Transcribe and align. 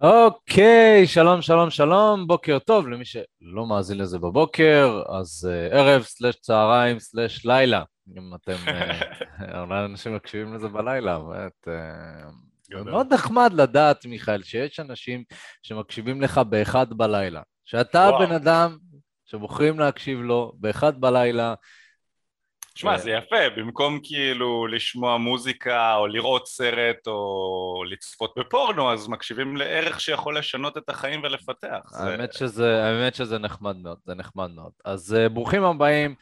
אוקיי, 0.00 1.06
שלום, 1.06 1.42
שלום, 1.42 1.70
שלום, 1.70 2.26
בוקר 2.26 2.58
טוב 2.58 2.88
למי 2.88 3.04
שלא 3.04 3.66
מאזין 3.68 3.98
לזה 3.98 4.18
בבוקר, 4.18 5.02
אז 5.08 5.48
uh, 5.50 5.74
ערב 5.74 6.02
סלש 6.02 6.36
צהריים 6.36 6.98
סלש 6.98 7.46
לילה, 7.46 7.82
אם 8.16 8.34
אתם, 8.34 8.52
uh, 8.66 9.58
אולי 9.58 9.84
אנשים 9.84 10.14
מקשיבים 10.14 10.54
לזה 10.54 10.68
בלילה, 10.68 11.18
באמת, 11.18 11.68
uh, 12.72 12.84
מאוד 12.84 13.14
נחמד 13.14 13.52
לדעת, 13.52 14.06
מיכאל, 14.06 14.42
שיש 14.42 14.80
אנשים 14.80 15.24
שמקשיבים 15.62 16.22
לך 16.22 16.38
באחד 16.38 16.92
בלילה, 16.92 17.42
שאתה 17.64 18.10
בן 18.18 18.32
אדם 18.32 18.76
שבוחרים 19.26 19.78
להקשיב 19.78 20.20
לו 20.20 20.52
באחד 20.58 21.00
בלילה, 21.00 21.54
שמע, 22.80 22.98
זה 22.98 23.10
יפה, 23.10 23.50
במקום 23.56 24.00
כאילו 24.02 24.66
לשמוע 24.66 25.18
מוזיקה 25.18 25.96
או 25.96 26.06
לראות 26.06 26.46
סרט 26.46 27.06
או 27.06 27.84
לצפות 27.90 28.34
בפורנו, 28.38 28.92
אז 28.92 29.08
מקשיבים 29.08 29.56
לערך 29.56 30.00
שיכול 30.00 30.38
לשנות 30.38 30.78
את 30.78 30.88
החיים 30.88 31.22
ולפתח. 31.22 31.92
האמת, 31.94 32.32
זה... 32.32 32.38
שזה, 32.38 32.84
האמת 32.84 33.14
שזה 33.14 33.38
נחמד 33.38 33.76
מאוד, 33.76 33.98
זה 34.04 34.14
נחמד 34.14 34.50
מאוד. 34.50 34.72
אז 34.84 35.16
uh, 35.16 35.28
ברוכים 35.28 35.64
הבאים 35.64 36.14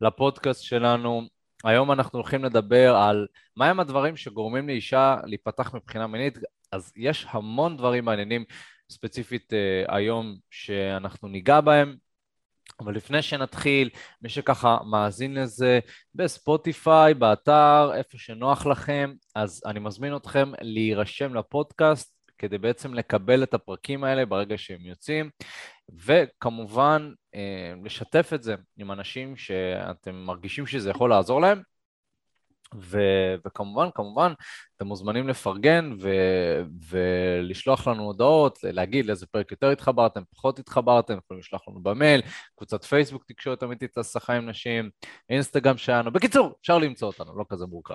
לפודקאסט 0.00 0.62
שלנו. 0.62 1.22
היום 1.64 1.92
אנחנו 1.92 2.18
הולכים 2.18 2.44
לדבר 2.44 2.96
על 2.96 3.26
מהם 3.56 3.80
הדברים 3.80 4.16
שגורמים 4.16 4.68
לאישה 4.68 5.16
להיפתח 5.24 5.74
מבחינה 5.74 6.06
מינית. 6.06 6.38
אז 6.72 6.92
יש 6.96 7.26
המון 7.30 7.76
דברים 7.76 8.04
מעניינים 8.04 8.44
ספציפית 8.90 9.52
uh, 9.52 9.94
היום 9.94 10.36
שאנחנו 10.50 11.28
ניגע 11.28 11.60
בהם. 11.60 12.03
אבל 12.80 12.94
לפני 12.94 13.22
שנתחיל, 13.22 13.90
מי 14.22 14.28
שככה 14.28 14.78
מאזין 14.90 15.34
לזה 15.34 15.80
בספוטיפיי, 16.14 17.14
באתר, 17.14 17.90
איפה 17.94 18.18
שנוח 18.18 18.66
לכם, 18.66 19.12
אז 19.34 19.62
אני 19.66 19.80
מזמין 19.80 20.16
אתכם 20.16 20.52
להירשם 20.60 21.34
לפודקאסט 21.34 22.14
כדי 22.38 22.58
בעצם 22.58 22.94
לקבל 22.94 23.42
את 23.42 23.54
הפרקים 23.54 24.04
האלה 24.04 24.26
ברגע 24.26 24.58
שהם 24.58 24.86
יוצאים, 24.86 25.30
וכמובן 26.04 27.12
אה, 27.34 27.72
לשתף 27.84 28.30
את 28.34 28.42
זה 28.42 28.54
עם 28.76 28.92
אנשים 28.92 29.36
שאתם 29.36 30.14
מרגישים 30.14 30.66
שזה 30.66 30.90
יכול 30.90 31.10
לעזור 31.10 31.40
להם. 31.40 31.73
ו- 32.80 33.34
וכמובן, 33.46 33.88
כמובן, 33.94 34.32
אתם 34.76 34.86
מוזמנים 34.86 35.28
לפרגן 35.28 35.92
ו- 36.00 36.62
ולשלוח 36.90 37.88
לנו 37.88 38.02
הודעות, 38.02 38.58
להגיד 38.62 39.06
לאיזה 39.06 39.26
פרק 39.26 39.50
יותר 39.50 39.70
התחברתם, 39.70 40.22
פחות 40.30 40.58
התחברתם, 40.58 41.18
יכולים 41.24 41.40
לשלוח 41.40 41.68
לנו 41.68 41.82
במייל, 41.82 42.22
קבוצת 42.56 42.84
פייסבוק, 42.84 43.24
תקשורת 43.24 43.62
אמיתית 43.62 43.96
להסחה 43.96 44.34
עם 44.34 44.48
נשים, 44.48 44.90
אינסטגרם 45.30 45.76
שלנו. 45.76 46.12
בקיצור, 46.12 46.54
אפשר 46.60 46.78
למצוא 46.78 47.08
אותנו, 47.08 47.38
לא 47.38 47.44
כזה 47.48 47.66
מורכב. 47.66 47.94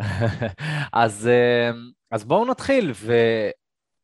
אז, 0.92 1.26
אה, 1.26 1.70
אז 2.10 2.24
בואו 2.24 2.44
נתחיל, 2.44 2.92
ו- 2.94 3.50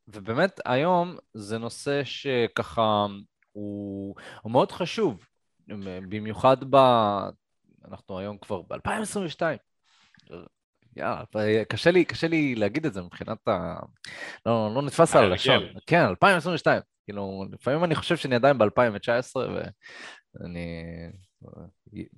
ובאמת 0.09 0.61
היום 0.65 1.17
זה 1.35 1.59
נושא 1.59 2.05
שככה 2.05 3.07
הוא, 3.53 4.15
הוא 4.43 4.53
מאוד 4.53 4.73
חשוב, 4.73 5.25
במיוחד 6.09 6.57
ב... 6.71 6.77
אנחנו 7.89 8.19
היום 8.19 8.39
כבר 8.39 8.63
ב-2022. 8.63 9.43
יאללה, 10.97 11.25
קשה 11.69 11.91
לי, 11.91 12.05
קשה 12.05 12.29
לי 12.29 12.55
להגיד 12.55 12.87
את 12.87 12.95
זה 12.95 13.03
מבחינת 13.03 13.49
ה... 13.49 13.77
לא, 14.47 14.71
לא 14.75 14.83
נתפס 14.83 15.17
על 15.17 15.25
הלשון. 15.25 15.63
כן, 15.87 16.05
2022. 16.05 16.81
כאילו, 17.05 17.45
לפעמים 17.53 17.85
אני 17.85 17.95
חושב 17.95 18.17
שאני 18.17 18.35
עדיין 18.35 18.59
ב-2019, 18.59 19.37
ואני 20.35 20.85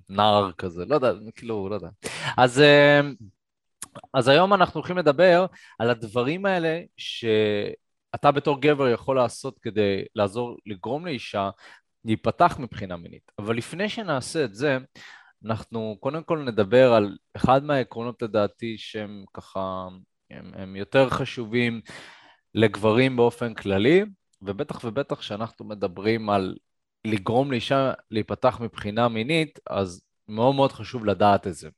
נער 0.09 0.53
כזה, 0.53 0.85
לא 0.85 0.95
יודע, 0.95 1.13
כאילו, 1.35 1.69
לא 1.69 1.75
יודע. 1.75 1.89
אז, 2.37 2.61
אה, 2.61 3.01
אז 4.15 4.29
היום 4.29 4.55
אנחנו 4.55 4.79
הולכים 4.79 4.99
לדבר 4.99 5.47
על 5.79 5.91
הדברים 5.91 6.47
האלה 6.47 6.81
שאתה 6.97 8.31
בתור 8.35 8.61
גבר 8.61 8.89
יכול 8.89 9.17
לעשות 9.17 9.59
כדי 9.59 10.05
לעזור, 10.15 10.57
לגרום 10.67 11.07
לאישה 11.07 11.51
להיפתח 12.05 12.57
מבחינה 12.59 12.97
מינית. 12.97 13.33
אבל 13.39 13.57
לפני 13.57 13.89
שנעשה 13.89 14.45
את 14.45 14.55
זה, 14.55 14.79
אנחנו 15.47 15.97
קודם 16.01 16.23
כל 16.23 16.39
נדבר 16.39 16.93
על 16.93 17.17
אחד 17.37 17.65
מהעקרונות 17.65 18.23
לדעתי 18.23 18.79
שהם 18.79 19.25
ככה, 19.35 19.89
הם, 20.31 20.51
הם 20.55 20.77
יותר 20.77 21.11
חשובים 21.11 21.81
לגברים 22.55 23.17
באופן 23.17 23.55
כללי, 23.55 24.03
ובטח 24.43 24.85
ובטח 24.85 25.23
שאנחנו 25.23 25.65
מדברים 25.65 26.31
על 26.31 26.57
לגרום 27.05 27.51
לאישה 27.51 27.93
להיפתח 28.11 28.61
מבחינה 28.61 29.09
מינית, 29.09 29.59
אז 29.71 30.05
מאוד 30.29 30.55
מאוד 30.55 30.73
חשוב 30.73 31.07
לדעת 31.07 31.47
את 31.47 31.55
זה. 31.55 31.69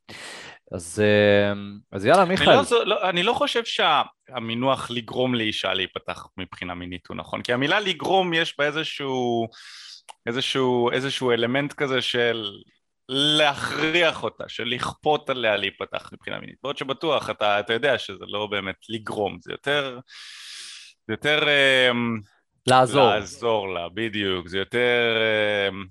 אז, 0.73 1.03
אה, 1.05 1.53
אז 1.93 2.05
יאללה, 2.07 2.25
מיכאל. 2.25 2.49
אני 2.49 2.67
לא, 2.71 2.87
לא, 2.87 3.09
אני 3.09 3.23
לא 3.23 3.33
חושב 3.33 3.63
שהמינוח 3.65 4.91
לגרום 4.91 5.35
לאישה 5.35 5.75
להיפתח 5.75 6.27
מבחינה 6.37 6.75
מינית 6.75 7.07
הוא 7.09 7.17
נכון, 7.17 7.43
כי 7.43 7.53
המילה 7.53 7.81
לגרום 7.81 8.35
יש 8.35 8.59
בה 8.59 8.67
איזשהו, 8.67 9.47
איזשהו, 10.27 10.91
איזשהו 10.91 11.31
אלמנט 11.31 11.73
כזה 11.73 12.03
של 12.03 12.51
להכריח 13.09 14.23
אותה, 14.23 14.45
של 14.49 14.65
לכפות 14.65 15.31
עליה 15.31 15.57
להיפתח 15.57 16.11
מבחינה 16.13 16.39
מינית. 16.41 16.57
בעוד 16.63 16.79
שבטוח 16.79 17.31
אתה, 17.31 17.61
אתה 17.61 17.73
יודע 17.73 17.99
שזה 17.99 18.25
לא 18.29 18.47
באמת 18.47 18.77
לגרום, 18.89 19.39
זה 19.43 19.53
יותר... 19.53 19.99
זה 21.07 21.13
יותר... 21.13 21.49
אמ, 21.91 22.21
לעזור. 22.67 23.11
לעזור 23.11 23.75
לה, 23.75 23.89
בדיוק. 23.89 24.49
זה 24.49 24.59
יותר... 24.59 25.17
אמ, 25.69 25.85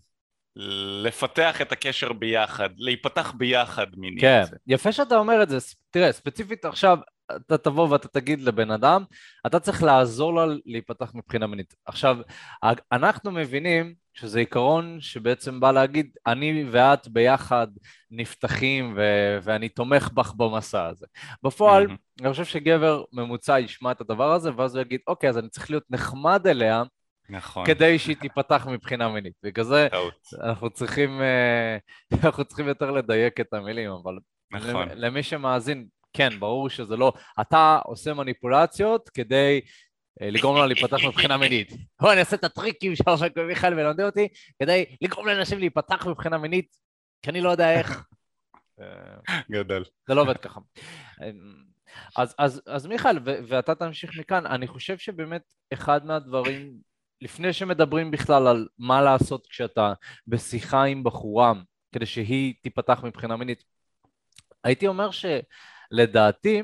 לפתח 1.03 1.61
את 1.61 1.71
הקשר 1.71 2.13
ביחד, 2.13 2.69
להיפתח 2.77 3.33
ביחד 3.37 3.87
מינית. 3.97 4.21
כן, 4.21 4.43
יפה 4.67 4.91
שאתה 4.91 5.15
אומר 5.15 5.43
את 5.43 5.49
זה. 5.49 5.57
תראה, 5.91 6.11
ספציפית 6.11 6.65
עכשיו, 6.65 6.97
אתה 7.31 7.57
תבוא 7.57 7.89
ואתה 7.89 8.07
תגיד 8.07 8.41
לבן 8.41 8.71
אדם, 8.71 9.03
אתה 9.47 9.59
צריך 9.59 9.83
לעזור 9.83 10.35
לה 10.35 10.53
להיפתח 10.65 11.11
מבחינה 11.15 11.47
מינית. 11.47 11.73
עכשיו, 11.85 12.17
אנחנו 12.91 13.31
מבינים 13.31 13.93
שזה 14.13 14.39
עיקרון 14.39 14.97
שבעצם 14.99 15.59
בא 15.59 15.71
להגיד, 15.71 16.09
אני 16.27 16.65
ואת 16.71 17.07
ביחד 17.07 17.67
נפתחים 18.11 18.93
ו- 18.97 19.37
ואני 19.43 19.69
תומך 19.69 20.09
בך 20.13 20.33
במסע 20.33 20.85
הזה. 20.85 21.05
בפועל, 21.43 21.87
mm-hmm. 21.87 22.21
אני 22.21 22.31
חושב 22.31 22.45
שגבר 22.45 23.03
ממוצע 23.13 23.59
ישמע 23.59 23.91
את 23.91 24.01
הדבר 24.01 24.31
הזה, 24.31 24.51
ואז 24.57 24.75
הוא 24.75 24.81
יגיד, 24.81 24.99
אוקיי, 25.07 25.29
אז 25.29 25.37
אני 25.37 25.49
צריך 25.49 25.69
להיות 25.69 25.83
נחמד 25.89 26.47
אליה, 26.47 26.83
נכון. 27.29 27.65
כדי 27.65 27.99
שהיא 27.99 28.15
תיפתח 28.15 28.67
מבחינה 28.69 29.09
מינית. 29.09 29.33
בגלל 29.43 29.65
זה 29.65 29.87
אנחנו 30.43 30.69
צריכים, 30.69 31.21
אה, 31.21 31.77
אנחנו 32.23 32.45
צריכים 32.45 32.67
יותר 32.67 32.91
לדייק 32.91 33.39
את 33.39 33.53
המילים, 33.53 33.91
אבל 33.91 34.17
נכון. 34.51 34.89
למי 34.95 35.23
שמאזין, 35.23 35.87
כן, 36.13 36.29
ברור 36.39 36.69
שזה 36.69 36.97
לא, 36.97 37.13
אתה 37.41 37.79
עושה 37.85 38.13
מניפולציות 38.13 39.09
כדי 39.09 39.61
לגרום 40.21 40.57
לה 40.57 40.65
להיפתח 40.65 40.97
מבחינה 41.07 41.37
מינית. 41.37 41.71
בוא, 42.01 42.11
אני 42.11 42.19
אעשה 42.19 42.35
את 42.35 42.43
הטריקים 42.43 42.95
של 42.95 43.03
מיכאל 43.47 43.73
ולמדה 43.73 44.05
אותי 44.05 44.27
כדי 44.59 44.85
לגרום 45.01 45.27
לאנשים 45.27 45.59
להיפתח 45.59 46.07
מבחינה 46.07 46.37
מינית, 46.37 46.77
כי 47.21 47.29
אני 47.29 47.41
לא 47.41 47.49
יודע 47.49 47.79
איך. 47.79 48.05
גדל. 49.51 49.83
זה 50.07 50.13
לא 50.13 50.21
עובד 50.21 50.37
ככה. 50.37 50.59
אז, 52.15 52.35
אז, 52.37 52.61
אז 52.67 52.85
מיכאל, 52.85 53.17
ו- 53.25 53.39
ואתה 53.47 53.75
תמשיך 53.75 54.19
מכאן, 54.19 54.45
אני 54.45 54.67
חושב 54.67 54.97
שבאמת 54.97 55.41
אחד 55.73 56.05
מהדברים, 56.05 56.73
לפני 57.21 57.53
שמדברים 57.53 58.11
בכלל 58.11 58.47
על 58.47 58.67
מה 58.77 59.01
לעשות 59.01 59.47
כשאתה 59.47 59.93
בשיחה 60.27 60.83
עם 60.83 61.03
בחורה, 61.03 61.53
כדי 61.91 62.05
שהיא 62.05 62.53
תיפתח 62.61 63.03
מבחינה 63.03 63.35
מינית, 63.35 63.63
הייתי 64.63 64.87
אומר 64.87 65.09
שלדעתי, 65.11 66.61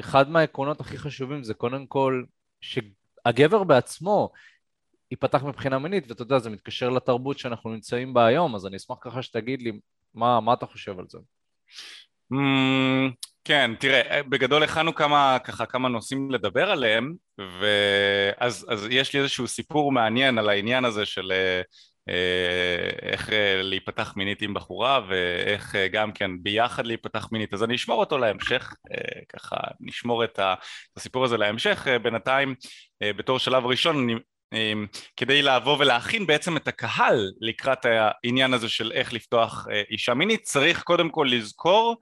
אחד 0.00 0.28
מהעקרונות 0.28 0.80
הכי 0.80 0.98
חשובים 0.98 1.44
זה 1.44 1.54
קודם 1.54 1.86
כל 1.86 2.22
שהגבר 2.64 3.64
בעצמו 3.64 4.30
ייפתח 5.10 5.42
מבחינה 5.42 5.78
מינית, 5.78 6.04
ואתה 6.08 6.22
יודע, 6.22 6.38
זה 6.38 6.50
מתקשר 6.50 6.90
לתרבות 6.90 7.38
שאנחנו 7.38 7.70
נמצאים 7.70 8.14
בה 8.14 8.26
היום, 8.26 8.54
אז 8.54 8.66
אני 8.66 8.76
אשמח 8.76 8.96
ככה 9.00 9.22
שתגיד 9.22 9.62
לי 9.62 9.72
מה, 10.14 10.40
מה 10.40 10.52
אתה 10.52 10.66
חושב 10.66 10.98
על 10.98 11.04
זה. 11.08 11.18
Mm, 12.32 13.12
כן, 13.44 13.70
תראה, 13.80 14.22
בגדול 14.22 14.62
הכנו 14.62 14.94
כמה, 14.94 15.38
ככה, 15.44 15.66
כמה 15.66 15.88
נושאים 15.88 16.30
לדבר 16.30 16.70
עליהם, 16.70 17.14
ואז 17.38 18.66
אז 18.68 18.86
יש 18.90 19.12
לי 19.14 19.20
איזשהו 19.20 19.48
סיפור 19.48 19.92
מעניין 19.92 20.38
על 20.38 20.48
העניין 20.48 20.84
הזה 20.84 21.06
של 21.06 21.32
אה, 21.32 21.62
איך 23.02 23.30
אה, 23.30 23.62
להיפתח 23.62 24.16
מינית 24.16 24.42
עם 24.42 24.54
בחורה 24.54 25.00
ואיך 25.08 25.74
אה, 25.74 25.88
גם 25.88 26.12
כן 26.12 26.30
ביחד 26.42 26.86
להיפתח 26.86 27.28
מינית. 27.32 27.54
אז 27.54 27.64
אני 27.64 27.74
אשמור 27.74 28.00
אותו 28.00 28.18
להמשך 28.18 28.74
ככה 29.28 29.56
נשמור 29.80 30.24
את 30.24 30.40
הסיפור 30.96 31.24
הזה 31.24 31.36
להמשך. 31.36 31.86
בינתיים 32.02 32.54
בתור 33.00 33.38
שלב 33.38 33.66
ראשון 33.66 34.06
כדי 35.16 35.42
לבוא 35.42 35.78
ולהכין 35.78 36.26
בעצם 36.26 36.56
את 36.56 36.68
הקהל 36.68 37.30
לקראת 37.40 37.78
העניין 37.84 38.54
הזה 38.54 38.68
של 38.68 38.92
איך 38.92 39.12
לפתוח 39.12 39.66
אישה 39.90 40.14
מינית 40.14 40.42
צריך 40.42 40.82
קודם 40.82 41.08
כל 41.10 41.28
לזכור 41.30 41.96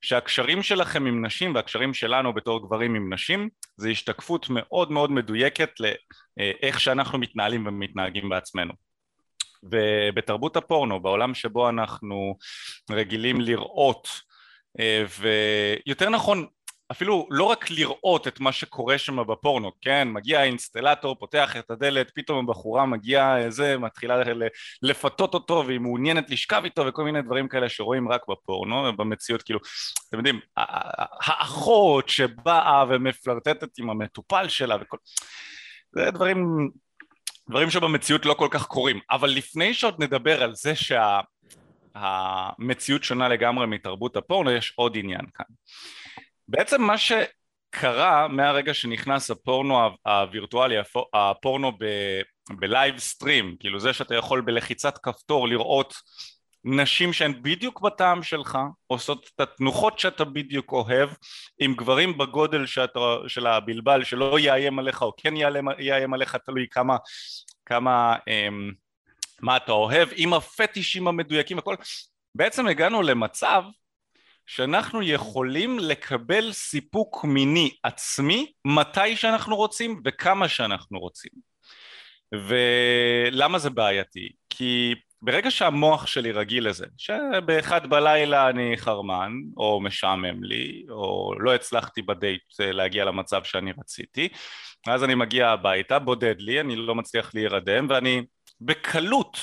שהקשרים 0.00 0.62
שלכם 0.62 1.06
עם 1.06 1.26
נשים 1.26 1.54
והקשרים 1.54 1.94
שלנו 1.94 2.34
בתור 2.34 2.66
גברים 2.66 2.94
עם 2.94 3.12
נשים 3.12 3.48
זה 3.76 3.88
השתקפות 3.88 4.46
מאוד 4.50 4.92
מאוד 4.92 5.10
מדויקת 5.10 5.70
לאיך 5.80 6.80
שאנחנו 6.80 7.18
מתנהלים 7.18 7.66
ומתנהגים 7.66 8.28
בעצמנו 8.28 8.72
ובתרבות 9.62 10.56
הפורנו, 10.56 11.00
בעולם 11.00 11.34
שבו 11.34 11.68
אנחנו 11.68 12.36
רגילים 12.90 13.40
לראות, 13.40 14.08
אה, 14.80 15.04
ויותר 15.20 16.08
נכון, 16.08 16.46
אפילו 16.92 17.26
לא 17.30 17.44
רק 17.44 17.70
לראות 17.70 18.28
את 18.28 18.40
מה 18.40 18.52
שקורה 18.52 18.98
שם 18.98 19.26
בפורנו, 19.26 19.72
כן? 19.80 20.08
מגיע 20.08 20.40
האינסטלטור, 20.40 21.18
פותח 21.18 21.56
את 21.56 21.70
הדלת, 21.70 22.10
פתאום 22.14 22.48
הבחורה 22.48 22.86
מגיעה 22.86 23.38
איזה, 23.38 23.78
מתחילה 23.78 24.22
לפתות 24.82 25.34
אותו 25.34 25.64
והיא 25.66 25.80
מעוניינת 25.80 26.30
לשכב 26.30 26.62
איתו 26.64 26.86
וכל 26.86 27.04
מיני 27.04 27.22
דברים 27.22 27.48
כאלה 27.48 27.68
שרואים 27.68 28.12
רק 28.12 28.22
בפורנו, 28.28 28.96
במציאות 28.96 29.42
כאילו, 29.42 29.60
אתם 30.08 30.18
יודעים, 30.18 30.40
האחות 31.26 32.08
שבאה 32.08 32.84
ומפלרטטת 32.88 33.78
עם 33.78 33.90
המטופל 33.90 34.48
שלה 34.48 34.76
וכל... 34.80 34.96
זה 35.92 36.10
דברים, 36.10 36.70
דברים 37.50 37.70
שבמציאות 37.70 38.26
לא 38.26 38.34
כל 38.34 38.48
כך 38.50 38.66
קורים, 38.66 39.00
אבל 39.10 39.30
לפני 39.30 39.74
שעוד 39.74 40.02
נדבר 40.02 40.42
על 40.42 40.54
זה 40.54 40.72
שהמציאות 41.94 43.02
שה... 43.02 43.08
שונה 43.08 43.28
לגמרי 43.28 43.66
מתרבות 43.66 44.16
הפורנו, 44.16 44.50
יש 44.50 44.72
עוד 44.76 44.96
עניין 44.96 45.26
כאן. 45.34 45.46
בעצם 46.48 46.82
מה 46.82 46.94
שקרה 46.98 48.28
מהרגע 48.28 48.74
שנכנס 48.74 49.30
הפורנו 49.30 49.78
הווירטואלי, 50.06 50.76
הפורנו 51.14 51.72
בלייב 52.50 52.98
סטרים, 52.98 53.56
כאילו 53.60 53.80
זה 53.80 53.92
שאתה 53.92 54.14
יכול 54.14 54.40
בלחיצת 54.40 54.98
כפתור 54.98 55.48
לראות 55.48 55.94
נשים 56.64 57.12
שהן 57.12 57.42
בדיוק 57.42 57.80
בטעם 57.80 58.22
שלך, 58.22 58.58
עושות 58.86 59.30
את 59.34 59.40
התנוחות 59.40 59.98
שאתה 59.98 60.24
בדיוק 60.24 60.72
אוהב, 60.72 61.10
עם 61.58 61.74
גברים 61.74 62.18
בגודל 62.18 62.66
שאתה, 62.66 63.00
של 63.26 63.46
הבלבל 63.46 64.04
שלא 64.04 64.38
יאיים 64.38 64.78
עליך 64.78 65.02
או 65.02 65.12
כן 65.16 65.34
יאיים 65.78 66.14
עליך, 66.14 66.36
תלוי 66.36 66.66
כמה, 66.70 66.96
כמה, 67.66 68.16
אמ, 68.28 68.72
מה 69.40 69.56
אתה 69.56 69.72
אוהב, 69.72 70.08
עם 70.16 70.32
הפטישים 70.32 71.08
המדויקים 71.08 71.58
הכל, 71.58 71.74
בעצם 72.34 72.66
הגענו 72.66 73.02
למצב 73.02 73.62
שאנחנו 74.46 75.02
יכולים 75.02 75.78
לקבל 75.78 76.52
סיפוק 76.52 77.24
מיני 77.24 77.70
עצמי 77.82 78.52
מתי 78.64 79.16
שאנחנו 79.16 79.56
רוצים 79.56 80.02
וכמה 80.04 80.48
שאנחנו 80.48 80.98
רוצים. 80.98 81.32
ולמה 82.32 83.58
זה 83.58 83.70
בעייתי? 83.70 84.28
כי 84.50 84.94
ברגע 85.22 85.50
שהמוח 85.50 86.06
שלי 86.06 86.32
רגיל 86.32 86.68
לזה, 86.68 86.86
שבאחד 86.96 87.90
בלילה 87.90 88.48
אני 88.48 88.76
חרמן, 88.76 89.32
או 89.56 89.80
משעמם 89.80 90.44
לי, 90.44 90.84
או 90.90 91.34
לא 91.38 91.54
הצלחתי 91.54 92.02
בדייט 92.02 92.60
אה, 92.60 92.72
להגיע 92.72 93.04
למצב 93.04 93.44
שאני 93.44 93.72
רציתי, 93.78 94.28
אז 94.86 95.04
אני 95.04 95.14
מגיע 95.14 95.48
הביתה, 95.48 95.98
בודד 95.98 96.34
לי, 96.38 96.60
אני 96.60 96.76
לא 96.76 96.94
מצליח 96.94 97.34
להירדם, 97.34 97.86
ואני 97.90 98.22
בקלות 98.60 99.38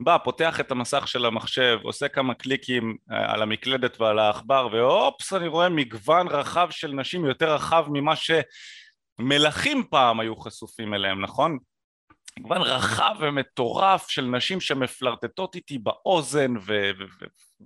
בא, 0.00 0.18
פותח 0.24 0.60
את 0.60 0.70
המסך 0.70 1.08
של 1.08 1.26
המחשב, 1.26 1.78
עושה 1.82 2.08
כמה 2.08 2.34
קליקים 2.34 2.96
אה, 3.12 3.32
על 3.32 3.42
המקלדת 3.42 4.00
ועל 4.00 4.18
העכבר, 4.18 4.68
ואופס, 4.72 5.32
אני 5.32 5.48
רואה 5.48 5.68
מגוון 5.68 6.28
רחב 6.28 6.68
של 6.70 6.92
נשים, 6.92 7.24
יותר 7.24 7.54
רחב 7.54 7.86
ממה 7.88 8.12
שמלכים 8.16 9.84
פעם 9.90 10.20
היו 10.20 10.36
חשופים 10.36 10.94
אליהם, 10.94 11.20
נכון? 11.20 11.58
מגוון 12.38 12.62
רחב 12.62 13.14
ומטורף 13.20 14.08
של 14.08 14.24
נשים 14.24 14.60
שמפלרטטות 14.60 15.54
איתי 15.54 15.78
באוזן, 15.78 16.54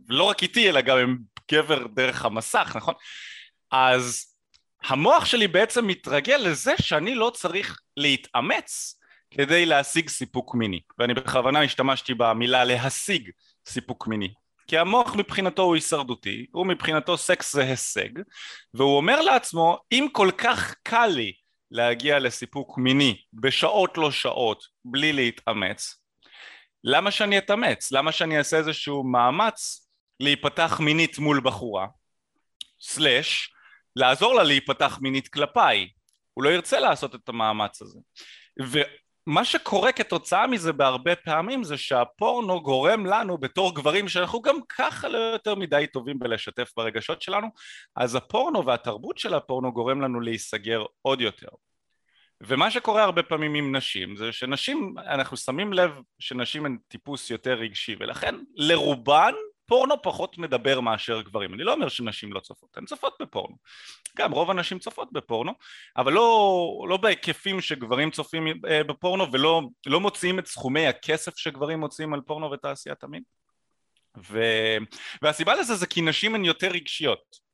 ולא 0.08 0.24
רק 0.24 0.42
איתי, 0.42 0.68
אלא 0.68 0.80
גם 0.80 0.98
עם 0.98 1.18
גבר 1.52 1.86
דרך 1.86 2.24
המסך, 2.24 2.72
נכון? 2.76 2.94
אז 3.70 4.34
המוח 4.84 5.24
שלי 5.24 5.48
בעצם 5.48 5.86
מתרגל 5.86 6.36
לזה 6.36 6.72
שאני 6.80 7.14
לא 7.14 7.30
צריך 7.34 7.80
להתאמץ 7.96 9.00
כדי 9.30 9.66
להשיג 9.66 10.08
סיפוק 10.08 10.54
מיני 10.54 10.80
ואני 10.98 11.14
בכוונה 11.14 11.62
השתמשתי 11.62 12.14
במילה 12.14 12.64
להשיג 12.64 13.30
סיפוק 13.66 14.06
מיני 14.06 14.28
כי 14.66 14.78
המוח 14.78 15.14
מבחינתו 15.14 15.62
הוא 15.62 15.74
הישרדותי, 15.74 16.46
הוא 16.52 16.66
מבחינתו 16.66 17.16
סקס 17.16 17.52
זה 17.52 17.62
הישג 17.62 18.08
והוא 18.74 18.96
אומר 18.96 19.20
לעצמו 19.20 19.78
אם 19.92 20.06
כל 20.12 20.30
כך 20.38 20.74
קל 20.82 21.06
לי 21.06 21.32
להגיע 21.70 22.18
לסיפוק 22.18 22.78
מיני 22.78 23.22
בשעות 23.32 23.98
לא 23.98 24.10
שעות 24.10 24.64
בלי 24.84 25.12
להתאמץ. 25.12 26.02
למה 26.84 27.10
שאני 27.10 27.38
אתאמץ? 27.38 27.92
למה 27.92 28.12
שאני 28.12 28.38
אעשה 28.38 28.56
איזשהו 28.56 29.04
מאמץ 29.04 29.88
להיפתח 30.20 30.80
מינית 30.80 31.18
מול 31.18 31.40
בחורה? 31.44 31.86
סלאש 32.80 33.52
לעזור 33.96 34.34
לה 34.34 34.42
להיפתח 34.42 34.98
מינית 35.02 35.28
כלפיי. 35.28 35.88
הוא 36.34 36.44
לא 36.44 36.48
ירצה 36.50 36.80
לעשות 36.80 37.14
את 37.14 37.28
המאמץ 37.28 37.82
הזה 37.82 37.98
מה 39.26 39.44
שקורה 39.44 39.92
כתוצאה 39.92 40.46
מזה 40.46 40.72
בהרבה 40.72 41.16
פעמים 41.16 41.64
זה 41.64 41.76
שהפורנו 41.76 42.62
גורם 42.62 43.06
לנו 43.06 43.38
בתור 43.38 43.74
גברים 43.74 44.08
שאנחנו 44.08 44.42
גם 44.42 44.56
ככה 44.68 45.08
לא 45.08 45.18
יותר 45.18 45.54
מדי 45.54 45.86
טובים 45.92 46.18
בלשתף 46.18 46.72
ברגשות 46.76 47.22
שלנו 47.22 47.46
אז 47.96 48.14
הפורנו 48.14 48.66
והתרבות 48.66 49.18
של 49.18 49.34
הפורנו 49.34 49.72
גורם 49.72 50.00
לנו 50.00 50.20
להיסגר 50.20 50.84
עוד 51.02 51.20
יותר. 51.20 51.48
ומה 52.40 52.70
שקורה 52.70 53.02
הרבה 53.02 53.22
פעמים 53.22 53.54
עם 53.54 53.76
נשים 53.76 54.16
זה 54.16 54.32
שנשים 54.32 54.94
אנחנו 54.98 55.36
שמים 55.36 55.72
לב 55.72 55.90
שנשים 56.18 56.66
הן 56.66 56.78
טיפוס 56.88 57.30
יותר 57.30 57.54
רגשי 57.54 57.96
ולכן 58.00 58.34
לרובן 58.54 59.34
פורנו 59.70 60.02
פחות 60.02 60.38
מדבר 60.38 60.80
מאשר 60.80 61.20
גברים. 61.20 61.54
אני 61.54 61.64
לא 61.64 61.72
אומר 61.72 61.88
שנשים 61.88 62.32
לא 62.32 62.40
צופות, 62.40 62.76
הן 62.76 62.84
צופות 62.84 63.14
בפורנו. 63.20 63.56
גם 64.16 64.32
רוב 64.32 64.50
הנשים 64.50 64.78
צופות 64.78 65.12
בפורנו, 65.12 65.52
אבל 65.96 66.12
לא, 66.12 66.86
לא 66.88 66.96
בהיקפים 66.96 67.60
שגברים 67.60 68.10
צופים 68.10 68.46
אה, 68.68 68.84
בפורנו 68.84 69.32
ולא 69.32 69.62
לא 69.86 70.00
מוציאים 70.00 70.38
את 70.38 70.46
סכומי 70.46 70.86
הכסף 70.86 71.36
שגברים 71.36 71.80
מוציאים 71.80 72.14
על 72.14 72.20
פורנו 72.20 72.50
ותעשיית 72.50 73.04
המין. 73.04 73.22
ו... 74.30 74.42
והסיבה 75.22 75.54
לזה 75.54 75.74
זה 75.74 75.86
כי 75.86 76.00
נשים 76.00 76.34
הן 76.34 76.44
יותר 76.44 76.68
רגשיות. 76.68 77.50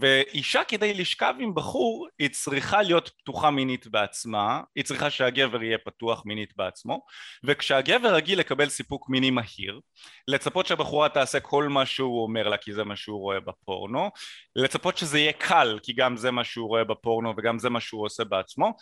ואישה 0.00 0.64
כדי 0.64 0.94
לשכב 0.94 1.34
עם 1.38 1.54
בחור 1.54 2.08
היא 2.18 2.28
צריכה 2.28 2.82
להיות 2.82 3.10
פתוחה 3.18 3.50
מינית 3.50 3.86
בעצמה, 3.86 4.60
היא 4.76 4.84
צריכה 4.84 5.10
שהגבר 5.10 5.62
יהיה 5.62 5.78
פתוח 5.78 6.22
מינית 6.26 6.56
בעצמו 6.56 7.00
וכשהגבר 7.44 8.14
רגיל 8.14 8.38
לקבל 8.38 8.68
סיפוק 8.68 9.08
מיני 9.08 9.30
מהיר 9.30 9.80
לצפות 10.28 10.66
שהבחורה 10.66 11.08
תעשה 11.08 11.40
כל 11.40 11.68
מה 11.68 11.86
שהוא 11.86 12.22
אומר 12.22 12.48
לה 12.48 12.56
כי 12.56 12.72
זה 12.72 12.84
מה 12.84 12.96
שהוא 12.96 13.20
רואה 13.20 13.40
בפורנו 13.40 14.10
לצפות 14.56 14.98
שזה 14.98 15.18
יהיה 15.18 15.32
קל 15.32 15.78
כי 15.82 15.92
גם 15.92 16.16
זה 16.16 16.30
מה 16.30 16.44
שהוא 16.44 16.68
רואה 16.68 16.84
בפורנו 16.84 17.34
וגם 17.36 17.58
זה 17.58 17.70
מה 17.70 17.80
שהוא 17.80 18.04
עושה 18.04 18.24
בעצמו 18.24 18.72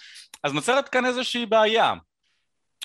אז 0.45 0.53
נוצרת 0.53 0.89
כאן 0.89 1.07
איזושהי 1.07 1.47
בעיה 1.47 1.95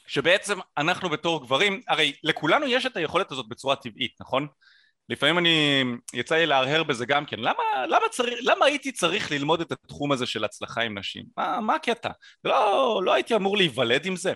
שבעצם 0.08 0.60
אנחנו 0.78 1.10
בתור 1.10 1.42
גברים, 1.44 1.82
הרי 1.88 2.14
לכולנו 2.24 2.68
יש 2.68 2.86
את 2.86 2.98
היכולת 2.98 3.32
הזאת 3.32 3.48
בצורה 3.50 3.76
טבעית, 3.76 4.16
נכון? 4.22 4.48
לפעמים 5.10 5.38
אני, 5.38 5.84
יצא 6.14 6.36
לי 6.36 6.46
להרהר 6.46 6.84
בזה 6.84 7.06
גם 7.06 7.26
כן, 7.26 7.40
למה, 7.40 7.64
למה, 7.88 8.10
צריך, 8.12 8.40
למה 8.42 8.66
הייתי 8.66 8.92
צריך 8.92 9.32
ללמוד 9.32 9.62
את 9.62 9.72
התחום 9.72 10.12
הזה 10.12 10.26
של 10.26 10.44
הצלחה 10.44 10.82
עם 10.82 10.98
נשים? 10.98 11.26
מה, 11.38 11.60
מה 11.62 11.76
הקטע? 11.76 12.10
לא, 12.44 13.02
לא 13.04 13.14
הייתי 13.14 13.36
אמור 13.36 13.58
להיוולד 13.58 14.06
עם 14.06 14.16
זה. 14.16 14.34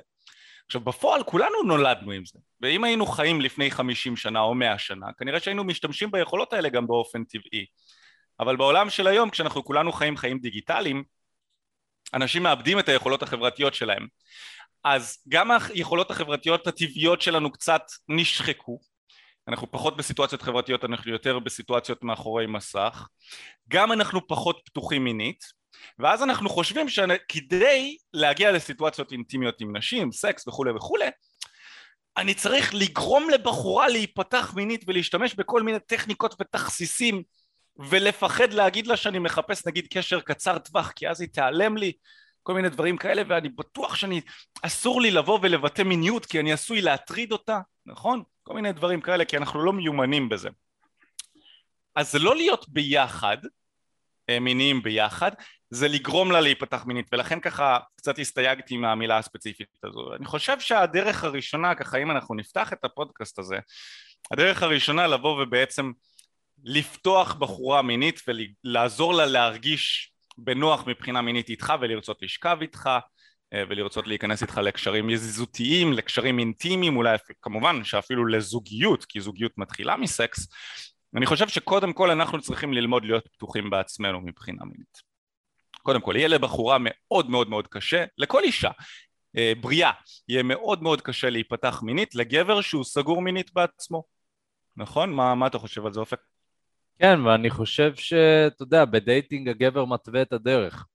עכשיו 0.66 0.82
בפועל 0.82 1.24
כולנו 1.24 1.64
נולדנו 1.64 2.12
עם 2.12 2.26
זה, 2.26 2.40
ואם 2.62 2.84
היינו 2.84 3.06
חיים 3.06 3.42
לפני 3.42 3.72
חמישים 3.72 4.18
שנה 4.18 4.40
או 4.40 4.56
מאה 4.56 4.78
שנה, 4.78 5.08
כנראה 5.18 5.40
שהיינו 5.40 5.64
משתמשים 5.64 6.12
ביכולות 6.12 6.54
האלה 6.54 6.70
גם 6.70 6.88
באופן 6.88 7.24
טבעי. 7.24 7.66
אבל 8.40 8.56
בעולם 8.56 8.90
של 8.90 9.08
היום, 9.08 9.30
כשאנחנו 9.30 9.64
כולנו 9.64 9.92
חיים 9.92 10.18
חיים 10.18 10.40
דיגיטליים, 10.40 11.04
אנשים 12.14 12.44
מאבדים 12.44 12.80
את 12.80 12.90
היכולות 12.90 13.24
החברתיות 13.24 13.74
שלהם. 13.74 14.08
אז 14.86 15.18
גם 15.30 15.52
היכולות 15.52 16.12
החברתיות 16.12 16.68
הטבעיות 16.68 17.22
שלנו 17.22 17.52
קצת 17.52 17.82
נשחקו, 18.10 18.80
אנחנו 19.48 19.72
פחות 19.72 19.98
בסיטואציות 19.98 20.42
חברתיות, 20.42 20.86
אנחנו 20.86 21.12
יותר 21.12 21.40
בסיטואציות 21.40 22.04
מאחורי 22.04 22.48
מסך, 22.48 23.08
גם 23.70 23.92
אנחנו 23.92 24.28
פחות 24.28 24.62
פתוחים 24.66 25.04
מינית, 25.04 25.44
ואז 26.00 26.24
אנחנו 26.24 26.50
חושבים 26.50 26.90
שכדי 26.90 27.98
להגיע 28.14 28.52
לסיטואציות 28.52 29.12
אינטימיות 29.12 29.62
עם 29.62 29.78
נשים, 29.78 30.12
סקס 30.12 30.48
וכולי 30.48 30.72
וכולי, 30.72 31.10
אני 32.18 32.34
צריך 32.34 32.74
לגרום 32.74 33.30
לבחורה 33.30 33.88
להיפתח 33.88 34.54
מינית 34.56 34.84
ולהשתמש 34.88 35.34
בכל 35.34 35.64
מיני 35.64 35.80
טכניקות 35.80 36.36
ותכסיסים 36.42 37.24
ולפחד 37.90 38.54
להגיד 38.54 38.88
לה 38.88 38.98
שאני 38.98 39.20
מחפש 39.20 39.68
נגיד 39.68 39.88
קשר 39.94 40.20
קצר 40.20 40.58
טווח 40.58 40.92
כי 40.92 41.10
אז 41.10 41.22
היא 41.22 41.30
תיעלם 41.30 41.78
לי 41.78 41.92
כל 42.46 42.54
מיני 42.54 42.70
דברים 42.70 42.98
כאלה 42.98 43.22
ואני 43.28 43.50
בטוח 43.50 43.96
שאני 43.96 44.22
אסור 44.62 45.02
לי 45.02 45.12
לבוא 45.12 45.40
ולבטא 45.42 45.82
מיניות 45.82 46.26
כי 46.26 46.40
אני 46.40 46.54
עשוי 46.54 46.82
להטריד 46.82 47.32
אותה 47.32 47.60
נכון? 47.86 48.24
כל 48.44 48.54
מיני 48.54 48.72
דברים 48.72 49.02
כאלה 49.02 49.26
כי 49.26 49.38
אנחנו 49.38 49.66
לא 49.66 49.74
מיומנים 49.74 50.30
בזה 50.30 50.50
אז 51.96 52.12
זה 52.12 52.20
לא 52.20 52.36
להיות 52.36 52.70
ביחד 52.70 53.38
אה, 54.30 54.40
מיניים 54.40 54.84
ביחד 54.84 55.32
זה 55.70 55.88
לגרום 55.88 56.32
לה 56.32 56.42
להיפתח 56.42 56.86
מינית 56.86 57.08
ולכן 57.12 57.40
ככה 57.40 57.80
קצת 57.96 58.20
הסתייגתי 58.20 58.78
מהמילה 58.78 59.18
הספציפית 59.18 59.68
הזו 59.84 60.16
אני 60.16 60.26
חושב 60.26 60.60
שהדרך 60.60 61.24
הראשונה 61.24 61.76
ככה 61.76 61.98
אם 61.98 62.12
אנחנו 62.12 62.36
נפתח 62.36 62.74
את 62.74 62.86
הפודקאסט 62.86 63.40
הזה 63.40 63.60
הדרך 64.32 64.64
הראשונה 64.64 65.08
לבוא 65.08 65.44
ובעצם 65.44 65.92
לפתוח 66.64 67.34
בחורה 67.34 67.82
מינית 67.82 68.22
ולעזור 68.28 69.14
לה 69.14 69.26
להרגיש 69.26 70.15
בנוח 70.38 70.88
מבחינה 70.88 71.22
מינית 71.22 71.50
איתך 71.50 71.74
ולרצות 71.82 72.22
לשכב 72.22 72.58
איתך 72.62 72.90
אה, 73.54 73.64
ולרצות 73.70 74.08
להיכנס 74.08 74.42
איתך 74.42 74.58
לקשרים 74.58 75.10
יזיזותיים, 75.10 75.94
לקשרים 75.94 76.40
אינטימיים, 76.40 76.98
אולי 76.98 77.18
כמובן 77.42 77.84
שאפילו 77.84 78.26
לזוגיות, 78.26 79.06
כי 79.06 79.22
זוגיות 79.22 79.52
מתחילה 79.58 79.98
מסקס, 79.98 80.48
אני 81.16 81.26
חושב 81.26 81.48
שקודם 81.48 81.94
כל 81.94 82.12
אנחנו 82.12 82.42
צריכים 82.42 82.74
ללמוד 82.74 83.06
להיות 83.06 83.28
פתוחים 83.28 83.70
בעצמנו 83.70 84.22
מבחינה 84.22 84.66
מינית. 84.66 85.16
קודם 85.84 86.02
כל, 86.02 86.16
יהיה 86.16 86.28
לבחורה 86.28 86.78
מאוד 86.80 87.30
מאוד 87.30 87.50
מאוד 87.50 87.68
קשה, 87.68 88.06
לכל 88.18 88.44
אישה 88.44 88.72
אה, 89.38 89.54
בריאה, 89.62 89.92
יהיה 90.30 90.44
מאוד 90.44 90.84
מאוד 90.84 91.02
קשה 91.02 91.30
להיפתח 91.30 91.82
מינית 91.84 92.16
לגבר 92.16 92.62
שהוא 92.62 92.84
סגור 92.84 93.22
מינית 93.22 93.54
בעצמו. 93.54 94.04
נכון? 94.78 95.14
מה, 95.14 95.36
מה 95.36 95.48
אתה 95.48 95.60
חושב 95.60 95.86
על 95.86 95.94
זה 95.94 96.00
אופק? 96.00 96.20
כן, 97.00 97.26
ואני 97.26 97.50
חושב 97.50 97.96
שאתה 97.96 98.64
יודע, 98.64 98.86
בדייטינג 98.86 99.50
הגבר 99.50 99.86
מתווה 99.86 100.22
את 100.22 100.34
הדרך. 100.34 100.86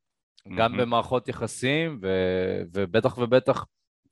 גם 0.56 0.76
במערכות 0.76 1.28
יחסים, 1.28 1.98
ו... 2.02 2.08
ובטח 2.72 3.18
ובטח 3.18 3.64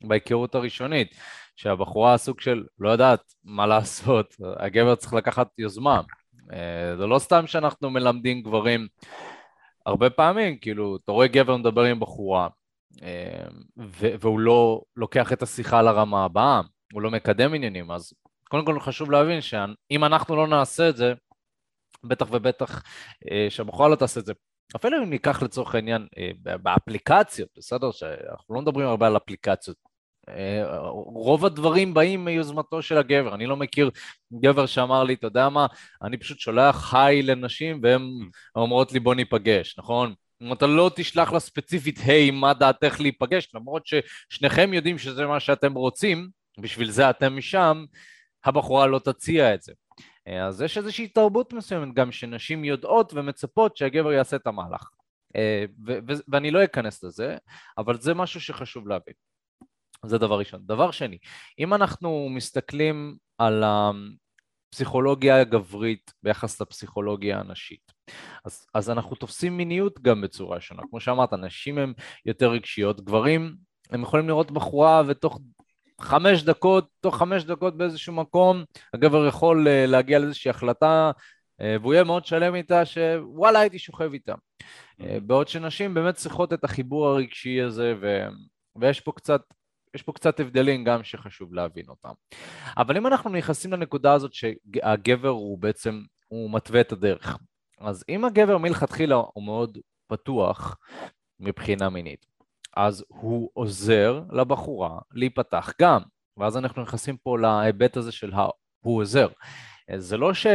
בהיכרות 0.05 0.55
הראשונית, 0.55 1.15
שהבחורה 1.57 2.17
סוג 2.17 2.41
של 2.41 2.65
לא 2.79 2.91
יודעת 2.91 3.21
מה 3.45 3.67
לעשות, 3.67 4.35
הגבר 4.57 4.95
צריך 4.95 5.15
לקחת 5.15 5.49
יוזמה. 5.59 6.01
אה, 6.53 6.97
זה 6.97 7.07
לא 7.07 7.19
סתם 7.19 7.47
שאנחנו 7.47 7.91
מלמדים 7.91 8.43
גברים 8.43 8.89
הרבה 9.87 10.11
פעמים, 10.11 10.59
כאילו, 10.59 10.97
אתה 10.97 11.13
רואה 11.13 11.27
גבר 11.27 11.57
מדבר 11.57 11.83
עם 11.83 12.01
בחורה, 12.01 12.49
אה, 13.03 13.49
והוא 14.21 14.41
לא 14.41 14.83
לוקח 14.97 15.33
את 15.33 15.43
השיחה 15.43 15.83
לרמה 15.83 16.25
הבאה, 16.25 16.61
הוא 16.93 17.03
לא 17.03 17.11
מקדם 17.11 17.55
עניינים, 17.55 17.91
אז 17.91 18.13
קודם 18.49 18.65
כל 18.65 18.81
חשוב 18.81 19.11
להבין 19.11 19.41
שאם 19.41 20.05
אנחנו 20.05 20.37
לא 20.37 20.47
נעשה 20.47 20.89
את 20.89 20.97
זה, 20.97 21.15
בטח 22.05 22.27
ובטח 22.31 22.83
אה, 23.31 23.47
שהבחורה 23.51 23.89
לא 23.89 23.97
תעשה 23.97 24.21
את 24.21 24.27
זה. 24.27 24.33
אפילו 24.77 25.03
אם 25.03 25.11
ניקח 25.11 25.43
לצורך 25.43 25.75
העניין 25.75 26.07
באפליקציות, 26.63 27.49
בסדר? 27.57 27.91
שאנחנו 27.91 28.55
לא 28.55 28.61
מדברים 28.61 28.87
הרבה 28.87 29.07
על 29.07 29.17
אפליקציות, 29.17 29.77
רוב 31.15 31.45
הדברים 31.45 31.95
באים 31.95 32.25
מיוזמתו 32.25 32.83
של 32.83 32.99
הגבר, 32.99 33.35
אני 33.35 33.47
לא 33.47 33.57
מכיר 33.57 33.91
גבר 34.33 34.67
שאמר 34.67 35.05
לי, 35.05 35.15
אתה 35.15 35.27
יודע 35.27 35.49
מה, 35.49 35.67
אני 36.03 36.17
פשוט 36.17 36.39
שולח 36.39 36.95
היי 36.95 37.23
לנשים 37.23 37.81
והן 37.83 38.03
אומרות 38.57 38.93
לי 38.93 39.01
בוא 39.01 39.15
ניפגש, 39.15 39.79
נכון? 39.79 40.15
אם 40.43 40.53
אתה 40.53 40.67
לא 40.67 40.91
תשלח 40.97 41.33
לה 41.33 41.41
ספציפית, 41.41 41.99
היי, 42.07 42.31
מה 42.31 42.55
דעתך 42.55 43.01
להיפגש, 43.01 43.49
למרות 43.55 43.83
ששניכם 43.87 44.75
יודעים 44.75 44.99
שזה 44.99 45.27
מה 45.27 45.41
שאתם 45.41 45.75
רוצים, 45.75 46.29
בשביל 46.61 46.91
זה 46.91 47.11
אתם 47.11 47.37
משם, 47.37 47.85
הבחורה 48.45 48.87
לא 48.87 48.99
תציע 48.99 49.55
את 49.55 49.63
זה. 49.63 49.73
אז 50.47 50.63
יש 50.63 50.79
איזושהי 50.79 51.09
תרבות 51.09 51.53
מסוימת 51.53 51.95
גם 51.95 52.13
שנשים 52.13 52.65
יודעות 52.65 53.13
ומצפות 53.15 53.77
שהגבר 53.77 54.13
יעשה 54.13 54.37
את 54.37 54.47
המהלך. 54.47 54.91
ואני 56.29 56.51
לא 56.51 56.65
אכנס 56.65 57.05
לזה, 57.05 57.37
אבל 57.79 58.01
זה 58.01 58.15
משהו 58.15 58.41
שחשוב 58.41 58.89
להבין. 58.89 59.15
זה 60.07 60.19
דבר 60.19 60.39
ראשון. 60.39 60.61
דבר 60.67 60.91
שני, 60.91 61.19
אם 61.59 61.75
אנחנו 61.75 62.29
מסתכלים 62.31 63.17
על 63.39 63.65
הפסיכולוגיה 64.71 65.41
הגברית 65.41 66.13
ביחס 66.23 66.61
לפסיכולוגיה 66.61 67.41
הנשית, 67.41 67.93
אז, 68.45 68.67
אז 68.75 68.91
אנחנו 68.91 69.17
תופסים 69.17 69.57
מיניות 69.57 70.01
גם 70.03 70.21
בצורה 70.21 70.61
שונה. 70.61 70.83
כמו 70.91 71.01
שאמרת, 71.01 71.33
נשים 71.33 71.79
הן 71.79 71.93
יותר 72.27 72.51
רגשיות, 72.51 73.01
גברים 73.01 73.57
הם 73.91 74.03
יכולים 74.03 74.29
לראות 74.29 74.51
בחורה 74.51 75.03
ותוך 75.07 75.41
חמש 76.01 76.43
דקות, 76.43 76.89
תוך 77.01 77.17
חמש 77.17 77.45
דקות 77.45 77.77
באיזשהו 77.77 78.13
מקום, 78.13 78.65
הגבר 78.95 79.27
יכול 79.27 79.69
אה, 79.69 79.87
להגיע 79.87 80.19
לאיזושהי 80.19 80.51
החלטה 80.51 81.11
אה, 81.61 81.77
והוא 81.81 81.95
יהיה 81.95 82.05
מאוד 82.05 82.27
שלם 82.27 82.55
איתה 82.55 82.85
שוואלה 82.87 83.59
הייתי 83.59 83.79
שוכב 83.79 84.13
איתה. 84.13 84.35
אה, 85.01 85.19
בעוד 85.23 85.49
שנשים 85.49 85.95
באמת 85.95 86.15
צריכות 86.15 86.53
את 86.53 86.65
החיבור 86.65 87.07
הרגשי 87.09 87.61
הזה 87.61 87.95
ו... 88.01 88.27
ויש 88.81 89.01
פה 89.01 89.13
קצת 89.13 89.43
יש 89.95 90.03
פה 90.03 90.13
קצת 90.13 90.41
הבדלים 90.41 90.85
גם 90.85 91.05
שחשוב 91.05 91.55
להבין 91.55 91.85
אותם. 91.89 92.13
אבל 92.77 92.97
אם 92.97 93.07
אנחנו 93.07 93.31
נכנסים 93.31 93.73
לנקודה 93.73 94.13
הזאת 94.13 94.33
שהגבר 94.35 95.29
הוא 95.29 95.59
בעצם, 95.59 96.03
הוא 96.29 96.53
מתווה 96.53 96.81
את 96.81 96.93
הדרך. 96.93 97.39
אז 97.81 98.05
אם 98.09 98.25
הגבר 98.25 98.59
מלכתחילה 98.59 99.15
הוא 99.15 99.45
מאוד 99.45 99.79
פתוח 100.07 100.77
מבחינה 101.41 101.89
מינית, 101.89 102.27
אז 102.79 103.05
הוא 103.09 103.51
עוזר 103.55 104.23
לבחורה 104.33 104.99
להיפתח 105.13 105.73
גם, 105.81 106.01
ואז 106.37 106.57
אנחנו 106.57 106.83
נכנסים 106.83 107.17
פה 107.17 107.39
להיבט 107.39 107.97
הזה 107.97 108.13
של 108.13 108.33
הוא 108.81 109.01
עוזר. 109.01 109.29
זה 109.97 110.17
לא 110.17 110.35
ש... 110.35 110.47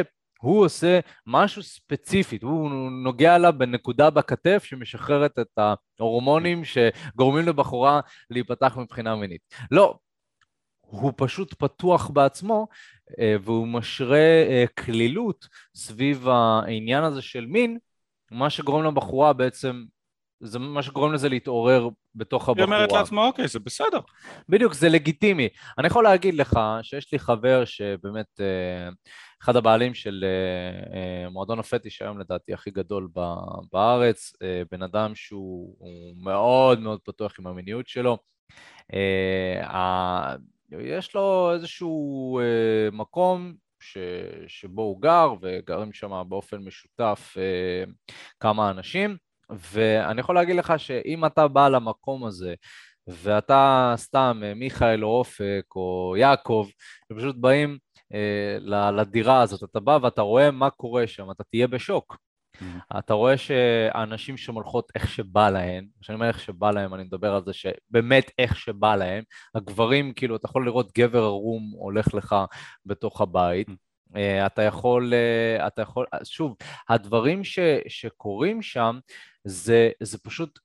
הוא 0.41 0.65
עושה 0.65 0.99
משהו 1.27 1.63
ספציפית, 1.63 2.43
הוא 2.43 2.69
נוגע 3.03 3.37
לה 3.37 3.51
בנקודה 3.51 4.09
בכתף 4.09 4.63
שמשחררת 4.63 5.39
את 5.39 5.59
ההורמונים 5.99 6.61
שגורמים 6.65 7.45
לבחורה 7.45 7.99
להיפתח 8.29 8.77
מבחינה 8.77 9.15
מינית. 9.15 9.41
לא, 9.71 9.97
הוא 10.81 11.13
פשוט 11.17 11.53
פתוח 11.53 12.09
בעצמו 12.09 12.67
אה, 13.19 13.35
והוא 13.41 13.67
משרה 13.67 14.65
כלילות 14.85 15.43
אה, 15.43 15.49
סביב 15.75 16.27
העניין 16.27 17.03
הזה 17.03 17.21
של 17.21 17.45
מין, 17.45 17.77
מה 18.31 18.49
שגורם 18.49 18.83
לבחורה 18.83 19.33
בעצם, 19.33 19.83
זה 20.39 20.59
מה 20.59 20.83
שגורם 20.83 21.13
לזה 21.13 21.29
להתעורר 21.29 21.89
בתוך 22.15 22.49
הבחורה. 22.49 22.65
היא 22.65 22.73
אומרת 22.75 22.91
לעצמה, 22.91 23.25
אוקיי, 23.25 23.47
זה 23.47 23.59
בסדר. 23.59 23.99
בדיוק, 24.49 24.73
זה 24.73 24.89
לגיטימי. 24.89 25.49
אני 25.77 25.87
יכול 25.87 26.03
להגיד 26.03 26.33
לך 26.33 26.59
שיש 26.81 27.11
לי 27.11 27.19
חבר 27.19 27.65
שבאמת... 27.65 28.39
אה, 28.39 28.89
אחד 29.43 29.55
הבעלים 29.55 29.93
של 29.93 30.25
אה, 30.27 30.97
אה, 30.97 31.29
מועדון 31.29 31.59
הפטיש 31.59 32.01
היום 32.01 32.19
לדעתי 32.19 32.53
הכי 32.53 32.71
גדול 32.71 33.09
בארץ, 33.71 34.33
בן 34.71 34.83
אדם 34.83 35.15
שהוא 35.15 35.75
מאוד 36.15 36.79
מאוד 36.79 36.99
פתוח 37.03 37.39
עם 37.39 37.47
המיניות 37.47 37.87
שלו. 37.87 38.17
יש 40.71 41.15
לו 41.15 41.51
איזשהו 41.53 42.39
מקום 42.91 43.53
ש, 43.79 43.97
שבו 44.47 44.81
הוא 44.81 45.01
גר, 45.01 45.33
וגרים 45.41 45.93
שם 45.93 46.23
באופן 46.29 46.57
משותף 46.57 47.37
כמה 48.39 48.69
אנשים, 48.69 49.17
ואני 49.49 50.21
יכול 50.21 50.35
להגיד 50.35 50.55
לך 50.55 50.73
שאם 50.77 51.25
אתה 51.25 51.47
בא 51.47 51.69
למקום 51.69 52.25
הזה 52.25 52.53
ואתה 53.07 53.93
סתם 53.97 54.41
מיכאל 54.55 55.03
או 55.03 55.09
אופק 55.09 55.65
או 55.75 56.15
יעקב, 56.17 56.67
ופשוט 57.11 57.35
באים 57.35 57.77
אה, 58.13 58.91
לדירה 58.91 59.41
הזאת, 59.41 59.63
אתה 59.63 59.79
בא 59.79 59.99
ואתה 60.01 60.21
רואה 60.21 60.51
מה 60.51 60.69
קורה 60.69 61.07
שם, 61.07 61.31
אתה 61.31 61.43
תהיה 61.43 61.67
בשוק. 61.67 62.17
Mm-hmm. 62.57 62.99
אתה 62.99 63.13
רואה 63.13 63.37
שהאנשים 63.37 64.37
שם 64.37 64.53
הולכות 64.53 64.91
איך 64.95 65.09
שבא 65.09 65.49
להם, 65.49 65.85
כשאני 66.01 66.15
אומר 66.15 66.27
איך 66.27 66.39
שבא 66.39 66.71
להם, 66.71 66.93
אני 66.93 67.03
מדבר 67.03 67.33
על 67.33 67.41
זה 67.45 67.53
שבאמת 67.53 68.31
איך 68.39 68.59
שבא 68.59 68.95
להם, 68.95 69.23
הגברים, 69.55 70.13
כאילו, 70.13 70.35
אתה 70.35 70.45
יכול 70.45 70.65
לראות 70.65 70.91
גבר 70.97 71.23
ערום 71.23 71.71
הולך 71.75 72.13
לך 72.13 72.35
בתוך 72.85 73.21
הבית, 73.21 73.69
mm-hmm. 73.69 73.92
אתה 74.45 74.61
יכול, 74.61 75.13
אה, 75.13 75.67
אתה 75.67 75.81
יכול, 75.81 76.05
שוב, 76.23 76.55
הדברים 76.89 77.43
ש, 77.43 77.59
שקורים 77.87 78.61
שם 78.61 78.99
זה, 79.43 79.89
זה 80.03 80.17
פשוט, 80.17 80.59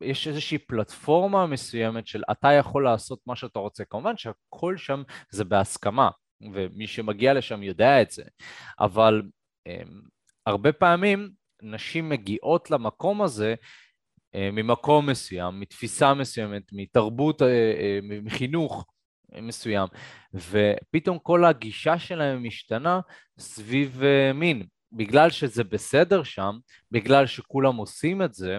יש 0.00 0.28
איזושהי 0.28 0.58
פלטפורמה 0.58 1.46
מסוימת 1.46 2.06
של 2.06 2.22
אתה 2.30 2.52
יכול 2.52 2.84
לעשות 2.84 3.20
מה 3.26 3.36
שאתה 3.36 3.58
רוצה. 3.58 3.84
כמובן 3.84 4.16
שהכל 4.16 4.76
שם 4.76 5.02
זה 5.30 5.44
בהסכמה, 5.44 6.10
ומי 6.54 6.86
שמגיע 6.86 7.34
לשם 7.34 7.62
יודע 7.62 8.02
את 8.02 8.10
זה, 8.10 8.22
אבל 8.80 9.22
um, 9.68 9.72
הרבה 10.46 10.72
פעמים 10.72 11.30
נשים 11.62 12.08
מגיעות 12.08 12.70
למקום 12.70 13.22
הזה 13.22 13.54
ממקום 14.34 15.10
מסוים, 15.10 15.60
מתפיסה 15.60 16.14
מסוימת, 16.14 16.62
מתרבות, 16.72 17.42
מחינוך 18.22 18.86
מסוים, 19.32 19.88
ופתאום 20.34 21.18
כל 21.18 21.44
הגישה 21.44 21.98
שלהם 21.98 22.44
משתנה 22.44 23.00
סביב 23.38 24.00
uh, 24.02 24.32
מין. 24.32 24.66
בגלל 24.92 25.30
שזה 25.30 25.64
בסדר 25.64 26.22
שם, 26.22 26.58
בגלל 26.90 27.26
שכולם 27.26 27.76
עושים 27.76 28.22
את 28.22 28.34
זה, 28.34 28.58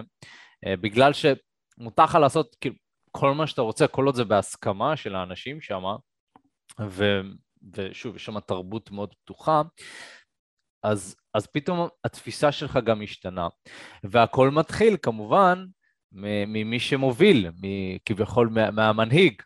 אה, 0.66 0.76
בגלל 0.76 1.12
שמותר 1.12 2.04
לך 2.04 2.14
לעשות 2.14 2.56
כאילו 2.60 2.74
כל 3.10 3.34
מה 3.34 3.46
שאתה 3.46 3.62
רוצה, 3.62 3.86
כל 3.86 4.06
עוד 4.06 4.14
זה 4.14 4.24
בהסכמה 4.24 4.96
של 4.96 5.14
האנשים 5.14 5.60
שם, 5.60 5.82
ו, 6.80 7.20
ושוב, 7.74 8.16
יש 8.16 8.24
שם 8.24 8.40
תרבות 8.40 8.90
מאוד 8.90 9.14
פתוחה, 9.14 9.62
אז, 10.82 11.16
אז 11.34 11.46
פתאום 11.46 11.88
התפיסה 12.04 12.52
שלך 12.52 12.78
גם 12.84 13.02
השתנה. 13.02 13.48
והכל 14.04 14.50
מתחיל 14.50 14.96
כמובן 15.02 15.66
ממי 16.12 16.80
שמוביל, 16.80 17.50
כביכול 18.04 18.48
מהמנהיג, 18.72 19.42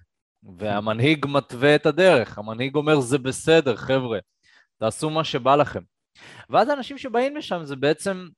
והמנהיג 0.58 1.26
מתווה 1.28 1.74
את 1.74 1.86
הדרך, 1.86 2.38
המנהיג 2.38 2.74
אומר 2.74 3.00
זה 3.00 3.18
בסדר 3.18 3.76
חבר'ה, 3.76 4.18
תעשו 4.78 5.10
מה 5.10 5.24
שבא 5.24 5.56
לכם. 5.56 5.80
ואז 6.50 6.68
האנשים 6.68 6.98
שבאים 6.98 7.36
לשם 7.36 7.64
זה 7.64 7.76
בעצם 7.76 8.28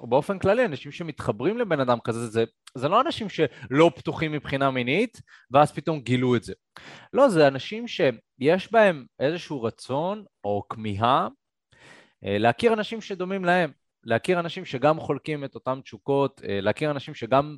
או 0.00 0.06
באופן 0.06 0.38
כללי, 0.38 0.64
אנשים 0.64 0.92
שמתחברים 0.92 1.58
לבן 1.58 1.80
אדם 1.80 1.98
כזה, 2.04 2.26
זה, 2.26 2.44
זה 2.74 2.88
לא 2.88 3.00
אנשים 3.00 3.28
שלא 3.28 3.90
פתוחים 3.96 4.32
מבחינה 4.32 4.70
מינית, 4.70 5.20
ואז 5.50 5.72
פתאום 5.72 6.00
גילו 6.00 6.36
את 6.36 6.42
זה. 6.42 6.52
לא, 7.12 7.28
זה 7.28 7.48
אנשים 7.48 7.88
שיש 7.88 8.72
בהם 8.72 9.06
איזשהו 9.20 9.62
רצון 9.62 10.24
או 10.44 10.62
כמיהה 10.68 11.28
אה, 12.24 12.38
להכיר 12.38 12.72
אנשים 12.72 13.00
שדומים 13.00 13.44
להם, 13.44 13.72
להכיר 14.04 14.40
אנשים 14.40 14.64
שגם 14.64 15.00
חולקים 15.00 15.44
את 15.44 15.54
אותן 15.54 15.80
תשוקות, 15.80 16.40
אה, 16.48 16.60
להכיר 16.60 16.90
אנשים 16.90 17.14
שגם 17.14 17.56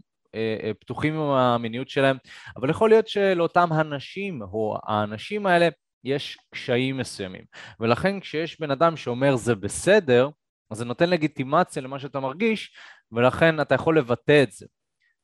פתוחים 0.80 1.14
עם 1.14 1.30
המיניות 1.30 1.88
שלהם, 1.88 2.16
אבל 2.56 2.70
יכול 2.70 2.90
להיות 2.90 3.08
שלאותם 3.08 3.72
הנשים 3.72 4.42
או 4.42 4.78
האנשים 4.86 5.46
האלה 5.46 5.68
יש 6.04 6.38
קשיים 6.50 6.96
מסוימים. 6.96 7.44
ולכן 7.80 8.20
כשיש 8.20 8.60
בן 8.60 8.70
אדם 8.70 8.96
שאומר 8.96 9.36
זה 9.36 9.54
בסדר, 9.54 10.28
אז 10.70 10.78
זה 10.78 10.84
נותן 10.84 11.10
לגיטימציה 11.10 11.82
למה 11.82 11.98
שאתה 11.98 12.20
מרגיש, 12.20 12.76
ולכן 13.12 13.60
אתה 13.60 13.74
יכול 13.74 13.98
לבטא 13.98 14.42
את 14.42 14.52
זה. 14.52 14.66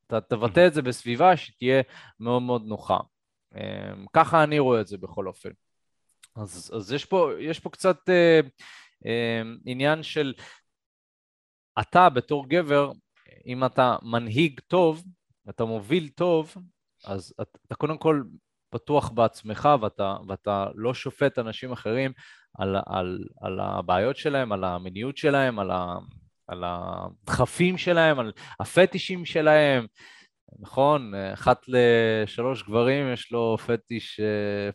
אתה 0.07 0.21
תבטא 0.21 0.67
את 0.67 0.75
זה 0.75 0.83
בסביבה 0.83 1.37
שתהיה 1.37 1.83
מאוד 2.21 2.43
מאוד 2.43 2.63
נוחה. 2.67 2.99
אמ, 3.55 4.07
ככה 4.13 4.45
אני 4.45 4.59
רואה 4.59 4.81
את 4.81 4.87
זה 4.87 4.99
בכל 4.99 5.27
אופן. 5.27 5.51
אז, 6.37 6.73
אז 6.77 6.93
יש, 6.93 7.05
פה, 7.05 7.31
יש 7.41 7.61
פה 7.61 7.71
קצת 7.71 8.09
אה, 8.09 8.41
אה, 9.07 9.43
עניין 9.67 10.03
של 10.03 10.35
אתה 11.81 12.09
בתור 12.09 12.49
גבר, 12.49 12.93
אם 13.47 13.65
אתה 13.65 13.97
מנהיג 14.03 14.61
טוב, 14.67 15.05
אתה 15.49 15.65
מוביל 15.65 16.09
טוב, 16.09 16.55
אז 17.05 17.35
אתה, 17.41 17.59
אתה 17.67 17.75
קודם 17.75 17.99
כל 17.99 18.23
פתוח 18.71 19.11
בעצמך 19.11 19.69
ואתה, 19.81 20.17
ואתה 20.29 20.67
לא 20.75 20.95
שופט 20.95 21.39
אנשים 21.39 21.73
אחרים 21.73 22.13
על, 22.59 22.77
על, 22.87 23.25
על 23.41 23.61
הבעיות 23.61 24.17
שלהם, 24.17 24.53
על 24.53 24.65
המיניות 24.65 25.17
שלהם, 25.17 25.59
על, 25.59 25.71
ה, 25.71 25.97
על 26.49 26.65
הדחפים 26.67 27.79
שלהם, 27.79 28.19
על 28.19 28.33
הפטישים 28.61 29.25
שלהם. 29.25 29.87
נכון, 30.59 31.15
אחת 31.15 31.61
לשלוש 31.69 32.63
גברים 32.63 33.13
יש 33.13 33.33
לו 33.33 33.57
פטיש, 33.67 34.21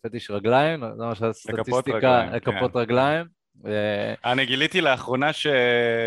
פטיש 0.02 0.32
רגליים, 0.32 0.80
זה 0.98 1.06
מה 1.06 1.16
שהסטטיסטיקה, 1.16 2.26
לכפות 2.26 2.74
כן. 2.74 2.80
רגליים. 2.80 3.39
אני 4.26 4.46
גיליתי 4.46 4.82
לאחרונה 4.82 5.34
ש... 5.34 5.48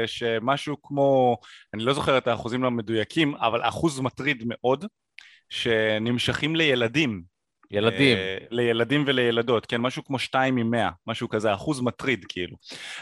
שמשהו 0.07 0.83
כמו, 0.83 1.37
אני 1.75 1.85
לא 1.85 1.95
זוכר 1.95 2.19
את 2.19 2.27
האחוזים 2.27 2.65
המדויקים, 2.65 3.35
אבל 3.35 3.63
אחוז 3.63 4.01
מטריד 4.01 4.43
מאוד, 4.47 4.85
שנמשכים 5.49 6.57
לילדים. 6.57 7.33
ילדים. 7.73 8.17
אה, 8.17 8.37
לילדים 8.51 9.05
ולילדות, 9.07 9.67
כן, 9.67 9.81
משהו 9.81 10.05
כמו 10.05 10.19
שתיים 10.19 10.55
ממאה, 10.55 10.91
משהו 11.07 11.29
כזה, 11.29 11.55
אחוז 11.55 11.81
מטריד 11.81 12.25
כאילו. 12.29 12.57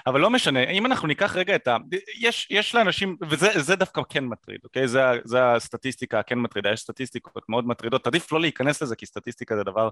אבל 0.07 0.21
לא 0.21 0.31
משנה, 0.31 0.65
אם 0.71 0.87
אנחנו 0.87 1.09
ניקח 1.09 1.37
רגע 1.37 1.55
את 1.55 1.69
ה... 1.69 1.77
יש, 2.21 2.47
יש 2.51 2.75
לאנשים, 2.75 3.17
וזה 3.29 3.77
דווקא 3.77 4.03
כן 4.09 4.25
מטריד, 4.25 4.61
אוקיי? 4.65 4.89
זה, 4.89 5.01
זה 5.25 5.53
הסטטיסטיקה 5.53 6.19
הכן 6.19 6.39
מטרידה, 6.39 6.73
יש 6.73 6.81
סטטיסטיקות 6.81 7.49
מאוד 7.49 7.67
מטרידות, 7.67 8.07
עדיף 8.07 8.33
לא 8.33 8.41
להיכנס 8.41 8.83
לזה, 8.83 8.97
כי 8.97 9.07
סטטיסטיקה 9.07 9.57
זה 9.57 9.65
דבר, 9.65 9.89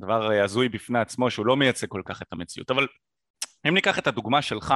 דבר 0.00 0.32
אה, 0.32 0.44
הזוי 0.44 0.68
בפני 0.68 0.98
עצמו, 0.98 1.30
שהוא 1.30 1.46
לא 1.46 1.56
מייצג 1.56 1.86
כל 1.88 2.02
כך 2.04 2.22
את 2.22 2.32
המציאות. 2.32 2.70
אבל 2.70 2.86
אם 3.68 3.74
ניקח 3.74 3.98
את 3.98 4.06
הדוגמה 4.06 4.42
שלך, 4.42 4.74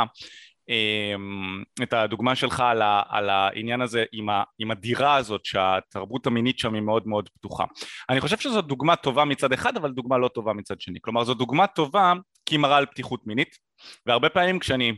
אמ, 0.69 1.63
את 1.83 1.93
הדוגמה 1.93 2.35
שלך 2.35 2.61
על, 2.61 2.83
ה, 2.83 3.03
על 3.09 3.31
העניין 3.31 3.81
הזה 3.81 4.05
עם, 4.13 4.31
ה, 4.31 4.43
עם 4.59 4.71
הדירה 4.71 5.17
הזאת 5.17 5.45
שהתרבות 5.45 6.27
המינית 6.27 6.59
שם 6.59 6.75
היא 6.75 6.83
מאוד 6.83 7.07
מאוד 7.07 7.29
פתוחה. 7.29 7.65
אני 8.11 8.21
חושב 8.21 8.39
שזו 8.39 8.63
דוגמה 8.63 8.97
טובה 8.97 9.25
מצד 9.25 9.53
אחד 9.53 9.77
אבל 9.77 9.91
דוגמה 9.93 10.19
לא 10.19 10.29
טובה 10.29 10.53
מצד 10.53 10.81
שני. 10.81 10.99
כלומר 11.03 11.25
זו 11.25 11.35
דוגמה 11.35 11.67
טובה 11.67 12.13
כי 12.47 12.55
היא 12.55 12.61
מראה 12.61 12.77
על 12.77 12.87
פתיחות 12.87 13.27
מינית 13.27 13.59
והרבה 14.07 14.29
פעמים 14.29 14.59
כשאני 14.59 14.93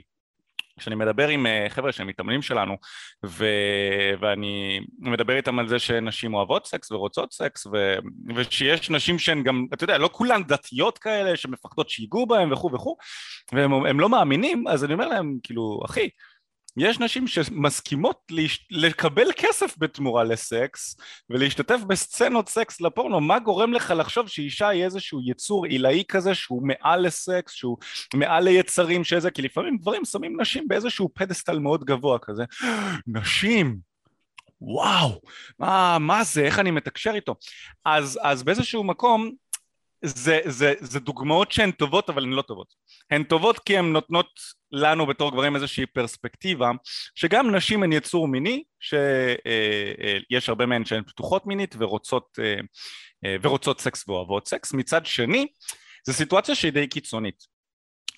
כשאני 0.78 0.96
מדבר 0.96 1.28
עם 1.28 1.46
אה, 1.46 1.66
חבר'ה 1.68 1.92
שהם 1.92 2.06
מתאמנים 2.06 2.42
שלנו 2.42 2.76
ו... 3.26 3.46
ואני 4.20 4.80
מדבר 4.98 5.36
איתם 5.36 5.58
על 5.58 5.68
זה 5.68 5.78
שנשים 5.78 6.34
אוהבות 6.34 6.66
סקס 6.66 6.92
ורוצות 6.92 7.32
סקס 7.32 7.66
ו... 7.66 7.96
ושיש 8.36 8.90
נשים 8.90 9.18
שהן 9.18 9.42
גם, 9.42 9.66
אתה 9.74 9.84
יודע, 9.84 9.98
לא 9.98 10.10
כולן 10.12 10.42
דתיות 10.42 10.98
כאלה 10.98 11.36
שמפחדות 11.36 11.90
שיגעו 11.90 12.26
בהן 12.26 12.52
וכו' 12.52 12.72
וכו' 12.72 12.96
והם 13.52 14.00
לא 14.00 14.08
מאמינים, 14.08 14.68
אז 14.68 14.84
אני 14.84 14.92
אומר 14.92 15.08
להם, 15.08 15.38
כאילו, 15.42 15.80
אחי, 15.84 16.08
יש 16.76 17.00
נשים 17.00 17.26
שמסכימות 17.26 18.18
להש... 18.30 18.66
לקבל 18.70 19.26
כסף 19.36 19.74
בתמורה 19.78 20.24
לסקס 20.24 20.96
ולהשתתף 21.30 21.80
בסצנות 21.88 22.48
סקס 22.48 22.80
לפורנו, 22.80 23.20
מה 23.20 23.38
גורם 23.38 23.72
לך 23.72 23.94
לחשוב 23.96 24.28
שאישה 24.28 24.68
היא 24.68 24.84
איזשהו 24.84 25.20
יצור 25.24 25.66
עילאי 25.66 26.04
כזה 26.08 26.34
שהוא 26.34 26.62
מעל 26.66 27.06
לסקס, 27.06 27.52
שהוא 27.52 27.76
מעל 28.14 28.44
ליצרים 28.44 29.04
שזה, 29.04 29.30
כי 29.30 29.42
לפעמים 29.42 29.76
גברים 29.76 30.04
שמים 30.04 30.40
נשים 30.40 30.68
באיזשהו 30.68 31.10
פדסטל 31.14 31.58
מאוד 31.58 31.84
גבוה 31.84 32.18
כזה, 32.18 32.44
נשים, 33.06 33.76
וואו, 34.60 35.20
מה, 35.58 35.98
מה 36.00 36.24
זה, 36.24 36.40
איך 36.40 36.58
אני 36.58 36.70
מתקשר 36.70 37.12
איתו? 37.14 37.34
אז, 37.84 38.18
אז 38.22 38.42
באיזשהו 38.42 38.84
מקום 38.84 39.30
זה, 40.04 40.40
זה, 40.44 40.74
זה 40.80 41.00
דוגמאות 41.00 41.52
שהן 41.52 41.70
טובות 41.70 42.10
אבל 42.10 42.22
הן 42.22 42.32
לא 42.32 42.42
טובות. 42.42 42.74
הן 43.10 43.24
טובות 43.24 43.58
כי 43.58 43.78
הן 43.78 43.92
נותנות 43.92 44.26
לנו 44.72 45.06
בתור 45.06 45.32
גברים 45.32 45.54
איזושהי 45.54 45.86
פרספקטיבה 45.86 46.70
שגם 47.14 47.54
נשים 47.54 47.82
הן 47.82 47.92
יצור 47.92 48.28
מיני 48.28 48.62
שיש 48.80 48.96
אה, 49.46 50.32
אה, 50.32 50.38
הרבה 50.48 50.66
מהן 50.66 50.84
שהן 50.84 51.02
פתוחות 51.04 51.46
מינית 51.46 51.74
ורוצות, 51.78 52.38
אה, 53.24 53.36
ורוצות 53.42 53.80
סקס 53.80 54.08
ואוהבות 54.08 54.48
סקס. 54.48 54.72
מצד 54.72 55.06
שני 55.06 55.46
זו 56.06 56.12
סיטואציה 56.12 56.54
שהיא 56.54 56.72
די 56.72 56.86
קיצונית. 56.86 57.54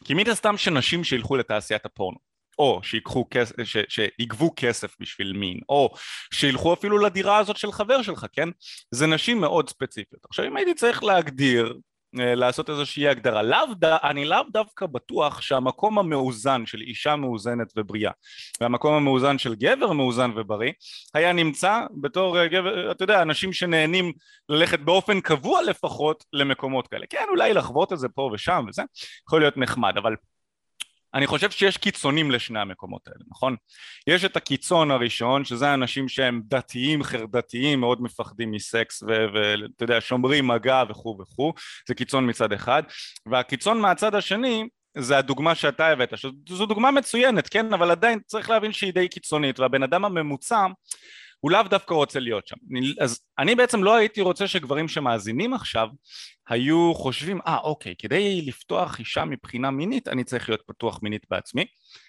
כי 0.04 0.14
מן 0.14 0.30
הסתם 0.30 0.56
שנשים 0.56 1.04
שילכו 1.04 1.36
לתעשיית 1.36 1.86
הפורנו 1.86 2.25
או 2.58 2.80
שיקחו 2.82 3.26
כסף, 3.30 3.54
ש, 3.64 3.76
שיגבו 3.88 4.52
כסף 4.56 4.96
בשביל 5.00 5.32
מין, 5.32 5.60
או 5.68 5.94
שילכו 6.34 6.72
אפילו 6.72 6.98
לדירה 6.98 7.38
הזאת 7.38 7.56
של 7.56 7.72
חבר 7.72 8.02
שלך, 8.02 8.26
כן? 8.32 8.48
זה 8.90 9.06
נשים 9.06 9.40
מאוד 9.40 9.68
ספציפיות. 9.68 10.22
עכשיו 10.24 10.46
אם 10.46 10.56
הייתי 10.56 10.74
צריך 10.74 11.04
להגדיר 11.04 11.74
אה, 12.20 12.34
לעשות 12.34 12.70
איזושהי 12.70 13.08
הגדרה. 13.08 13.42
לאו, 13.42 13.58
אני 13.82 14.24
לאו 14.24 14.42
דווקא 14.52 14.86
בטוח 14.86 15.40
שהמקום 15.40 15.98
המאוזן 15.98 16.66
של 16.66 16.80
אישה 16.80 17.16
מאוזנת 17.16 17.72
ובריאה 17.76 18.12
והמקום 18.60 18.94
המאוזן 18.94 19.38
של 19.38 19.54
גבר 19.54 19.92
מאוזן 19.92 20.30
ובריא 20.36 20.72
היה 21.14 21.32
נמצא 21.32 21.80
בתור 22.00 22.38
אה, 22.38 22.48
גבר, 22.48 22.90
אתה 22.90 23.04
יודע, 23.04 23.22
אנשים 23.22 23.52
שנהנים 23.52 24.12
ללכת 24.48 24.80
באופן 24.80 25.20
קבוע 25.20 25.62
לפחות 25.62 26.24
למקומות 26.32 26.88
כאלה. 26.88 27.06
כן, 27.10 27.24
אולי 27.28 27.54
לחוות 27.54 27.92
את 27.92 27.98
זה 27.98 28.08
פה 28.08 28.30
ושם 28.34 28.64
וזה, 28.68 28.82
יכול 29.28 29.40
להיות 29.40 29.56
נחמד, 29.56 29.96
אבל 29.96 30.14
אני 31.16 31.26
חושב 31.26 31.50
שיש 31.50 31.76
קיצונים 31.76 32.30
לשני 32.30 32.60
המקומות 32.60 33.08
האלה, 33.08 33.24
נכון? 33.30 33.56
יש 34.06 34.24
את 34.24 34.36
הקיצון 34.36 34.90
הראשון, 34.90 35.44
שזה 35.44 35.74
אנשים 35.74 36.08
שהם 36.08 36.40
דתיים, 36.44 37.02
חרדתיים, 37.02 37.80
מאוד 37.80 38.02
מפחדים 38.02 38.50
מסקס 38.50 39.02
ואתה 39.02 39.84
יודע, 39.84 40.00
שומרים 40.00 40.46
מגע 40.46 40.82
וכו' 40.88 41.16
וכו', 41.20 41.52
זה 41.88 41.94
קיצון 41.94 42.30
מצד 42.30 42.52
אחד, 42.52 42.82
והקיצון 43.26 43.80
מהצד 43.80 44.14
השני 44.14 44.68
זה 44.98 45.18
הדוגמה 45.18 45.54
שאתה 45.54 45.86
הבאת, 45.86 46.12
שזו 46.18 46.66
דוגמה 46.66 46.90
מצוינת, 46.90 47.48
כן? 47.48 47.74
אבל 47.74 47.90
עדיין 47.90 48.18
צריך 48.26 48.50
להבין 48.50 48.72
שהיא 48.72 48.92
די 48.92 49.08
קיצונית, 49.08 49.60
והבן 49.60 49.82
אדם 49.82 50.04
הממוצע 50.04 50.66
הוא 51.40 51.50
לאו 51.50 51.62
דווקא 51.62 51.94
רוצה 51.94 52.20
להיות 52.20 52.46
שם. 52.46 52.56
אז 53.00 53.20
אני 53.38 53.54
בעצם 53.54 53.84
לא 53.84 53.96
הייתי 53.96 54.20
רוצה 54.20 54.48
שגברים 54.48 54.88
שמאזינים 54.88 55.54
עכשיו 55.54 55.88
היו 56.48 56.94
חושבים, 56.94 57.40
אה 57.46 57.56
ah, 57.56 57.60
אוקיי, 57.60 57.94
כדי 57.98 58.42
לפתוח 58.42 58.98
אישה 58.98 59.24
מבחינה 59.24 59.70
מינית 59.70 60.08
אני 60.08 60.24
צריך 60.24 60.48
להיות 60.48 60.62
פתוח 60.66 61.02
מינית 61.02 61.26
בעצמי, 61.30 61.64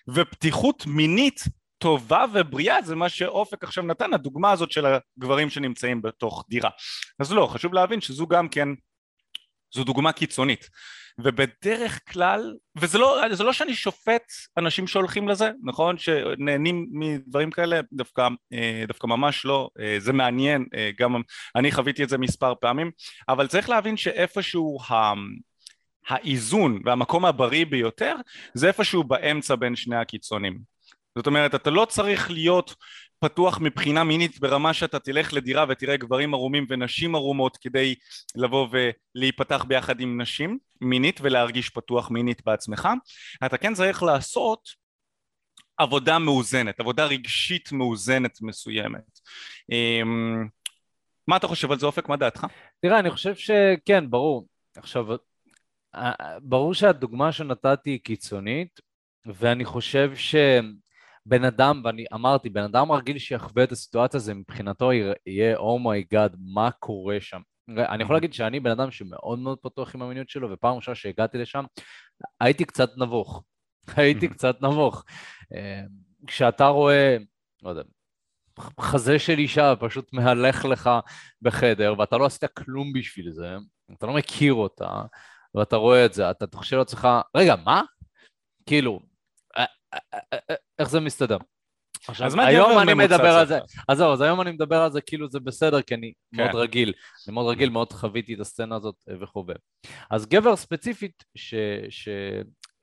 ופתיחות 0.10 0.86
מינית 0.86 1.44
טובה 1.78 2.26
ובריאה 2.34 2.82
זה 2.82 2.96
מה 2.96 3.10
שאופק 3.10 3.63
עכשיו 3.63 3.84
נתן, 3.84 4.13
הדוגמה 4.13 4.52
הזאת 4.52 4.72
של 4.72 4.86
הגברים 4.86 5.50
שנמצאים 5.50 6.02
בתוך 6.02 6.46
דירה. 6.50 6.70
אז 7.20 7.32
לא, 7.32 7.48
חשוב 7.48 7.74
להבין 7.74 8.02
שזו 8.02 8.28
גם 8.28 8.50
כן, 8.50 8.70
זו 9.76 9.84
דוגמה 9.84 10.12
קיצונית. 10.12 10.70
ובדרך 11.19 11.99
כלל, 12.12 12.56
וזה 12.77 12.97
לא, 12.97 13.21
לא 13.39 13.53
שאני 13.53 13.75
שופט 13.75 14.32
אנשים 14.58 14.88
שהולכים 14.88 15.27
לזה, 15.27 15.51
נכון? 15.63 15.97
שנהנים 15.97 16.88
מדברים 16.91 17.51
כאלה, 17.51 17.80
דווקא, 17.93 18.27
אה, 18.53 18.84
דווקא 18.88 19.08
ממש 19.08 19.45
לא, 19.45 19.69
אה, 19.80 19.95
זה 19.99 20.13
מעניין, 20.13 20.65
אה, 20.75 20.89
גם 20.99 21.21
אני 21.56 21.71
חוויתי 21.71 22.03
את 22.03 22.10
זה 22.10 22.17
מספר 22.17 22.53
פעמים, 22.62 22.91
אבל 23.30 23.47
צריך 23.47 23.69
להבין 23.69 23.97
שאיפשהו 23.97 24.77
ה... 24.89 25.13
האיזון 26.08 26.82
והמקום 26.86 27.25
הבריא 27.25 27.65
ביותר 27.65 28.15
זה 28.53 28.67
איפשהו 28.67 29.03
באמצע 29.03 29.56
בין 29.56 29.75
שני 29.75 29.95
הקיצונים. 29.95 30.60
זאת 31.17 31.27
אומרת, 31.27 31.56
אתה 31.56 31.69
לא 31.69 31.86
צריך 31.86 32.32
להיות 32.32 32.75
פתוח 33.19 33.60
מבחינה 33.60 34.03
מינית 34.03 34.39
ברמה 34.39 34.73
שאתה 34.73 34.99
תלך 34.99 35.34
לדירה 35.34 35.65
ותראה 35.69 35.97
גברים 35.97 36.34
ערומים 36.34 36.65
ונשים 36.69 37.15
ערומות 37.15 37.58
כדי 37.58 37.95
לבוא 38.36 38.67
ולהיפתח 39.15 39.65
ביחד 39.67 39.99
עם 39.99 40.21
נשים 40.21 40.58
מינית 40.82 41.19
ולהרגיש 41.21 41.69
פתוח 41.69 42.12
מינית 42.12 42.45
בעצמך 42.45 42.89
אתה 43.45 43.58
כן 43.58 43.73
צריך 43.73 44.03
לעשות 44.03 44.69
עבודה 45.77 46.19
מאוזנת, 46.19 46.80
עבודה 46.80 47.06
רגשית 47.06 47.71
מאוזנת 47.71 48.41
מסוימת 48.41 49.19
אמ, 49.71 50.47
מה 51.27 51.38
אתה 51.38 51.47
חושב 51.47 51.71
על 51.71 51.80
זה 51.80 51.86
אופק? 51.86 52.10
מה 52.10 52.17
דעתך? 52.17 52.45
תראה, 52.82 52.99
אני 52.99 53.10
חושב 53.10 53.36
שכן, 53.36 54.10
ברור. 54.10 54.47
עכשיו, 54.77 55.06
ברור 56.41 56.73
שהדוגמה 56.73 57.32
שנתתי 57.32 57.89
היא 57.89 57.99
קיצונית, 57.99 58.80
ואני 59.25 59.65
חושב 59.65 60.12
ש... 60.15 60.36
בן 61.28 61.44
אדם, 61.44 61.82
ואני 61.84 62.06
אמרתי, 62.13 62.50
בן 62.50 62.63
אדם 62.63 62.92
רגיל 62.92 63.18
שיחווה 63.18 63.63
את 63.63 63.72
הסיטואציה 63.72 64.18
הזו, 64.18 64.36
מבחינתו 64.36 64.92
יהיה 65.26 65.58
oh 65.58 65.77
my 65.77 65.95
God, 65.95 66.34
oh 66.34 66.38
מה 66.40 66.72
קורה 66.72 67.18
שם. 67.22 67.42
אני 67.70 68.04
יכול 68.04 68.16
להגיד 68.16 68.34
שאני 68.34 68.60
בן 68.60 68.72
אדם 68.72 68.92
שמאוד 68.92 69.40
מאוד 69.40 69.58
פתוח 69.62 69.96
עם 69.96 70.02
המיניות 70.02 70.30
שלו, 70.30 70.52
ופעם 70.52 70.76
ראשונה 70.76 70.96
שהגעתי 70.96 71.38
לשם, 71.38 71.63
הייתי 72.40 72.66
קצת 72.66 72.90
נבוך. 72.98 73.44
הייתי 73.98 74.28
קצת 74.28 74.62
נבוך. 74.62 75.04
אה, 75.56 75.82
כשאתה 76.28 76.68
רואה, 76.68 77.18
לא 77.63 77.70
יודע, 77.70 77.82
חזה 78.80 79.20
של 79.20 79.38
אישה 79.38 79.74
פשוט 79.80 80.13
מהלך 80.13 80.66
לך 80.66 80.90
בחדר, 81.42 81.94
ואתה 82.00 82.18
לא 82.18 82.26
עשית 82.26 82.46
כלום 82.46 82.94
בשביל 82.94 83.32
זה, 83.32 83.56
אתה 83.94 84.08
לא 84.08 84.13
מכיר 84.13 84.54
אותה, 84.54 85.02
ואתה 85.56 85.76
רואה 85.76 86.06
את 86.06 86.13
זה, 86.13 86.32
אתה 86.32 86.46
חושב 86.56 86.78
לעצמך, 86.78 87.08
רגע, 87.36 87.56
מה? 87.56 87.82
כאילו, 88.66 89.00
איך 90.88 90.91
זה 90.91 91.00
מסתדר? 91.00 91.38
עכשיו, 92.08 92.28
אז 92.28 92.36
מה 92.36 92.45
היום 92.45 92.80
אני 92.80 92.93
מדבר 92.93 93.38
על 93.38 93.47
זה? 93.47 93.60
אז 93.88 93.97
זהו, 93.97 94.13
אז 94.13 94.21
היום 94.21 94.41
אני 94.41 94.52
מדבר 94.52 94.76
על 94.76 94.91
זה 94.91 95.02
כאילו 95.02 95.30
זה 95.30 95.39
בסדר, 95.39 95.82
כי 95.82 95.95
אני 95.95 96.13
כן. 96.36 96.43
מאוד 96.43 96.56
רגיל, 96.56 96.93
אני 97.28 97.34
מאוד 97.34 97.52
רגיל, 97.52 97.69
מאוד 97.69 97.93
חוויתי 97.93 98.34
את 98.34 98.39
הסצנה 98.39 98.76
הזאת 98.76 98.95
אה, 99.10 99.15
וחווה. 99.19 99.56
אז 100.12 100.26
גבר 100.26 100.56
ספציפית 100.56 101.23
ש, 101.36 101.54
ש, 101.89 102.10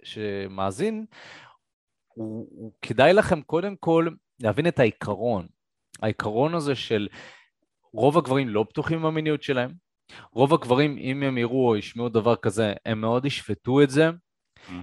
שמאזין, 0.04 1.06
הוא, 2.14 2.48
הוא 2.50 2.72
כדאי 2.82 3.12
לכם 3.12 3.42
קודם 3.42 3.76
כל 3.76 4.08
להבין 4.40 4.68
את 4.68 4.78
העיקרון. 4.78 5.46
העיקרון 6.02 6.54
הזה 6.54 6.74
של 6.74 7.08
רוב 7.92 8.18
הגברים 8.18 8.48
לא 8.48 8.66
פתוחים 8.68 9.02
במיניות 9.02 9.42
שלהם, 9.42 9.72
רוב 10.32 10.54
הגברים, 10.54 10.98
אם 10.98 11.22
הם 11.22 11.38
יראו 11.38 11.68
או 11.68 11.76
ישמעו 11.76 12.08
דבר 12.08 12.36
כזה, 12.36 12.72
הם 12.86 13.00
מאוד 13.00 13.26
ישפטו 13.26 13.82
את 13.82 13.90
זה, 13.90 14.10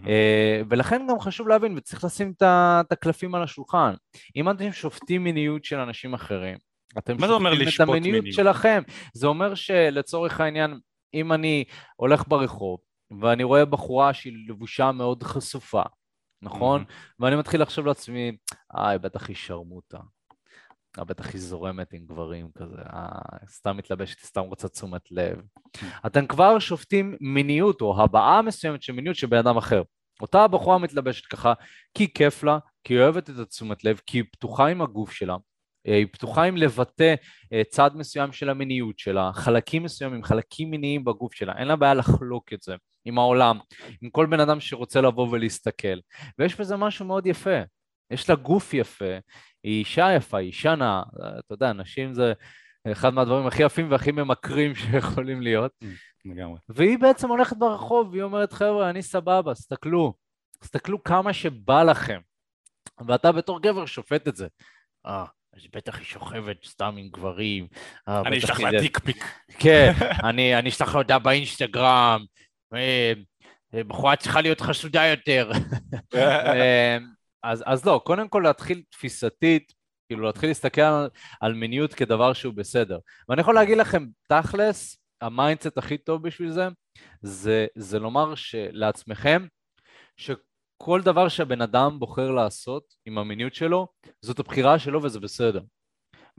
אה, 0.08 0.62
ולכן 0.70 1.08
גם 1.10 1.20
חשוב 1.20 1.48
להבין, 1.48 1.78
וצריך 1.78 2.04
לשים 2.04 2.34
את 2.42 2.92
הקלפים 2.92 3.36
על 3.36 3.44
השולחן. 3.44 3.94
אם 4.36 4.50
אתם 4.50 4.72
שופטים 4.72 5.24
מיניות 5.24 5.64
של 5.64 5.80
אנשים 5.80 6.14
אחרים, 6.14 6.58
אתם 6.98 7.20
שופטים 7.20 7.68
את 7.76 7.80
המיניות 7.80 8.24
מיניות? 8.24 8.34
שלכם. 8.36 8.82
זה 9.14 9.28
אומר 9.28 9.56
שלצורך 9.56 10.42
העניין, 10.42 10.80
אם 11.14 11.34
אני 11.34 11.64
הולך 11.96 12.24
ברחוב, 12.28 12.80
ואני 13.22 13.44
רואה 13.44 13.66
בחורה 13.66 14.14
שהיא 14.14 14.34
לבושה 14.48 14.92
מאוד 14.92 15.24
חשופה, 15.24 15.84
נכון? 16.42 16.84
ואני 17.20 17.36
מתחיל 17.36 17.62
לחשוב 17.62 17.86
לעצמי, 17.86 18.32
איי, 18.78 19.00
בטח 19.00 19.28
היא 19.28 19.36
שרמוטה. 19.36 19.98
אה, 21.00 21.04
בטח 21.04 21.34
היא 21.34 21.42
זורמת 21.42 21.94
עם 21.94 22.06
גברים 22.06 22.50
כזה, 22.58 22.82
אה, 22.94 23.48
סתם 23.48 23.78
מתלבשת, 23.78 24.20
סתם 24.20 24.42
רוצה 24.42 24.68
תשומת 24.68 25.12
לב. 25.12 25.42
אתם 26.06 26.28
כבר 26.28 26.60
שופטים 26.60 27.18
מיניות 27.22 27.82
או 27.82 28.04
הבעה 28.04 28.42
מסוימת 28.42 28.82
של 28.82 28.94
מיניות 28.94 29.16
של 29.16 29.28
בן 29.28 29.38
אדם 29.38 29.58
אחר. 29.58 29.82
אותה 30.22 30.44
הבחורה 30.44 30.78
מתלבשת 30.78 31.26
ככה 31.26 31.54
כי 31.94 32.14
כיף 32.14 32.44
לה, 32.44 32.58
כי 32.84 32.94
היא 32.94 33.02
אוהבת 33.02 33.30
את 33.30 33.40
התשומת 33.40 33.84
לב, 33.84 34.02
כי 34.06 34.18
היא 34.18 34.24
פתוחה 34.32 34.68
עם 34.68 34.82
הגוף 34.82 35.12
שלה, 35.12 35.36
אה, 35.88 35.96
היא 35.96 36.08
פתוחה 36.12 36.44
עם 36.44 36.58
לבטא 36.58 37.16
אה, 37.54 37.62
צד 37.70 37.92
מסוים 37.96 38.32
של 38.32 38.50
המיניות 38.50 39.00
שלה, 39.00 39.32
חלקים 39.34 39.84
מסוימים, 39.84 40.24
חלקים 40.24 40.72
מיניים 40.72 41.04
בגוף 41.04 41.34
שלה, 41.34 41.54
אין 41.58 41.68
לה 41.68 41.76
בעיה 41.76 41.94
לחלוק 41.94 42.54
את 42.54 42.62
זה 42.62 42.76
עם 43.06 43.18
העולם, 43.18 43.60
עם 44.02 44.10
כל 44.10 44.26
בן 44.26 44.40
אדם 44.40 44.60
שרוצה 44.60 45.02
לבוא 45.02 45.28
ולהסתכל. 45.32 45.98
ויש 46.40 46.60
בזה 46.60 46.76
משהו 46.76 47.06
מאוד 47.06 47.26
יפה, 47.26 47.60
יש 48.12 48.30
לה 48.30 48.36
גוף 48.36 48.74
יפה, 48.74 49.18
היא 49.64 49.80
אישה 49.80 50.14
יפה, 50.16 50.38
היא 50.38 50.48
אישה 50.48 50.76
נאה, 50.76 51.04
אתה 51.40 51.54
יודע, 51.54 51.74
נשים 51.74 52.14
זה 52.14 52.34
אחד 52.92 53.14
מהדברים 53.14 53.48
הכי 53.48 53.64
יפים 53.64 53.92
והכי 53.92 54.12
ממכרים 54.12 54.76
שיכולים 54.80 55.42
להיות. 55.42 55.72
לגמרי. 56.26 56.60
והיא 56.70 57.00
בעצם 57.00 57.30
הולכת 57.30 57.58
ברחוב, 57.58 58.10
והיא 58.12 58.24
אומרת, 58.24 58.54
חבר'ה, 58.54 58.90
אני 58.90 59.02
סבבה, 59.02 59.54
סתכלו, 59.54 60.14
סתכלו 60.64 61.04
כמה 61.04 61.34
שבא 61.34 61.84
לכם. 61.84 62.20
ואתה 63.08 63.32
בתור 63.32 63.62
גבר 63.62 63.86
שופט 63.86 64.28
את 64.28 64.36
זה. 64.36 64.48
אה, 65.06 65.26
אז 65.54 65.62
בטח 65.76 65.98
היא 65.98 66.06
שוכבת 66.06 66.66
סתם 66.66 66.96
עם 66.98 67.10
גברים. 67.10 67.68
אה, 68.08 68.22
אני 68.26 68.38
אשלח 68.38 68.60
לה 68.60 68.72
זה." 68.72 68.78
dick 68.78 69.02
pic. 69.02 69.26
כן, 69.60 69.92
אני 70.30 70.70
אשלח 70.70 70.94
לה 70.94 71.02
הודעה 71.02 71.20
באינסטגרם. 71.20 72.26
אה, 72.74 73.14
אה, 73.74 73.84
בחורה 73.84 74.16
צריכה 74.16 74.42
להיות 74.42 74.62
חסודה 74.62 75.06
יותר. 75.06 75.52
אז, 77.44 77.64
אז 77.66 77.86
לא, 77.86 78.02
קודם 78.06 78.28
כל 78.28 78.42
להתחיל 78.44 78.84
תפיסתית, 78.90 79.74
כאילו 80.10 80.26
להתחיל 80.26 80.50
להסתכל 80.50 80.82
על, 80.82 81.10
על 81.42 81.54
מיניות 81.54 81.94
כדבר 81.94 82.34
שהוא 82.34 82.54
בסדר. 82.54 83.00
ואני 83.30 83.42
יכול 83.42 83.56
להגיד 83.56 83.78
לכם, 83.78 84.06
תכלס, 84.30 84.98
ה 85.22 85.29
mindset 85.29 85.78
הכי 85.78 85.98
טוב 85.98 86.24
בשביל 86.24 86.52
זה, 86.52 86.68
זה, 87.22 87.68
זה 87.76 88.00
לומר 88.00 88.34
לעצמכם, 88.72 89.48
שכל 90.18 91.02
דבר 91.02 91.28
שהבן 91.28 91.62
אדם 91.62 92.00
בוחר 92.00 92.32
לעשות 92.32 92.84
עם 93.06 93.18
המיניות 93.18 93.56
שלו, 93.56 93.88
זאת 94.22 94.40
הבחירה 94.40 94.80
שלו 94.80 95.04
וזה 95.04 95.20
בסדר. 95.20 95.62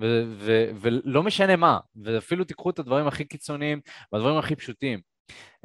ו- 0.00 0.22
ו- 0.26 0.70
ולא 0.80 1.22
משנה 1.22 1.56
מה, 1.56 1.78
ואפילו 2.02 2.44
תיקחו 2.44 2.70
את 2.70 2.78
הדברים 2.78 3.06
הכי 3.06 3.24
קיצוניים 3.24 3.80
והדברים 4.12 4.36
הכי 4.36 4.56
פשוטים. 4.56 5.00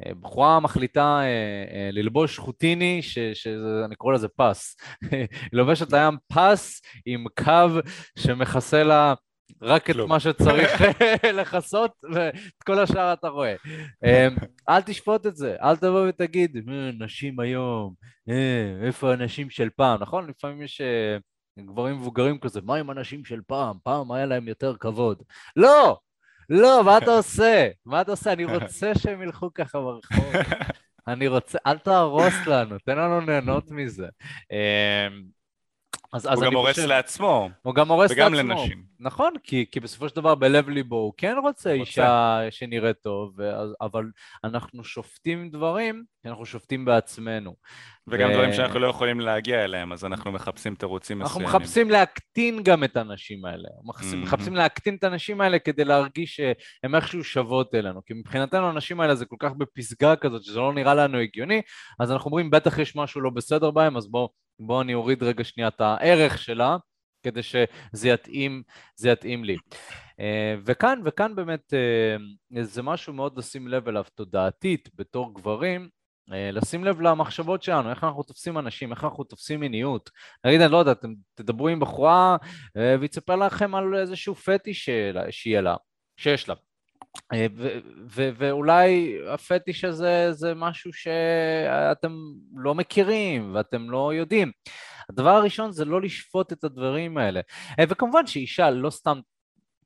אה, 0.06 0.14
בחורה 0.20 0.60
מחליטה 0.60 1.20
אה, 1.20 1.24
אה, 1.24 1.88
ללבוש 1.92 2.38
חוטיני, 2.38 3.02
שאני 3.34 3.96
קורא 3.96 4.14
לזה 4.14 4.28
פס. 4.28 4.76
היא 5.10 5.26
לובשת 5.52 5.92
לים 5.92 6.16
פס 6.32 6.82
עם 7.06 7.24
קו 7.44 7.80
שמכסה 8.18 8.82
לה 8.82 9.14
רק 9.62 9.90
את. 9.90 9.96
מה 9.96 10.20
שצריך 10.20 10.82
לכסות, 11.40 11.92
ואת 12.12 12.62
כל 12.66 12.78
השאר 12.78 13.12
אתה 13.12 13.28
רואה. 13.28 13.54
אה, 14.04 14.28
אל 14.68 14.82
תשפוט 14.82 15.26
את 15.26 15.36
זה, 15.36 15.56
אל 15.62 15.76
תבוא 15.76 16.08
ותגיד, 16.08 16.56
"אה, 16.56 16.90
נשים 16.98 17.40
היום, 17.40 17.94
איפה 18.86 19.12
הנשים 19.12 19.50
של 19.50 19.68
פעם, 19.76 20.00
נכון? 20.02 20.30
לפעמים 20.30 20.62
יש 20.62 20.80
גברים 21.60 21.96
מבוגרים 21.96 22.38
כזה, 22.38 22.60
מה 22.64 22.76
עם 22.76 22.90
הנשים 22.90 23.24
של 23.24 23.40
פעם? 23.46 23.76
פעם 23.82 24.12
היה 24.12 24.26
להם 24.26 24.48
יותר 24.48 24.76
כבוד. 24.76 25.22
לא! 25.56 25.98
לא, 26.48 26.84
מה 26.84 26.98
אתה 26.98 27.10
עושה? 27.10 27.68
מה 27.86 28.00
אתה 28.00 28.10
עושה? 28.10 28.32
אני 28.32 28.44
רוצה 28.44 28.94
שהם 28.94 29.22
ילכו 29.22 29.54
ככה 29.54 29.80
ברחוב. 29.80 30.32
אני 31.08 31.28
רוצה, 31.28 31.58
אל 31.66 31.78
תהרוס 31.78 32.34
לנו, 32.46 32.78
תן 32.78 32.98
לנו 32.98 33.20
ליהנות 33.20 33.70
מזה. 33.70 34.06
אז, 36.12 36.26
אז 36.26 36.38
הוא 36.38 36.42
אני 36.44 36.50
גם 36.50 36.56
הורס 36.56 36.74
חושב- 36.76 36.86
לעצמו. 36.88 37.48
הוא 37.62 37.74
גם 37.74 37.88
הורס 37.90 38.10
וגם 38.12 38.34
לעצמו. 38.34 38.50
לנשים. 38.50 38.82
נכון, 39.00 39.32
כי, 39.42 39.66
כי 39.70 39.80
בסופו 39.80 40.08
של 40.08 40.16
דבר 40.16 40.34
בלב 40.34 40.68
ליבו 40.68 40.96
הוא 40.96 41.12
כן 41.16 41.36
רוצה 41.42 41.48
רוצה. 41.70 41.72
אישה 41.72 42.40
שנראית 42.50 42.96
טוב, 43.02 43.32
ואז- 43.36 43.70
אבל 43.80 44.04
אנחנו 44.44 44.84
שופטים 44.84 45.50
דברים, 45.50 46.04
אנחנו 46.26 46.46
שופטים 46.46 46.84
בעצמנו. 46.84 47.54
וגם 48.06 48.30
ו- 48.30 48.32
דברים 48.32 48.52
שאנחנו 48.52 48.78
לא 48.78 48.86
יכולים 48.86 49.20
להגיע 49.20 49.64
אליהם, 49.64 49.92
אז 49.92 50.04
אנחנו 50.04 50.32
מחפשים 50.32 50.74
תירוצים 50.74 51.22
אנחנו 51.22 51.40
מסוימים. 51.40 51.60
מחפשים 51.60 51.90
להקטין 51.90 52.62
גם 52.62 52.84
את 52.84 52.96
הנשים 52.96 53.44
האלה. 53.44 53.68
מחפשים, 53.84 54.10
מהמם. 54.10 54.22
מחפשים 54.22 54.54
להקטין 54.54 54.94
את 54.94 55.04
הנשים 55.04 55.40
האלה 55.40 55.58
כדי 55.58 55.84
להרגיש 55.84 56.36
שהן 56.36 56.94
איכשהו 56.94 57.24
שוות 57.24 57.74
אלינו. 57.74 58.00
כי 58.06 58.14
מבחינתנו 58.14 58.68
הנשים 58.68 59.00
האלה 59.00 59.14
זה 59.14 59.24
כל 59.26 59.36
כך 59.38 59.50
בפסגה 59.58 60.16
כזאת 60.16 60.42
שזה 60.44 60.58
לא 60.58 60.72
נראה 60.72 60.94
לנו 60.94 61.18
הגיוני, 61.18 61.62
אז 62.00 62.12
אנחנו 62.12 62.28
אומרים 62.28 62.50
בטח 62.50 62.78
יש 62.78 62.96
משהו 62.96 63.20
לא 63.20 63.30
בסדר 63.30 63.70
בהם, 63.70 63.96
אז 63.96 64.10
בואו 64.10 64.28
בוא 64.60 64.82
אני 64.82 64.94
אוריד 64.94 65.22
רגע 65.22 65.44
שנייה 65.44 65.68
את 65.68 65.80
הערך 65.80 66.38
שלה, 66.38 66.76
כדי 67.22 67.42
שזה 67.42 68.08
יתאים, 68.08 68.62
יתאים 69.04 69.44
לי. 69.44 69.56
אה, 70.20 70.54
וכאן, 70.64 71.00
וכאן 71.04 71.34
באמת 71.34 71.74
אה, 71.74 72.64
זה 72.64 72.82
משהו 72.82 73.12
מאוד 73.12 73.38
לשים 73.38 73.68
לב 73.68 73.88
אליו 73.88 74.04
תודעתית 74.14 74.88
בתור 74.94 75.34
גברים, 75.34 75.88
אה, 76.32 76.50
לשים 76.50 76.84
לב 76.84 77.00
למחשבות 77.00 77.62
שלנו, 77.62 77.90
איך 77.90 78.04
אנחנו 78.04 78.22
תופסים 78.22 78.58
אנשים, 78.58 78.92
איך 78.92 79.04
אנחנו 79.04 79.24
תופסים 79.24 79.60
מיניות. 79.60 80.10
נגיד, 80.44 80.60
אני 80.60 80.72
לא 80.72 80.76
יודע, 80.76 80.92
אתם 80.92 81.14
תדברו 81.34 81.68
עם 81.68 81.80
בחורה 81.80 82.36
והיא 82.74 83.08
תספר 83.08 83.36
לכם 83.36 83.74
על 83.74 83.94
איזשהו 83.94 84.34
פטיש 84.34 84.90
שיהיה 85.30 85.60
לה, 85.60 85.76
שיש 86.16 86.48
לה. 86.48 86.54
אה, 87.32 87.46
ואולי 88.10 89.18
הפטיש 89.28 89.84
הזה 89.84 90.32
זה 90.32 90.54
משהו 90.54 90.92
שאתם 90.92 92.12
לא 92.54 92.74
מכירים 92.74 93.54
ואתם 93.54 93.90
לא 93.90 94.14
יודעים. 94.14 94.52
הדבר 95.10 95.30
הראשון 95.30 95.72
זה 95.72 95.84
לא 95.84 96.00
לשפוט 96.00 96.52
את 96.52 96.64
הדברים 96.64 97.18
האלה. 97.18 97.40
אה, 97.78 97.84
וכמובן 97.88 98.26
שאישה 98.26 98.70
לא 98.70 98.90
סתם 98.90 99.20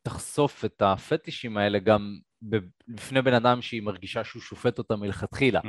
תחשוף 0.02 0.64
את 0.64 0.82
הפטישים 0.82 1.56
האלה 1.56 1.78
גם 1.78 2.18
בפני 2.88 3.22
בן 3.22 3.34
אדם 3.34 3.62
שהיא 3.62 3.82
מרגישה 3.82 4.24
שהוא 4.24 4.42
שופט 4.42 4.78
אותה 4.78 4.96
מלכתחילה. 4.96 5.60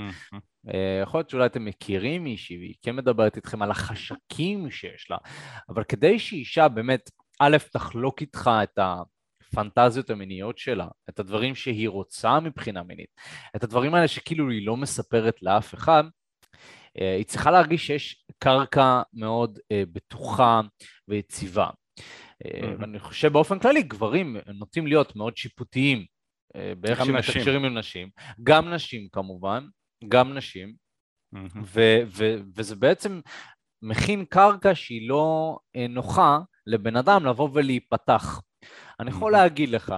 אה, 0.73 0.99
יכול 1.03 1.19
להיות 1.19 1.29
שאולי 1.29 1.45
אתם 1.45 1.65
מכירים 1.65 2.23
מישהי 2.23 2.57
והיא 2.57 2.75
כן 2.81 2.95
מדברת 2.95 3.35
איתכם 3.35 3.61
על 3.61 3.71
החשקים 3.71 4.71
שיש 4.71 5.07
לה, 5.09 5.17
אבל 5.69 5.83
כדי 5.83 6.19
שאישה 6.19 6.67
באמת, 6.67 7.09
א', 7.39 7.57
תחלוק 7.71 8.21
איתך 8.21 8.51
את 8.63 8.79
הפנטזיות 9.53 10.09
המיניות 10.09 10.57
שלה, 10.57 10.87
את 11.09 11.19
הדברים 11.19 11.55
שהיא 11.55 11.89
רוצה 11.89 12.39
מבחינה 12.39 12.83
מינית, 12.83 13.09
את 13.55 13.63
הדברים 13.63 13.95
האלה 13.95 14.07
שכאילו 14.07 14.49
היא 14.49 14.67
לא 14.67 14.77
מספרת 14.77 15.41
לאף 15.41 15.73
אחד, 15.73 16.03
אה, 17.01 17.15
היא 17.15 17.25
צריכה 17.25 17.51
להרגיש 17.51 17.87
שיש 17.87 18.25
קרקע 18.39 19.01
מאוד 19.13 19.59
אה, 19.71 19.83
בטוחה 19.93 20.61
ויציבה. 21.07 21.69
מהמם. 22.61 22.75
ואני 22.79 22.99
חושב 22.99 23.33
באופן 23.33 23.59
כללי, 23.59 23.83
גברים 23.83 24.37
נוטים 24.53 24.87
להיות 24.87 25.15
מאוד 25.15 25.37
שיפוטיים 25.37 26.05
באיך 26.79 27.05
שהם. 27.05 27.15
מתקשרים 27.15 27.65
עם 27.65 27.77
נשים, 27.77 28.09
גם 28.43 28.73
נשים 28.73 29.07
כמובן, 29.11 29.65
גם 30.07 30.33
נשים, 30.33 30.75
מהמם. 31.31 31.63
ו- 31.63 32.01
ו- 32.07 32.37
וזה 32.55 32.75
בעצם 32.75 33.21
מכין 33.81 34.25
קרקע 34.25 34.75
שהיא 34.75 35.09
לא 35.09 35.57
נוחה 35.89 36.39
לבן 36.67 36.95
אדם 36.95 37.25
לבוא 37.25 37.49
ולהיפתח. 37.53 38.41
אני 38.99 39.09
יכול. 39.09 39.31
להגיד 39.31 39.69
לך 39.69 39.95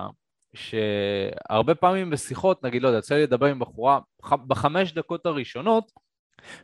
שהרבה 0.56 1.76
פעמים 1.76 2.10
בשיחות, 2.10 2.64
נגיד, 2.64 2.82
לא 2.82 2.88
יודע, 2.88 3.00
יצא 3.00 3.16
לי 3.16 3.24
לדבר 3.24 3.46
עם 3.46 3.60
בחורה, 3.60 4.00
בחמש 4.48 4.92
דקות 4.92 5.26
הראשונות, 5.26 5.92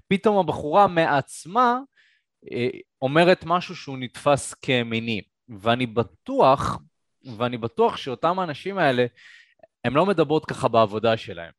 פתאום 0.07 0.37
הבחורה 0.37 0.87
מעצמה 0.87 1.79
אה, 2.51 2.69
אומרת 3.01 3.43
משהו 3.45 3.75
שהוא 3.75 3.97
נתפס 3.97 4.53
כמיני. 4.53 5.21
ואני 5.59 5.85
בטוח, 5.85 6.79
ואני 7.37 7.57
בטוח 7.57 7.97
שאותם 7.97 8.39
האנשים 8.39 8.77
האלה, 8.77 9.05
הן 9.83 9.93
לא 9.93 10.05
מדברות 10.05 10.45
ככה 10.45 10.67
בעבודה 10.67 11.17
שלהם. 11.17 11.51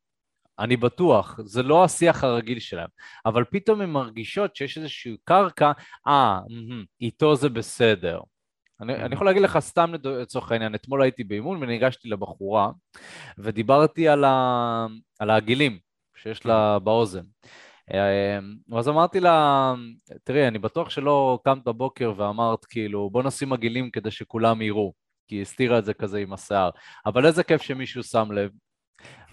אני 0.59 0.77
בטוח, 0.77 1.41
זה 1.45 1.63
לא 1.63 1.85
השיח 1.85 2.25
הרגיל 2.25 2.59
שלהם, 2.59 2.89
אבל 3.27 3.45
פתאום 3.45 3.81
הן 3.81 3.91
מרגישות 3.91 4.57
שיש 4.57 4.79
איזושהי 4.79 5.17
קרקע, 5.25 5.73
אה, 6.09 6.39
איתו 7.01 7.37
זה 7.37 7.49
בסדר, 7.49 8.21
אני, 8.81 8.95
אני 8.95 9.15
יכול 9.15 9.27
להגיד 9.27 9.43
לך 9.43 9.59
סתם 9.59 9.93
לצורך 10.05 10.53
העניין, 10.53 10.75
אתמול 10.75 11.03
הייתי 11.03 11.25
באימון 11.25 11.63
וניגשתי 11.63 12.09
לבחורה 12.09 12.71
ודיברתי 13.39 14.09
על, 14.09 14.25
ה, 14.25 14.87
על 15.19 15.31
העגילים 15.31 15.79
שיש 16.17 16.47
לה 16.47 16.79
באוזן. 16.79 17.23
אמ, 17.91 18.79
אז 18.79 18.89
אמרתי 18.89 19.21
לה, 19.21 19.75
תראי, 20.25 20.49
אני 20.49 20.59
בטוח 20.59 20.91
שלא 20.91 21.39
קמת 21.45 21.65
בבוקר 21.65 22.13
ואמרת 22.17 22.65
כאילו, 22.65 23.11
בוא 23.11 23.23
נשים 23.23 23.53
עגילים 23.53 23.91
כדי 23.91 24.11
שכולם 24.11 24.63
יראו, 24.63 24.93
כי 25.29 25.35
היא 25.35 25.43
הסתירה 25.43 25.79
את 25.79 25.85
זה 25.85 25.95
כזה 25.95 26.19
עם 26.19 26.33
השיער, 26.33 26.71
אבל 27.07 27.27
איזה 27.27 27.45
כיף 27.45 27.63
שמישהו 27.63 28.03
שם 28.03 28.33
לב. 28.33 28.51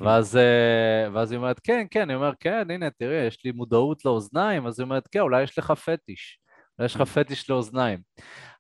ואז, 0.01 0.37
אה, 0.37 1.09
ואז 1.13 1.31
היא 1.31 1.37
אומרת, 1.37 1.59
כן, 1.59 1.85
כן, 1.91 2.01
אני 2.01 2.15
אומר, 2.15 2.31
כן, 2.39 2.71
הנה, 2.71 2.89
תראי, 2.89 3.27
יש 3.27 3.45
לי 3.45 3.51
מודעות 3.51 4.05
לאוזניים, 4.05 4.67
אז 4.67 4.79
היא 4.79 4.85
אומרת, 4.85 5.07
כן, 5.11 5.19
אולי 5.19 5.43
יש 5.43 5.57
לך 5.57 5.71
פטיש, 5.71 6.39
יש 6.85 6.95
לך 6.95 7.01
פטיש 7.01 7.49
לאוזניים. 7.49 7.99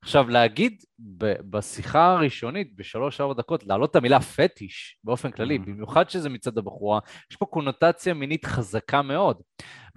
עכשיו, 0.01 0.29
להגיד 0.29 0.83
בשיחה 1.49 2.13
הראשונית, 2.13 2.75
בשלוש-ארבע 2.75 3.33
דקות, 3.33 3.63
להעלות 3.63 3.91
את 3.91 3.95
המילה 3.95 4.19
פטיש 4.19 4.97
באופן 5.03 5.31
כללי, 5.31 5.55
mm. 5.57 5.61
במיוחד 5.65 6.09
שזה 6.09 6.29
מצד 6.29 6.57
הבחורה, 6.57 6.99
יש 7.31 7.37
פה 7.37 7.45
קונוטציה 7.45 8.13
מינית 8.13 8.45
חזקה 8.45 9.01
מאוד. 9.01 9.41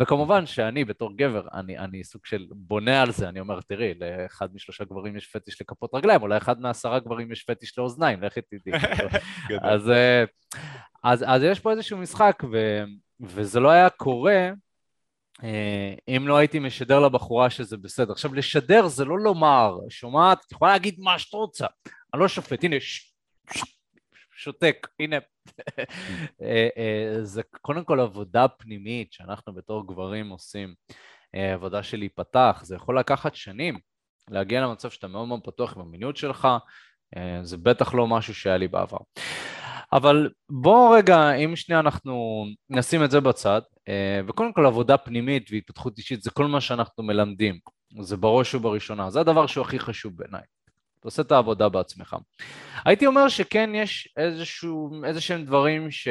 וכמובן 0.00 0.46
שאני 0.46 0.84
בתור 0.84 1.16
גבר, 1.16 1.48
אני, 1.54 1.78
אני 1.78 2.04
סוג 2.04 2.26
של 2.26 2.46
בונה 2.50 3.02
על 3.02 3.12
זה, 3.12 3.28
אני 3.28 3.40
אומר, 3.40 3.60
תראי, 3.60 3.94
לאחד 3.94 4.54
משלושה 4.54 4.84
גברים 4.84 5.16
יש 5.16 5.26
פטיש 5.26 5.60
לכפות 5.60 5.94
רגליים, 5.94 6.22
אולי 6.22 6.36
אחד 6.36 6.60
מעשרה 6.60 7.00
גברים 7.00 7.32
יש 7.32 7.44
פטיש 7.44 7.78
לאוזניים, 7.78 8.22
לכי 8.22 8.40
תדעי. 8.40 8.80
אז, 9.72 9.90
אה, 9.90 10.24
אז, 11.04 11.24
אז 11.26 11.42
יש 11.42 11.60
פה 11.60 11.70
איזשהו 11.70 11.98
משחק, 11.98 12.42
ו, 12.52 12.82
וזה 13.20 13.60
לא 13.60 13.70
היה 13.70 13.90
קורה 13.90 14.50
אם 16.08 16.28
לא 16.28 16.36
הייתי 16.36 16.58
משדר 16.58 17.00
לבחורה 17.00 17.50
שזה 17.50 17.76
בסדר. 17.76 18.12
עכשיו, 18.12 18.34
לשדר 18.34 18.86
זה 18.86 19.04
לא 19.04 19.18
לומר, 19.18 19.76
שומעת, 19.88 20.44
את 20.46 20.52
יכולה 20.52 20.72
להגיד 20.72 20.94
מה 20.98 21.18
שאת 21.18 21.32
רוצה, 21.32 21.66
אני 22.14 22.20
לא 22.20 22.28
שופט, 22.28 22.64
הנה, 22.64 22.76
ש... 22.80 23.12
ש... 23.54 23.62
שותק, 24.36 24.86
הנה. 25.00 25.16
אה, 26.42 26.68
אה, 26.76 27.24
זה 27.24 27.42
קודם 27.60 27.84
כל 27.84 28.00
עבודה 28.00 28.48
פנימית 28.48 29.12
שאנחנו 29.12 29.54
בתור 29.54 29.86
גברים 29.86 30.28
עושים, 30.28 30.74
עבודה 31.32 31.82
של 31.82 31.98
להיפתח, 31.98 32.60
זה 32.64 32.76
יכול 32.76 32.98
לקחת 32.98 33.34
שנים 33.34 33.78
להגיע 34.30 34.60
למצב 34.60 34.90
שאתה 34.90 35.08
מאוד 35.08 35.28
מאוד 35.28 35.40
פתוח 35.44 35.76
עם 35.76 35.82
המיניות 35.82 36.16
שלך, 36.16 36.48
זה 37.42 37.56
בטח 37.56 37.94
לא 37.94 38.06
משהו 38.06 38.34
שהיה 38.34 38.56
לי 38.56 38.68
בעבר. 38.68 38.98
אבל 39.92 40.30
בואו 40.50 40.90
רגע, 40.90 41.32
אם 41.32 41.56
שנייה 41.56 41.80
אנחנו 41.80 42.44
נשים 42.70 43.04
את 43.04 43.10
זה 43.10 43.20
בצד, 43.20 43.60
אה, 43.88 44.20
וקודם 44.28 44.52
כל 44.52 44.66
עבודה 44.66 44.96
פנימית 44.96 45.48
והתפתחות 45.50 45.98
אישית 45.98 46.22
זה 46.22 46.30
כל 46.30 46.46
מה 46.46 46.60
שאנחנו 46.60 47.04
מלמדים, 47.04 47.58
זה 48.00 48.16
בראש 48.16 48.54
ובראשונה, 48.54 49.10
זה 49.10 49.20
הדבר 49.20 49.46
שהוא 49.46 49.64
הכי 49.64 49.78
חשוב 49.78 50.16
בעיניי. 50.16 50.42
אתה 51.00 51.08
עושה 51.08 51.22
את 51.22 51.32
העבודה 51.32 51.68
בעצמך. 51.68 52.16
הייתי 52.84 53.06
אומר 53.06 53.28
שכן 53.28 53.70
יש 53.74 54.08
איזשהו, 54.16 55.04
איזה 55.04 55.20
שהם 55.20 55.44
דברים 55.44 55.90
ש... 55.90 56.08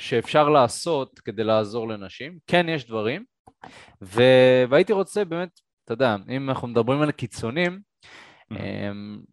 שאפשר 0.00 0.48
לעשות 0.48 1.18
כדי 1.18 1.44
לעזור 1.44 1.88
לנשים, 1.88 2.38
כן 2.46 2.68
יש 2.68 2.86
דברים, 2.86 3.24
ו... 4.02 4.22
והייתי 4.70 4.92
רוצה 4.92 5.24
באמת, 5.24 5.60
אתה 5.84 5.92
יודע, 5.92 6.16
אם 6.28 6.50
אנחנו 6.50 6.68
מדברים 6.68 7.02
על 7.02 7.10
קיצונים, 7.10 7.80
mm-hmm. 8.52 8.56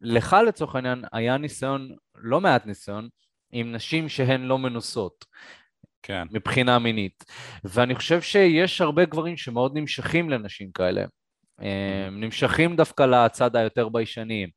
לך 0.01 0.35
לצורך 0.47 0.75
העניין 0.75 1.03
היה 1.11 1.37
ניסיון, 1.37 1.95
לא 2.15 2.41
מעט 2.41 2.65
ניסיון, 2.65 3.09
עם 3.57 3.71
נשים 3.71 4.09
שהן 4.09 4.41
לא 4.41 4.57
מנוסות. 4.57 5.25
כן. 6.03 6.27
מבחינה 6.31 6.79
מינית. 6.79 7.23
ואני 7.63 7.95
חושב 7.95 8.21
שיש 8.21 8.81
הרבה 8.81 9.05
גברים 9.05 9.37
שמאוד 9.37 9.77
נמשכים 9.77 10.29
לנשים 10.29 10.71
כאלה. 10.71 11.01
הם 11.01 11.07
mm-hmm. 11.59 12.25
נמשכים 12.25 12.75
דווקא 12.75 13.03
לצד 13.03 13.55
היותר 13.55 13.89
ביישני. 13.89 14.47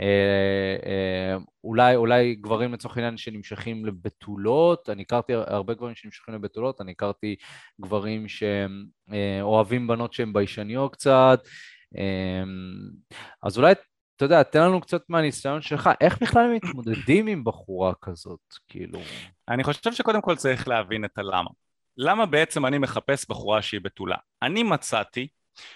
אה, 0.00 0.76
אה, 0.86 1.36
אולי, 1.64 1.96
אולי 1.96 2.34
גברים 2.34 2.72
לצורך 2.72 2.96
העניין 2.96 3.16
שנמשכים 3.16 3.86
לבתולות, 3.86 4.90
אני 4.90 5.02
הכרתי 5.02 5.32
הרבה 5.34 5.74
גברים 5.74 5.94
שנמשכים 5.94 6.34
לבתולות, 6.34 6.80
אני 6.80 6.92
הכרתי 6.92 7.36
גברים 7.80 8.26
שאוהבים 8.28 9.82
אה, 9.82 9.96
בנות 9.96 10.12
שהן 10.12 10.32
ביישניות 10.32 10.92
קצת, 10.92 11.40
אז 13.42 13.58
אולי 13.58 13.74
אתה 14.16 14.24
יודע, 14.24 14.42
תן 14.42 14.62
לנו 14.62 14.80
קצת 14.80 15.02
מהניסיון 15.08 15.62
שלך, 15.62 15.90
איך 16.00 16.22
בכלל 16.22 16.50
מתמודדים 16.54 17.26
עם 17.26 17.44
בחורה 17.44 17.92
כזאת, 18.02 18.54
כאילו? 18.68 19.00
אני 19.48 19.64
חושב 19.64 19.92
שקודם 19.92 20.20
כל 20.20 20.36
צריך 20.36 20.68
להבין 20.68 21.04
את 21.04 21.18
הלמה. 21.18 21.50
למה 21.96 22.26
בעצם 22.26 22.66
אני 22.66 22.78
מחפש 22.78 23.28
בחורה 23.28 23.62
שהיא 23.62 23.80
בתולה? 23.80 24.16
אני 24.42 24.62
מצאתי 24.62 25.28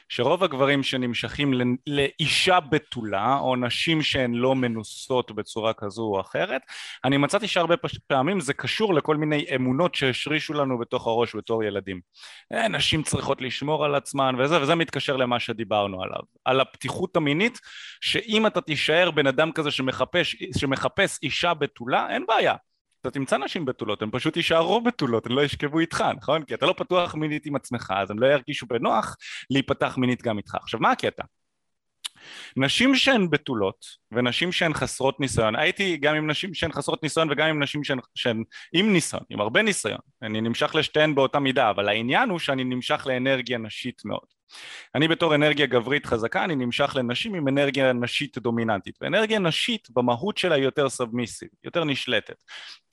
שרוב 0.08 0.44
הגברים 0.44 0.82
שנמשכים 0.82 1.52
לאישה 1.86 2.60
בתולה 2.60 3.38
או 3.38 3.56
נשים 3.56 4.02
שהן 4.02 4.34
לא 4.34 4.54
מנוסות 4.54 5.32
בצורה 5.32 5.72
כזו 5.72 6.02
או 6.02 6.20
אחרת 6.20 6.62
אני 7.04 7.16
מצאתי 7.16 7.48
שהרבה 7.48 7.74
פעמים 8.06 8.40
זה 8.40 8.54
קשור 8.54 8.94
לכל 8.94 9.16
מיני 9.16 9.46
אמונות 9.54 9.94
שהשרישו 9.94 10.54
לנו 10.54 10.78
בתוך 10.78 11.06
הראש 11.06 11.36
בתור 11.36 11.64
ילדים. 11.64 12.00
אה, 12.52 12.68
נשים 12.68 13.02
צריכות 13.02 13.42
לשמור 13.42 13.84
על 13.84 13.94
עצמן 13.94 14.34
וזה 14.38 14.62
וזה 14.62 14.74
מתקשר 14.74 15.16
למה 15.16 15.40
שדיברנו 15.40 16.02
עליו. 16.02 16.20
על 16.44 16.60
הפתיחות 16.60 17.16
המינית 17.16 17.60
שאם 18.00 18.46
אתה 18.46 18.60
תישאר 18.60 19.10
בן 19.10 19.26
אדם 19.26 19.52
כזה 19.52 19.70
שמחפש, 19.70 20.36
שמחפש 20.58 21.18
אישה 21.22 21.54
בתולה 21.54 22.06
אין 22.10 22.24
בעיה 22.28 22.54
אתה 23.09 23.18
תמצא 23.18 23.38
נשים 23.38 23.64
בתולות, 23.64 24.03
הן 24.03 24.09
פשוט 24.12 24.37
יישארו 24.37 24.81
בתולות, 24.81 25.27
הן 25.27 25.33
לא 25.33 25.44
ישכבו 25.44 25.79
איתך, 25.79 26.05
נכון? 26.16 26.44
כי 26.44 26.55
אתה 26.55 26.66
לא 26.66 26.75
פתוח 26.77 27.14
מינית 27.14 27.47
עם 27.47 27.57
עצמך, 27.57 27.92
אז 27.97 28.11
הן 28.11 28.18
לא 28.18 28.27
ירגישו 28.27 28.66
בנוח 28.66 29.16
להיפתח 29.51 29.99
מינית 29.99 30.23
גם 30.23 30.38
איתך. 30.38 30.55
עכשיו, 30.55 30.81
מה 30.81 30.90
הקטע? 30.90 31.23
נשים 32.57 32.94
שהן 32.94 33.31
בתולות 33.31 33.87
ונשים 34.12 34.53
שהן 34.53 34.75
חסרות 34.75 35.21
ניסיון, 35.21 35.57
הייתי 35.57 35.97
גם 35.97 36.14
עם 36.14 36.31
נשים 36.31 36.55
שהן 36.55 36.73
חסרות 36.73 37.03
ניסיון 37.03 37.31
וגם 37.31 37.49
עם 37.49 37.62
נשים 37.62 37.85
שהן, 37.85 37.99
שהן 38.14 38.44
עם 38.73 38.92
ניסיון, 38.92 39.23
עם 39.31 39.40
הרבה 39.40 39.62
ניסיון, 39.62 39.99
אני 40.23 40.40
נמשך 40.40 40.75
לשתיהן 40.75 41.14
באותה 41.14 41.38
מידה, 41.38 41.71
אבל 41.71 41.88
העניין 41.88 42.29
הוא 42.29 42.38
שאני 42.38 42.64
נמשך 42.64 43.07
לאנרגיה 43.07 43.59
נשית 43.59 44.03
מאוד. 44.05 44.38
אני 44.94 45.09
בתור 45.09 45.35
אנרגיה 45.35 45.66
גברית 45.66 46.07
חזקה, 46.07 46.44
אני 46.44 46.57
נמשך 46.57 46.97
לנשים 46.97 47.35
עם 47.35 47.49
אנרגיה 47.49 47.92
נשית 47.92 48.38
דומיננטית, 48.38 48.99
ואנרגיה 49.01 49.38
נשית 49.38 49.88
במהות 49.90 50.38
שלה 50.38 50.55
היא 50.55 50.64
יותר 50.64 50.88
סאבמיסיב, 50.88 51.49
יותר 51.64 51.85
נשלטת. 51.85 52.37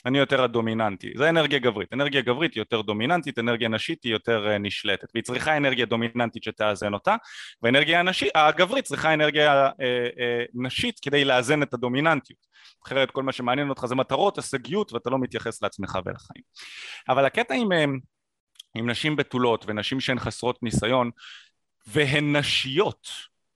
אני 0.06 0.18
יותר 0.18 0.44
הדומיננטי, 0.44 1.14
זה 1.16 1.30
אנרגיה 1.30 1.60
גברית, 1.60 1.94
אנרגיה 1.94 2.22
גברית 2.22 2.54
היא 2.54 2.62
יותר 2.62 2.82
דומיננטית, 2.82 3.40
אנרגיה 3.40 3.70
נשית 3.70 4.04
היא 4.04 4.12
יותר 4.12 4.48
uh, 4.48 4.60
נשלטת, 4.60 5.08
והיא 5.14 5.24
צריכה 5.24 5.58
אנרגיה 5.58 5.86
דומיננטית 5.86 6.44
שתאזן 6.44 6.94
אותה, 6.94 7.16
ואנרגיה 7.62 8.00
הנשית, 8.00 8.32
הגברית 8.36 8.86
צריכה 8.86 9.14
אנרגיה 9.14 9.70
uh, 9.70 9.72
uh, 9.72 10.52
נשית 10.54 11.00
כדי 11.06 11.26
לאזן 11.26 11.64
את 11.64 11.74
הדומיננטיות, 11.74 12.40
אחרת 12.86 13.12
כל 13.12 13.24
מה 13.24 13.32
שמעניין 13.32 13.70
אותך 13.70 13.86
זה 13.86 13.96
מטרות, 13.96 14.38
הישגיות, 14.38 14.94
ואתה 14.94 15.10
לא 15.10 15.20
מתייחס 15.20 15.62
לעצמך 15.62 16.00
ולחיים. 16.06 16.44
אבל 17.10 17.26
הקטע 17.26 17.54
עם, 17.54 17.70
עם 18.76 18.90
נשים 18.90 19.16
בתולות 19.16 19.66
ונשים 19.68 20.00
שהן 20.00 20.20
חסרות 20.20 20.64
ניסיון 20.64 21.12
והן 21.88 22.36
נשיות, 22.36 23.08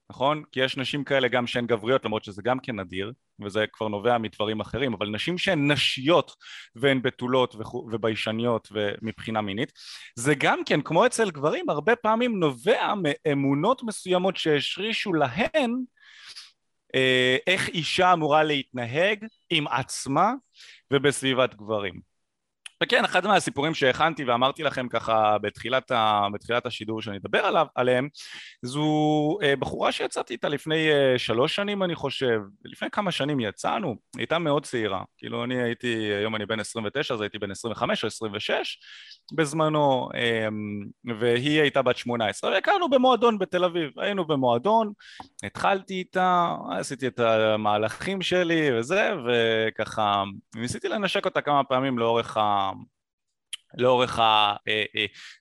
נכון? 0.10 0.44
כי 0.52 0.60
יש 0.60 0.78
נשים 0.78 1.04
כאלה 1.04 1.28
גם 1.28 1.48
שהן 1.48 1.68
גבריות 1.68 2.06
למרות 2.06 2.24
שזה 2.24 2.42
גם 2.42 2.60
כן 2.60 2.80
נדיר 2.80 3.12
וזה 3.42 3.66
כבר 3.74 3.88
נובע 3.88 4.18
מדברים 4.18 4.60
אחרים 4.60 4.94
אבל 4.94 5.08
נשים 5.08 5.38
שהן 5.38 5.72
נשיות 5.72 6.32
והן 6.76 7.02
בתולות 7.02 7.56
וביישניות 7.92 8.68
ומבחינה 8.72 9.42
מינית 9.42 9.72
זה 10.16 10.36
גם 10.36 10.64
כן 10.66 10.82
כמו 10.82 11.06
אצל 11.06 11.32
גברים 11.32 11.70
הרבה 11.70 11.96
פעמים 11.96 12.40
נובע 12.40 12.94
מאמונות 13.04 13.84
מסוימות 13.84 14.38
שהשרישו 14.38 15.14
להן 15.14 15.72
אה, 15.72 15.99
איך 17.48 17.68
אישה 17.68 18.14
אמורה 18.14 18.44
להתנהג 18.44 19.26
עם 19.50 19.68
עצמה 19.68 20.34
ובסביבת 20.92 21.56
גברים 21.56 22.09
וכן, 22.84 23.06
אחד 23.06 23.28
מהסיפורים 23.28 23.74
שהכנתי 23.74 24.24
ואמרתי 24.24 24.64
לכם 24.64 24.88
ככה 24.88 25.38
בתחילת, 25.38 25.92
ה, 25.92 26.28
בתחילת 26.34 26.66
השידור 26.66 27.02
שאני 27.02 27.18
אדבר 27.18 27.40
עליו, 27.40 27.68
עליהם 27.76 28.08
זו 28.62 28.84
אה, 29.44 29.56
בחורה 29.56 29.92
שיצאתי 29.92 30.34
איתה 30.34 30.50
לפני 30.50 30.92
אה, 30.92 31.18
שלוש 31.18 31.56
שנים 31.56 31.84
אני 31.84 31.96
חושב, 31.96 32.40
לפני 32.66 32.90
כמה 32.92 33.12
שנים 33.12 33.40
יצאנו, 33.40 33.88
היא 33.88 33.96
הייתה 34.18 34.40
מאוד 34.40 34.66
צעירה, 34.66 35.04
כאילו 35.18 35.44
אני 35.44 35.62
הייתי, 35.62 35.96
היום 35.96 36.36
אני 36.36 36.46
בן 36.46 36.60
29 36.60 37.14
אז 37.14 37.22
הייתי 37.22 37.40
בן 37.40 37.52
25 37.52 38.04
או 38.04 38.08
26 38.08 38.80
בזמנו 39.36 40.10
אמ, 40.16 41.20
והיא 41.20 41.62
הייתה 41.62 41.82
בת 41.82 41.98
18 41.98 42.52
והכרנו 42.52 42.90
במועדון 42.90 43.38
בתל 43.40 43.64
אביב, 43.64 43.92
היינו 44.00 44.28
במועדון, 44.28 44.92
התחלתי 45.44 45.94
איתה, 45.94 46.56
עשיתי 46.72 47.08
את 47.08 47.20
המהלכים 47.20 48.22
שלי 48.22 48.80
וזה 48.80 49.12
וככה 49.28 50.24
ניסיתי 50.56 50.90
לנשק 50.90 51.26
אותה 51.26 51.42
כמה 51.42 51.64
פעמים 51.64 52.00
לאורך 52.00 52.38
ה... 52.38 52.69
לאורך 53.78 54.20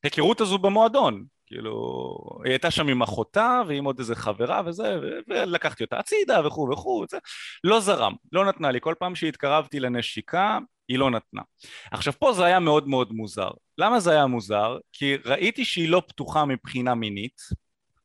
ההיכרות 0.05 0.41
הזו 0.41 0.59
במועדון 0.59 1.25
כאילו, 1.49 2.19
היא 2.45 2.53
הייתה 2.53 2.71
שם 2.71 2.89
עם 2.89 3.03
אחותה 3.03 3.61
ועם 3.69 3.85
עוד 3.85 3.99
איזה 3.99 4.15
חברה 4.15 4.63
וזה, 4.67 4.97
ולקחתי 5.29 5.85
אותה 5.85 5.99
הצידה 5.99 6.47
וכו' 6.47 6.69
וכו', 6.73 7.05
וזה, 7.05 7.19
לא 7.65 7.81
זרם, 7.81 8.15
לא 8.33 8.45
נתנה 8.45 8.71
לי, 8.71 8.81
כל 8.81 8.95
פעם 8.99 9.15
שהתקרבתי 9.15 9.81
לנשיקה 9.81 10.59
היא 10.89 10.99
לא 10.99 11.11
נתנה. 11.11 11.43
עכשיו 11.91 12.13
פה 12.19 12.33
זה 12.33 12.45
היה 12.45 12.61
מאוד 12.61 12.89
מאוד 12.89 13.13
מוזר. 13.13 13.51
למה 13.79 14.01
זה 14.01 14.11
היה 14.11 14.27
מוזר? 14.27 14.79
כי 14.93 15.17
ראיתי 15.25 15.65
שהיא 15.65 15.89
לא 15.89 16.03
פתוחה 16.09 16.45
מבחינה 16.45 16.95
מינית, 16.95 17.41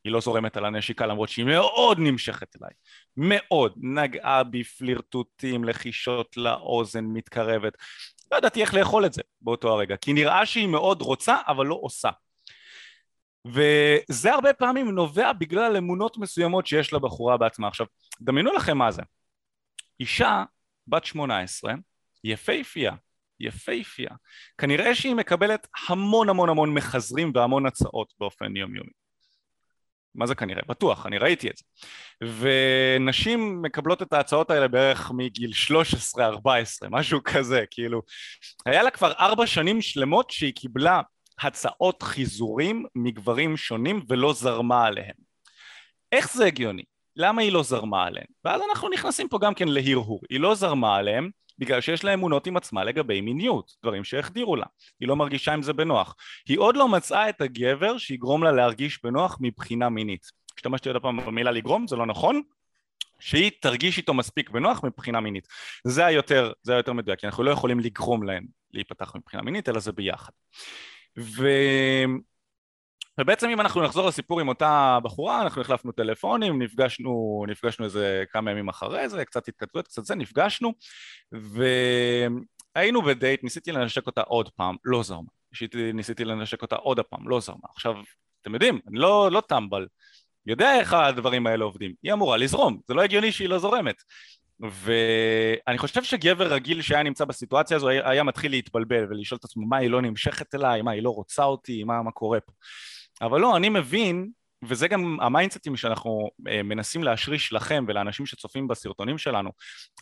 היא 0.03 0.13
לא 0.13 0.21
זורמת 0.21 0.57
על 0.57 0.65
הנשיקה 0.65 1.05
למרות 1.05 1.29
שהיא 1.29 1.45
מאוד 1.45 1.99
נמשכת 1.99 2.55
אליי, 2.62 2.73
מאוד, 3.17 3.73
נגעה 3.77 4.43
בי 4.43 4.63
פלירטוטים, 4.63 5.63
לחישות 5.63 6.38
לאוזן, 6.38 7.05
מתקרבת, 7.05 7.73
לא 8.33 8.37
ידעתי 8.37 8.61
איך 8.61 8.73
לאכול 8.73 9.05
את 9.05 9.13
זה 9.13 9.21
באותו 9.41 9.69
הרגע, 9.69 9.97
כי 9.97 10.13
נראה 10.13 10.45
שהיא 10.45 10.67
מאוד 10.67 11.01
רוצה 11.01 11.37
אבל 11.47 11.65
לא 11.65 11.79
עושה. 11.81 12.09
וזה 13.45 14.33
הרבה 14.33 14.53
פעמים 14.53 14.89
נובע 14.89 15.33
בגלל 15.33 15.77
אמונות 15.77 16.17
מסוימות 16.17 16.67
שיש 16.67 16.93
לבחורה 16.93 17.37
בעצמה. 17.37 17.67
עכשיו, 17.67 17.85
דמיינו 18.21 18.53
לכם 18.53 18.77
מה 18.77 18.91
זה. 18.91 19.01
אישה 19.99 20.43
בת 20.87 21.05
18, 21.05 21.73
יפייפייה, 22.23 22.93
יפייפייה, 23.39 24.11
כנראה 24.57 24.95
שהיא 24.95 25.15
מקבלת 25.15 25.67
המון 25.89 26.29
המון 26.29 26.49
המון 26.49 26.73
מחזרים 26.73 27.31
והמון 27.35 27.65
הצעות 27.65 28.13
באופן 28.19 28.57
יומיומי. 28.57 29.02
מה 30.15 30.26
זה 30.26 30.36
כנראה? 30.36 30.62
בטוח, 30.67 31.06
אני 31.06 31.17
ראיתי 31.17 31.49
את 31.49 31.58
זה. 31.58 31.63
ונשים 32.39 33.62
מקבלות 33.62 34.02
את 34.02 34.13
ההצעות 34.13 34.52
האלה 34.52 34.67
בערך 34.67 35.12
מגיל 35.12 35.52
13-14, 36.17 36.19
משהו 36.89 37.19
כזה, 37.23 37.63
כאילו. 37.71 38.02
היה 38.65 38.84
לה 38.84 38.89
כבר 38.89 39.12
ארבע 39.12 39.47
שנים 39.47 39.82
שלמות 39.82 40.32
שהיא 40.32 40.54
קיבלה 40.54 41.02
הצעות 41.41 42.04
חיזורים 42.04 42.86
מגברים 42.95 43.58
שונים 43.58 44.02
ולא 44.10 44.34
זרמה 44.34 44.86
עליהם. 44.86 45.15
איך 46.12 46.34
זה 46.34 46.45
הגיוני? 46.45 46.84
למה 47.15 47.41
היא 47.41 47.52
לא 47.52 47.63
זרמה 47.63 48.06
עליהם? 48.06 48.28
ואז 48.45 48.62
אנחנו 48.69 48.89
נכנסים 48.89 49.30
פה 49.30 49.39
גם 49.41 49.54
כן 49.54 49.67
להרהור. 49.67 50.21
היא 50.30 50.39
לא 50.39 50.56
זרמה 50.56 50.95
עליהם 50.95 51.30
בגלל 51.57 51.81
שיש 51.81 52.03
לה 52.03 52.13
אמונות 52.13 52.47
עם 52.47 52.57
עצמה 52.57 52.83
לגבי 52.83 53.21
מיניות, 53.21 53.71
דברים 53.83 54.03
שהחדירו 54.03 54.55
לה. 54.55 54.65
היא 54.99 55.07
לא 55.07 55.15
מרגישה 55.15 55.53
עם 55.53 55.61
זה 55.61 55.73
בנוח. 55.73 56.15
היא 56.47 56.59
עוד 56.59 56.77
לא 56.77 56.87
מצאה 56.87 57.29
את 57.29 57.41
הגבר 57.41 57.97
שיגרום 57.97 58.43
לה 58.43 58.51
להרגיש 58.51 58.99
בנוח 59.03 59.37
מבחינה 59.41 59.89
מינית. 59.89 60.31
השתמשתי 60.57 60.89
עוד 60.89 61.01
פעם 61.01 61.25
במילה 61.25 61.51
לגרום, 61.51 61.87
זה 61.87 61.95
לא 61.95 62.05
נכון, 62.05 62.41
שהיא 63.19 63.51
תרגיש 63.61 63.97
איתו 63.97 64.13
מספיק 64.13 64.49
בנוח 64.49 64.83
מבחינה 64.83 65.19
מינית. 65.19 65.47
זה 65.83 66.05
היותר, 66.05 66.51
זה 66.63 66.73
היותר 66.73 66.93
מדויק, 66.93 67.19
כי 67.19 67.25
אנחנו 67.25 67.43
לא 67.43 67.51
יכולים 67.51 67.79
לגרום 67.79 68.23
להם 68.23 68.45
להיפתח 68.71 69.15
מבחינה 69.15 69.43
מינית, 69.43 69.69
אלא 69.69 69.79
זה 69.79 69.91
ביחד. 69.91 70.31
ו... 71.19 71.47
ובעצם 73.19 73.49
אם 73.49 73.62
אנחנו 73.62 73.84
נחזור 73.84 74.08
לסיפור 74.08 74.39
עם 74.39 74.47
אותה 74.47 74.99
בחורה, 75.04 75.41
אנחנו 75.41 75.62
החלפנו 75.62 75.91
טלפונים, 75.91 76.62
נפגשנו, 76.62 77.45
נפגשנו 77.47 77.86
איזה 77.86 78.23
כמה 78.32 78.52
ימים 78.52 78.69
אחרי 78.69 79.10
זה, 79.10 79.26
קצת 79.26 79.47
התכתבויות, 79.47 79.88
קצת 79.88 80.06
זה, 80.06 80.15
נפגשנו 80.15 80.73
והיינו 82.76 83.02
בדייט, 83.02 83.43
ניסיתי 83.43 83.71
לנשק 83.71 84.08
אותה 84.08 84.21
עוד 84.21 84.49
פעם, 84.49 84.76
לא 84.86 85.04
זרמה, 85.04 85.28
ניסיתי 85.93 86.26
לנשק 86.26 86.62
אותה 86.62 86.76
עוד 86.76 86.99
פעם, 86.99 87.30
לא 87.30 87.39
זרמה. 87.39 87.67
עכשיו, 87.76 87.95
אתם 88.41 88.54
יודעים, 88.54 88.80
אני 88.88 88.99
לא, 88.99 89.32
לא 89.32 89.41
טמבל, 89.41 89.88
יודע 90.45 90.80
איך 90.80 90.93
הדברים 90.93 91.47
האלה 91.47 91.63
עובדים, 91.63 91.93
היא 92.04 92.13
אמורה 92.13 92.38
לזרום, 92.38 92.80
זה 92.88 92.93
לא 92.93 93.02
הגיוני 93.02 93.32
שהיא 93.32 93.49
לא 93.49 93.60
זורמת. 93.60 93.95
ואני 94.60 95.78
חושב 95.78 96.04
שגבר 96.04 96.54
רגיל 96.54 96.82
שהיה 96.82 97.04
נמצא 97.04 97.26
בסיטואציה 97.26 97.78
הזו 97.78 97.89
היה 97.89 98.23
מתחיל 98.23 98.52
להתבלבל 98.52 99.06
ולשאול 99.10 99.38
את 99.39 99.45
עצמו 99.45 99.65
מה 99.65 99.78
היא 99.78 99.89
לא 99.89 100.02
נמשכת 100.02 100.56
אליי, 100.56 100.82
מה 100.82 100.91
היא 100.91 101.04
לא 101.04 101.10
רוצה 101.10 101.43
אותי, 101.43 101.84
מה, 101.84 102.02
מה 102.02 102.12
קורה 102.12 102.39
פה. 102.39 102.52
אבל 103.21 103.41
לא, 103.41 103.58
אני 103.58 103.69
מבין, 103.69 104.30
וזה 104.63 104.88
גם 104.88 105.17
המיינדסטים 105.21 105.78
שאנחנו 105.78 106.30
אה, 106.47 106.63
מנסים 106.63 107.04
להשריש 107.04 107.54
לכם 107.54 107.86
ולאנשים 107.88 108.26
שצופים 108.26 108.67
בסרטונים 108.67 109.17
שלנו, 109.17 109.49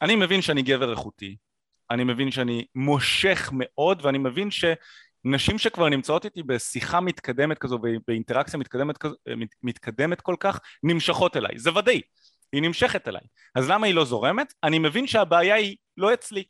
אני 0.01 0.15
מבין 0.15 0.41
שאני 0.41 0.61
גבר 0.61 0.91
איכותי, 0.91 1.35
אני 1.91 2.03
מבין 2.03 2.31
שאני 2.31 2.65
מושך 2.75 3.49
מאוד 3.53 4.05
ואני 4.05 4.17
מבין 4.17 4.51
ש... 4.51 4.65
נשים 5.25 5.57
שכבר 5.57 5.89
נמצאות 5.89 6.25
איתי 6.25 6.43
בשיחה 6.43 6.99
מתקדמת 6.99 7.57
כזו, 7.57 7.79
באינטראקציה 8.07 8.59
מתקדמת, 8.59 9.05
אה, 9.05 9.33
מתקדמת 9.63 10.21
כל 10.21 10.35
כך, 10.39 10.59
נמשכות 10.83 11.37
אליי, 11.37 11.59
זה 11.59 11.77
ודאי, 11.77 12.01
היא 12.53 12.61
נמשכת 12.61 13.07
אליי. 13.07 13.21
אז 13.55 13.69
למה 13.69 13.87
היא 13.87 13.95
לא 13.95 14.05
זורמת? 14.05 14.53
אני 14.63 14.79
מבין 14.79 15.07
שהבעיה 15.07 15.55
היא 15.55 15.75
לא 15.97 16.13
אצלי, 16.13 16.43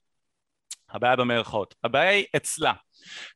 הבעיה 0.89 1.15
במרכאות, 1.15 1.76
הבעיה 1.84 2.10
היא 2.12 2.26
אצלה. 2.36 2.74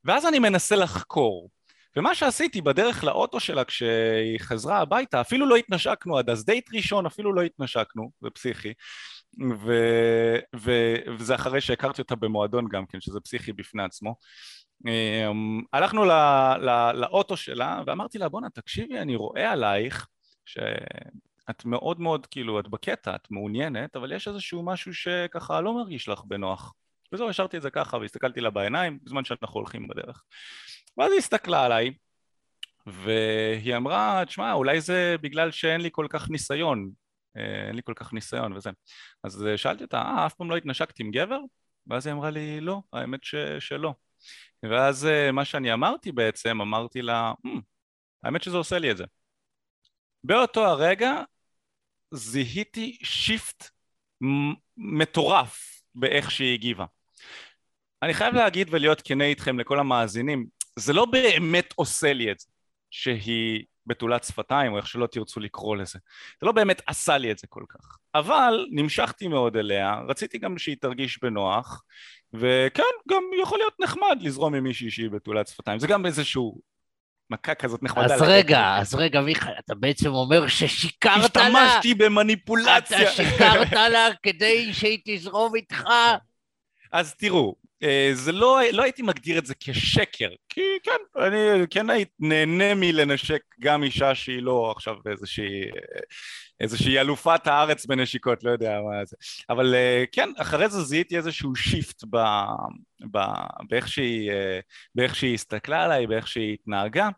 ואז 0.04 0.26
אני 0.26 0.40
מנסה 0.40 0.76
לחקור, 0.76 1.50
ומה 1.97 2.15
שעשיתי 2.15 2.62
בדרך 2.62 3.03
לאוטו 3.03 3.39
שלה 3.39 3.63
כשהיא 3.63 4.39
חזרה 4.39 4.79
הביתה, 4.79 5.21
אפילו 5.21 5.45
לא 5.45 5.55
התנשקנו 5.55 6.17
עד 6.17 6.29
אז, 6.29 6.45
דייט 6.45 6.73
ראשון 6.73 7.05
אפילו 7.05 7.34
לא 7.34 7.41
התנשקנו, 7.41 8.12
זה 8.21 8.29
פסיכי, 8.29 8.73
ו, 9.65 9.73
ו, 10.55 10.71
וזה 11.17 11.36
אחרי 11.36 11.62
שהכרתי 11.62 12.01
אותה 12.01 12.15
במועדון 12.15 12.67
גם 12.67 12.86
כן, 12.86 13.01
שזה 13.01 13.19
פסיכי 13.19 13.53
בפני 13.53 13.84
עצמו. 13.84 14.15
אמ, 14.88 15.62
הלכנו 15.73 16.05
ל, 16.05 16.12
ל, 16.62 16.91
לאוטו 16.93 17.38
שלה 17.38 17.81
ואמרתי 17.88 18.17
לה 18.17 18.29
בואנה 18.29 18.49
תקשיבי 18.49 18.99
אני 18.99 19.15
רואה 19.15 19.51
עלייך 19.51 20.08
שאת 20.45 21.65
מאוד 21.65 21.99
מאוד 21.99 22.25
כאילו 22.25 22.60
את 22.60 22.67
בקטע 22.67 23.15
את 23.15 23.27
מעוניינת 23.31 23.95
אבל 23.95 24.12
יש 24.12 24.27
איזשהו 24.27 24.63
משהו 24.63 24.93
שככה 24.93 25.62
לא 25.62 25.73
מרגיש 25.73 26.10
לך 26.10 26.21
בנוח. 26.25 26.73
וזהו 27.13 27.29
השארתי 27.29 27.58
את 27.58 27.62
זה 27.62 27.69
ככה 27.69 27.97
והסתכלתי 27.97 28.41
לה 28.41 28.49
בעיניים 28.49 28.99
בזמן 29.03 29.25
שאנחנו 29.25 29.60
הולכים 29.60 29.88
בדרך 29.88 30.23
ואז 30.97 31.12
היא 31.12 31.17
הסתכלה 31.17 31.65
עליי 31.65 31.93
והיא 32.86 33.75
אמרה, 33.75 34.23
תשמע, 34.25 34.53
אולי 34.53 34.81
זה 34.81 35.15
בגלל 35.21 35.51
שאין 35.51 35.81
לי 35.81 35.89
כל 35.91 36.08
כך 36.10 36.29
ניסיון, 36.29 36.91
אה, 37.38 37.67
אין 37.67 37.75
לי 37.75 37.81
כל 37.84 37.93
כך 37.95 38.13
ניסיון 38.13 38.53
וזה. 38.53 38.69
אז 39.23 39.45
אה, 39.45 39.58
שאלתי 39.58 39.84
אותה, 39.84 39.97
אה, 39.97 40.25
אף 40.25 40.34
פעם 40.34 40.49
לא 40.49 40.58
התנשקתי 40.58 41.03
עם 41.03 41.12
גבר? 41.12 41.39
ואז 41.88 42.08
היא 42.08 42.13
אמרה 42.13 42.29
לי, 42.29 42.62
לא, 42.62 42.81
האמת 42.93 43.23
ש, 43.23 43.36
שלא. 43.60 43.93
ואז 44.63 45.05
אה, 45.05 45.31
מה 45.31 45.45
שאני 45.45 45.73
אמרתי 45.73 46.12
בעצם, 46.12 46.62
אמרתי 46.62 47.01
לה, 47.01 47.34
hmm, 47.47 47.60
האמת 48.23 48.43
שזה 48.43 48.58
עושה 48.58 48.79
לי 48.79 48.91
את 48.91 48.97
זה. 48.97 49.03
באותו 50.23 50.65
הרגע 50.65 51.21
זיהיתי 52.12 52.97
שיפט 53.03 53.69
מטורף 54.77 55.81
באיך 55.95 56.31
שהיא 56.31 56.53
הגיבה. 56.53 56.86
אני 58.01 58.13
חייב 58.13 58.36
להגיד 58.36 58.67
ולהיות 58.71 59.01
כנה 59.01 59.23
איתכם 59.23 59.60
לכל 59.60 59.79
המאזינים, 59.79 60.47
זה 60.76 60.94
לא 60.94 61.06
באמת 61.06 61.74
עושה 61.76 62.14
לי 62.14 62.32
את 62.32 62.40
זה 62.40 62.48
שהיא 62.92 63.64
בתולת 63.86 64.24
שפתיים 64.24 64.72
או 64.72 64.78
איך 64.78 64.88
שלא 64.88 65.08
תרצו 65.08 65.40
לקרוא 65.40 65.76
לזה 65.76 66.00
זה 66.42 66.46
לא 66.46 66.52
באמת 66.52 66.82
עשה 66.88 67.18
לי 67.18 67.32
את 67.32 67.38
זה 67.38 67.48
כל 67.48 67.64
כך 67.70 67.98
אבל 68.16 68.68
נמשכתי 68.72 69.28
מאוד 69.28 69.58
אליה 69.58 70.00
רציתי 70.08 70.38
גם 70.38 70.58
שהיא 70.58 70.76
תרגיש 70.82 71.20
בנוח 71.22 71.84
וכן 72.34 72.84
גם 73.10 73.24
יכול 73.42 73.58
להיות 73.58 73.74
נחמד 73.80 74.18
לזרום 74.22 74.56
עם 74.56 74.64
מישהי 74.64 74.92
שהיא 74.92 75.10
בתולת 75.10 75.48
שפתיים 75.48 75.80
זה 75.80 75.88
גם 75.88 76.06
איזשהו 76.06 76.62
מכה 77.30 77.56
כזאת 77.56 77.84
נחמדה. 77.84 78.16
אז 78.16 78.22
רגע, 78.22 78.78
אז 78.80 78.96
רגע 78.96 79.22
מיכאל, 79.22 79.54
אתה 79.66 79.76
בעצם 79.76 80.10
אומר 80.10 80.48
ששיקרת 80.48 81.38
לה? 81.38 81.44
השתמשתי 81.44 81.94
במניפולציה. 81.94 83.02
אתה 83.02 83.12
שיקרת 83.12 83.72
לה 83.72 84.08
כדי 84.24 84.74
שהיא 84.74 85.00
תזרום 85.06 85.56
איתך? 85.56 85.84
אז 86.95 87.15
תראו, 87.15 87.55
אה, 87.84 88.10
זה 88.13 88.31
לא, 88.31 88.60
לא 88.71 88.84
הייתי 88.84 89.01
מגדיר 89.01 89.38
את 89.38 89.45
זה 89.45 89.53
כשקר, 89.60 90.29
כי 90.49 90.62
כן, 90.84 91.21
אני 91.23 91.67
כן 91.69 91.89
הייתי 91.89 92.12
נהנה 92.19 92.73
מלנשק 92.75 93.41
גם 93.60 93.84
אישה 93.84 94.15
שהיא 94.15 94.41
לא 94.41 94.71
עכשיו 94.75 94.95
איזושהי, 95.12 95.62
איזושהי 96.60 96.99
אלופת 96.99 97.47
הארץ 97.47 97.86
בנשיקות, 97.86 98.43
לא 98.43 98.51
יודע 98.51 98.79
מה 98.81 99.05
זה, 99.05 99.15
אבל 99.49 99.75
אה, 99.75 100.03
כן, 100.12 100.29
אחרי 100.38 100.69
זה 100.69 100.81
זיהיתי 100.81 101.17
איזשהו 101.17 101.55
שיפט 101.55 102.03
ב, 102.10 102.17
ב, 103.12 103.19
באיך, 103.69 103.88
שהיא, 103.88 104.31
אה, 104.31 104.60
באיך 104.95 105.15
שהיא 105.15 105.34
הסתכלה 105.34 105.84
עליי, 105.84 106.08
באיך 106.08 106.27
שהיא 106.27 106.53
התנהגה, 106.53 107.10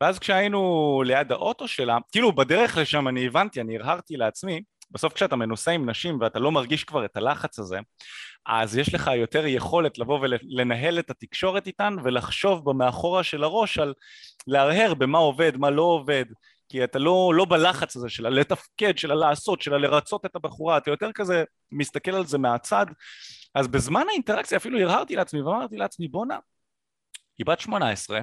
ואז 0.00 0.18
כשהיינו 0.18 1.02
ליד 1.06 1.32
האוטו 1.32 1.68
שלה, 1.68 1.98
כאילו 2.12 2.32
בדרך 2.32 2.76
לשם 2.76 3.08
אני 3.08 3.26
הבנתי, 3.26 3.60
אני 3.60 3.76
הרהרתי 3.76 4.16
לעצמי, 4.16 4.62
בסוף 4.92 5.12
כשאתה 5.12 5.36
מנוסה 5.36 5.70
עם 5.70 5.90
נשים 5.90 6.18
ואתה 6.20 6.38
לא 6.38 6.52
מרגיש 6.52 6.84
כבר 6.84 7.04
את 7.04 7.16
הלחץ 7.16 7.58
הזה, 7.58 7.78
אז 8.46 8.76
יש 8.76 8.94
לך 8.94 9.10
יותר 9.16 9.46
יכולת 9.46 9.98
לבוא 9.98 10.20
ולנהל 10.20 10.98
את 10.98 11.10
התקשורת 11.10 11.66
איתן 11.66 11.96
ולחשוב 12.04 12.70
במאחורה 12.70 13.22
של 13.22 13.44
הראש 13.44 13.78
על 13.78 13.94
להרהר 14.46 14.94
במה 14.94 15.18
עובד, 15.18 15.56
מה 15.56 15.70
לא 15.70 15.82
עובד, 15.82 16.24
כי 16.68 16.84
אתה 16.84 16.98
לא, 16.98 17.32
לא 17.34 17.44
בלחץ 17.44 17.96
הזה 17.96 18.08
של 18.08 18.28
לתפקד, 18.28 18.98
של 18.98 19.14
לעשות, 19.14 19.62
של 19.62 19.76
לרצות 19.76 20.26
את 20.26 20.36
הבחורה, 20.36 20.76
אתה 20.76 20.90
יותר 20.90 21.12
כזה 21.12 21.44
מסתכל 21.72 22.14
על 22.14 22.26
זה 22.26 22.38
מהצד, 22.38 22.86
אז 23.54 23.68
בזמן 23.68 24.04
האינטראקציה 24.08 24.58
אפילו 24.58 24.78
הרהרתי 24.78 25.16
לעצמי 25.16 25.42
ואמרתי 25.42 25.76
לעצמי 25.76 26.08
בואנה, 26.08 26.38
היא 27.38 27.46
בת 27.46 27.60
18, 27.60 28.16
אה, 28.16 28.22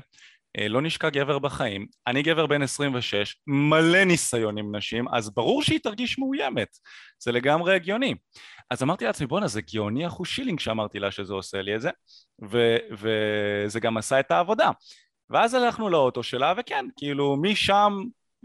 לא 0.58 0.82
נשקע 0.82 1.10
גבר 1.10 1.40
בחיים, 1.40 1.88
אני 2.08 2.22
גבר 2.22 2.46
בן 2.46 2.62
26, 2.62 3.36
מלא 3.48 4.04
ניסיון 4.04 4.58
עם 4.58 4.76
נשים, 4.76 5.06
אז 5.14 5.30
ברור 5.30 5.64
שהיא 5.64 5.80
תרגיש 5.80 6.20
מאוימת, 6.20 6.68
זה 7.20 7.32
לגמרי 7.32 7.76
הגיוני. 7.76 8.16
אז 8.70 8.84
אמרתי 8.84 9.06
לעצמי 9.06 9.28
בואנה 9.28 9.48
זה 9.48 9.62
גאוני 9.74 10.08
אחוז 10.08 10.28
שילינג 10.28 10.60
שאמרתי 10.60 11.00
לה 11.00 11.12
שזה 11.12 11.34
עושה 11.34 11.62
לי 11.62 11.76
את 11.76 11.82
זה, 11.82 11.90
ו- 12.52 12.78
וזה 12.92 13.80
גם 13.80 13.98
עשה 13.98 14.20
את 14.20 14.32
העבודה. 14.32 14.72
ואז 15.30 15.54
הלכנו 15.54 15.90
לאוטו 15.90 16.24
שלה, 16.24 16.54
וכן, 16.58 16.86
כאילו 16.98 17.36
משם 17.42 17.94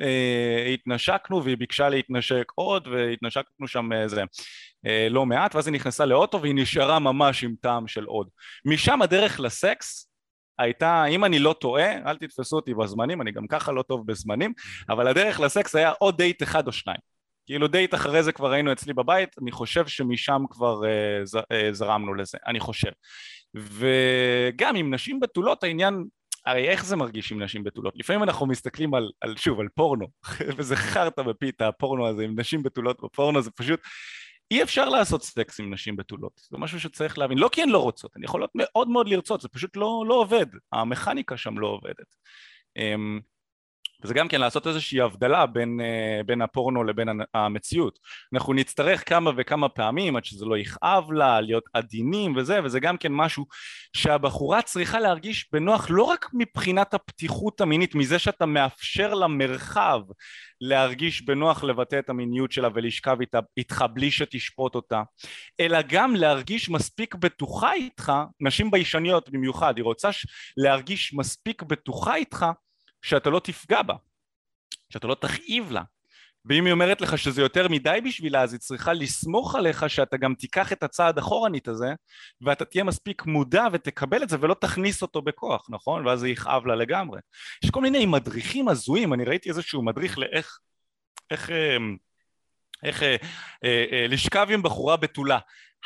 אה, 0.01 0.67
התנשקנו 0.75 1.45
והיא 1.45 1.57
ביקשה 1.57 1.89
להתנשק 1.89 2.53
עוד 2.55 2.87
והתנשקנו 2.87 3.69
שם 3.69 3.93
איזה 3.93 4.23
אה, 4.87 5.09
לא 5.11 5.27
מעט 5.27 5.55
ואז 5.55 5.67
היא 5.67 5.75
נכנסה 5.75 6.07
לאוטו 6.07 6.43
והיא 6.43 6.55
נשארה 6.55 6.99
ממש 6.99 7.45
עם 7.45 7.55
טעם 7.61 7.89
של 7.89 8.05
עוד 8.05 8.29
משם 8.65 9.03
הדרך 9.03 9.41
לסקס 9.41 10.14
הייתה, 10.59 11.05
אם 11.05 11.25
אני 11.25 11.39
לא 11.39 11.53
טועה, 11.61 11.93
אל 12.11 12.17
תתפסו 12.17 12.57
אותי 12.57 12.75
בזמנים, 12.75 13.23
אני 13.23 13.33
גם 13.33 13.47
ככה 13.47 13.73
לא 13.73 13.83
טוב 13.83 14.07
בזמנים, 14.07 14.53
אבל 14.89 15.09
הדרך 15.09 15.41
לסקס 15.41 15.77
היה 15.77 15.93
או 16.01 16.11
דייט 16.11 16.43
אחד 16.43 16.67
או 16.67 16.73
שניים. 16.73 17.15
כאילו 17.47 17.69
דייט 17.69 17.95
אחרי 17.95 18.23
זה 18.23 18.33
כבר 18.33 18.53
היינו 18.53 18.73
אצלי 18.73 18.95
בבית, 18.95 19.29
אני 19.43 19.53
חושב 19.53 19.87
שמשם 19.87 20.43
כבר 20.51 20.87
אה, 20.87 21.25
ז, 21.25 21.37
אה, 21.53 21.69
זרמנו 21.73 22.15
לזה, 22.15 22.39
אני 22.47 22.61
חושב. 22.61 22.91
וגם 23.55 24.77
עם 24.77 24.95
נשים 24.95 25.21
בתולות 25.21 25.65
העניין, 25.65 26.05
הרי 26.47 26.69
איך 26.69 26.85
זה 26.85 26.97
מרגיש 26.97 27.33
עם 27.33 27.43
נשים 27.43 27.65
בתולות? 27.65 27.95
לפעמים 27.97 28.23
אנחנו 28.23 28.47
מסתכלים 28.47 28.95
על, 28.95 29.11
על 29.21 29.37
שוב, 29.37 29.61
על 29.61 29.69
פורנו, 29.75 30.07
וזה 30.57 30.77
חרטא 30.77 31.23
בפיתה, 31.23 31.69
הפורנו 31.69 32.09
הזה 32.09 32.25
עם 32.25 32.41
נשים 32.41 32.63
בתולות 32.63 32.97
בפורנו, 33.03 33.43
זה 33.43 33.51
פשוט... 33.51 33.81
אי 34.55 34.63
אפשר 34.63 34.89
לעשות 34.89 35.23
סקס 35.23 35.61
עם 35.61 35.73
נשים 35.73 35.97
בתולות, 35.97 36.41
זה 36.51 36.59
משהו 36.59 36.81
שצריך 36.81 37.19
להבין, 37.19 37.39
לא 37.39 37.49
כי 37.53 37.63
הן 37.63 37.69
לא 37.69 37.79
רוצות, 37.79 38.17
הן 38.17 38.25
יכולות 38.25 38.51
מאוד 38.55 38.89
מאוד 38.89 39.09
לרצות, 39.09 39.41
זה 39.41 39.49
פשוט 39.49 39.77
לא, 39.77 40.05
לא 40.09 40.15
עובד, 40.15 40.47
המכניקה 40.73 41.37
שם 41.37 41.59
לא 41.59 41.67
עובדת. 41.67 42.17
וזה 44.05 44.15
גם 44.15 44.29
כן 44.29 44.41
לעשות 44.41 44.67
איזושהי 44.67 45.01
הבדלה 45.01 45.47
בין, 45.47 45.81
אה, 45.81 46.23
בין 46.27 46.43
הפורנו 46.43 46.85
לבין 46.85 47.09
המציאות. 47.35 47.99
אנחנו 48.35 48.53
נצטרך 48.53 49.09
כמה 49.09 49.31
וכמה 49.37 49.69
פעמים 49.69 50.17
עד 50.17 50.25
שזה 50.25 50.45
לא 50.45 50.59
יכאב 50.59 51.13
לה, 51.13 51.41
להיות 51.41 51.65
עדינים 51.73 52.37
וזה, 52.37 52.65
וזה 52.65 52.81
גם 52.81 52.97
כן 52.97 53.13
משהו 53.13 53.47
שהבחורה 53.97 54.63
צריכה 54.63 55.01
להרגיש 55.01 55.49
בנוח 55.53 55.87
לא 55.91 56.03
רק 56.03 56.31
מבחינת 56.33 56.95
הפתיחות 56.95 57.61
המינית, 57.61 57.95
מזה 57.95 58.19
שאתה 58.19 58.47
מאפשר 58.47 59.15
לה 59.15 59.27
מרחב 59.27 60.01
להרגיש 60.61 61.23
בנוח 61.23 61.65
לבטא 61.65 61.99
את 61.99 62.11
המיניות 62.11 62.53
שלה 62.53 62.69
ולשכב 62.75 63.17
איתה, 63.21 63.39
איתך 63.57 63.85
בלי 63.93 64.11
שתשפוט 64.11 64.75
אותה, 64.75 65.03
אלא 65.61 65.79
גם 65.89 66.17
להרגיש 66.17 66.71
מספיק 66.71 67.15
בטוחה 67.15 67.73
איתך, 67.73 68.13
נשים 68.41 68.71
ביישניות 68.71 69.31
במיוחד, 69.31 69.77
היא 69.77 69.85
רוצה 69.85 70.11
להרגיש 70.57 71.15
מספיק 71.15 71.63
בטוחה 71.63 72.15
איתך 72.15 72.47
שאתה 73.05 73.31
לא 73.31 73.41
תפגע 73.45 73.83
בה, 73.83 73.95
שאתה 74.91 75.07
לא 75.07 75.15
תכאיב 75.15 75.71
לה. 75.71 75.83
ואם 76.45 76.65
היא 76.65 76.73
אומרת 76.73 77.01
לך 77.01 77.19
שזה 77.19 77.43
יותר 77.43 77.69
מדי 77.69 77.99
בשבילה, 78.05 78.43
אז 78.43 78.53
היא 78.53 78.61
צריכה 78.61 78.93
לסמוך 78.93 79.55
עליך 79.55 79.91
שאתה 79.91 80.17
גם 80.17 80.35
תיקח 80.35 80.73
את 80.73 80.83
הצעד 80.83 81.19
אחורנית 81.19 81.69
הזה, 81.69 81.95
ואתה 82.41 82.65
תהיה 82.65 82.85
מספיק 82.85 83.27
מודע 83.27 83.67
ותקבל 83.73 84.23
את 84.23 84.29
זה 84.29 84.37
ולא 84.41 84.55
תכניס 84.55 85.03
אותו 85.03 85.23
בכוח, 85.23 85.67
נכון? 85.71 86.07
ואז 86.07 86.21
זה 86.21 86.29
יכאב 86.29 86.67
לה 86.67 86.75
לגמרי. 86.75 87.21
יש 87.65 87.71
כל 87.71 87.81
מיני 87.81 88.07
מדריכים 88.07 88.69
הזויים, 88.69 89.13
אני 89.13 89.25
ראיתי 89.25 89.49
איזשהו 89.49 89.85
מדריך 89.85 90.19
לאיך... 90.19 90.59
איך... 91.31 91.51
אמ, 91.51 91.97
איך 92.83 93.03
אה, 93.03 93.17
אה, 93.65 93.85
אה, 93.93 94.07
לשכב 94.09 94.47
עם 94.51 94.63
בחורה 94.63 94.97
בתולה. 94.97 95.39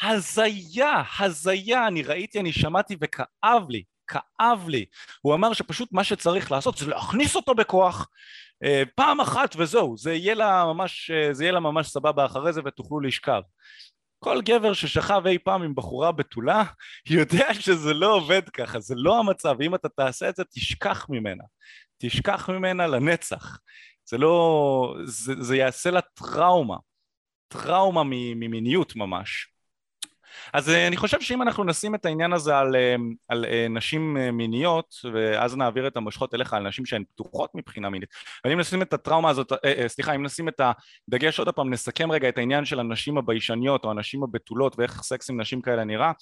הזיה, 0.02 1.02
הזיה, 1.18 1.86
אני 1.86 2.02
ראיתי, 2.02 2.40
אני 2.40 2.52
שמעתי 2.52 2.96
וכאב 3.00 3.62
לי, 3.68 3.82
כאב 4.09 4.68
לי. 4.68 4.84
הוא 5.20 5.34
אמר 5.34 5.52
שפשוט 5.52 5.92
מה 5.92 6.04
שצריך 6.04 6.52
לעשות 6.52 6.78
זה 6.78 6.86
להכניס 6.86 7.36
אותו 7.36 7.54
בכוח 7.54 8.09
אה, 8.64 8.82
פעם 8.94 9.20
אחת 9.20 9.54
וזהו, 9.59 9.96
זה 9.96 10.14
יהיה 10.14 10.34
לה 10.34 10.64
ממש, 10.64 11.11
אה, 11.11 11.34
זה 11.34 11.44
יהיה 11.44 11.52
לה 11.52 11.61
ממש 11.61 11.88
סבבה 11.88 12.26
אחרי 12.26 12.52
זה 12.52 12.61
ותוכלו 12.64 13.00
לשכב. 13.00 13.42
כל 14.18 14.42
גבר 14.42 14.72
ששכב 14.72 15.22
אי 15.26 15.38
פעם 15.38 15.62
עם 15.62 15.74
בחורה 15.74 16.12
בתולה 16.12 16.64
יודע 17.11 17.54
שזה 17.54 17.94
לא 17.94 18.14
עובד 18.14 18.48
ככה, 18.48 18.80
זה 18.80 18.94
לא 18.96 19.18
המצב, 19.18 19.56
אם 19.61 19.74
אתה 19.74 19.88
תעשה 19.88 20.28
את 20.28 20.36
זה 20.36 20.44
תשכח 20.44 21.06
ממנה, 21.09 21.44
תשכח 21.98 22.48
ממנה 22.50 22.86
לנצח, 22.86 23.59
זה 24.04 24.18
לא, 24.18 24.96
זה, 25.04 25.34
זה 25.40 25.56
יעשה 25.56 25.90
לה 25.90 26.00
טראומה, 26.00 26.76
טראומה 27.48 28.02
ממיניות 28.04 28.96
ממש. 28.96 29.48
אז 30.52 30.70
אה, 30.70 30.86
אני 30.86 30.96
חושב 30.96 31.20
שאם 31.20 31.42
אנחנו 31.42 31.64
נשים 31.64 31.94
את 31.94 32.06
העניין 32.06 32.32
הזה 32.32 32.58
על, 32.58 32.76
אה, 32.76 32.94
על 33.28 33.44
אה, 33.44 33.66
נשים 33.70 34.16
מיניות 34.32 34.94
ואז 35.12 35.56
נעביר 35.56 35.86
את 35.86 35.96
המושכות 35.96 36.34
אליך 36.34 36.52
על 36.52 36.68
נשים 36.68 36.86
שהן 36.86 37.04
פתוחות 37.14 37.50
מבחינה 37.54 37.90
מינית 37.90 38.08
אבל 38.44 38.52
אם 38.52 38.60
נשים 38.60 38.82
את 38.82 38.92
הטראומה 38.92 39.30
הזאת, 39.30 39.52
סליחה 39.86 40.14
אם 40.14 40.22
נשים 40.22 40.48
את 40.48 40.60
הדגש 41.08 41.38
עוד 41.38 41.48
פעם 41.48 41.70
נסכם 41.70 42.12
רגע 42.12 42.28
את 42.28 42.38
העניין 42.38 42.64
של 42.64 42.80
הנשים 42.80 43.18
הביישניות 43.18 43.84
או 43.84 43.90
הנשים 43.90 44.22
הבתולות 44.22 44.78
ואיך 44.78 45.02
סקס 45.02 45.30
עם 45.30 45.40
נשים 45.40 45.60
כאלה 45.60 45.84
נראה 45.84 46.12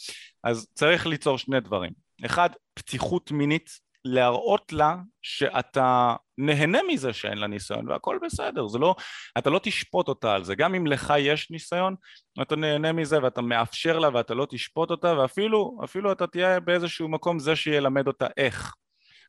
אז 0.45 0.67
צריך 0.75 1.07
ליצור 1.07 1.39
שני 1.39 1.61
דברים. 1.61 1.93
אחד 2.25 2.51
פתיחות 2.75 3.31
מינית 3.31 3.86
להראות 4.07 4.73
לה 4.73 4.97
שאתה 5.23 6.17
נהנה 6.39 6.79
מזה 6.89 7.13
שאין 7.13 7.39
לה 7.39 7.47
ניסיון 7.47 7.89
והכל 7.89 8.19
בסדר, 8.25 8.69
זה 8.69 8.79
לא, 8.79 8.95
אתה 9.39 9.51
לא 9.51 9.61
תשפוט 9.63 10.09
אותה 10.09 10.35
על 10.35 10.45
זה, 10.45 10.55
גם 10.55 10.75
אם 10.75 10.87
לך 10.87 11.15
יש 11.19 11.51
ניסיון 11.51 11.95
אתה 12.43 12.57
נהנה 12.57 12.93
מזה 12.93 13.23
ואתה 13.23 13.43
מאפשר 13.43 13.99
לה 13.99 14.09
ואתה 14.15 14.35
לא 14.35 14.47
תשפוט 14.51 14.91
אותה 14.91 15.19
ואפילו 15.19 15.79
אפילו 15.85 16.13
אתה 16.13 16.27
תהיה 16.27 16.61
באיזשהו 16.61 17.09
מקום 17.09 17.39
זה 17.39 17.57
שילמד 17.57 18.07
אותה 18.07 18.27
איך. 18.37 18.75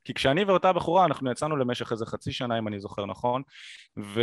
כי 0.04 0.14
כשאני 0.14 0.44
ואותה 0.44 0.74
בחורה 0.74 1.06
אנחנו 1.06 1.32
יצאנו 1.32 1.58
למשך 1.58 1.92
איזה 1.92 2.06
חצי 2.06 2.32
שנה 2.32 2.60
אם 2.60 2.68
אני 2.68 2.80
זוכר 2.80 3.06
נכון 3.06 3.42
ו... 4.00 4.22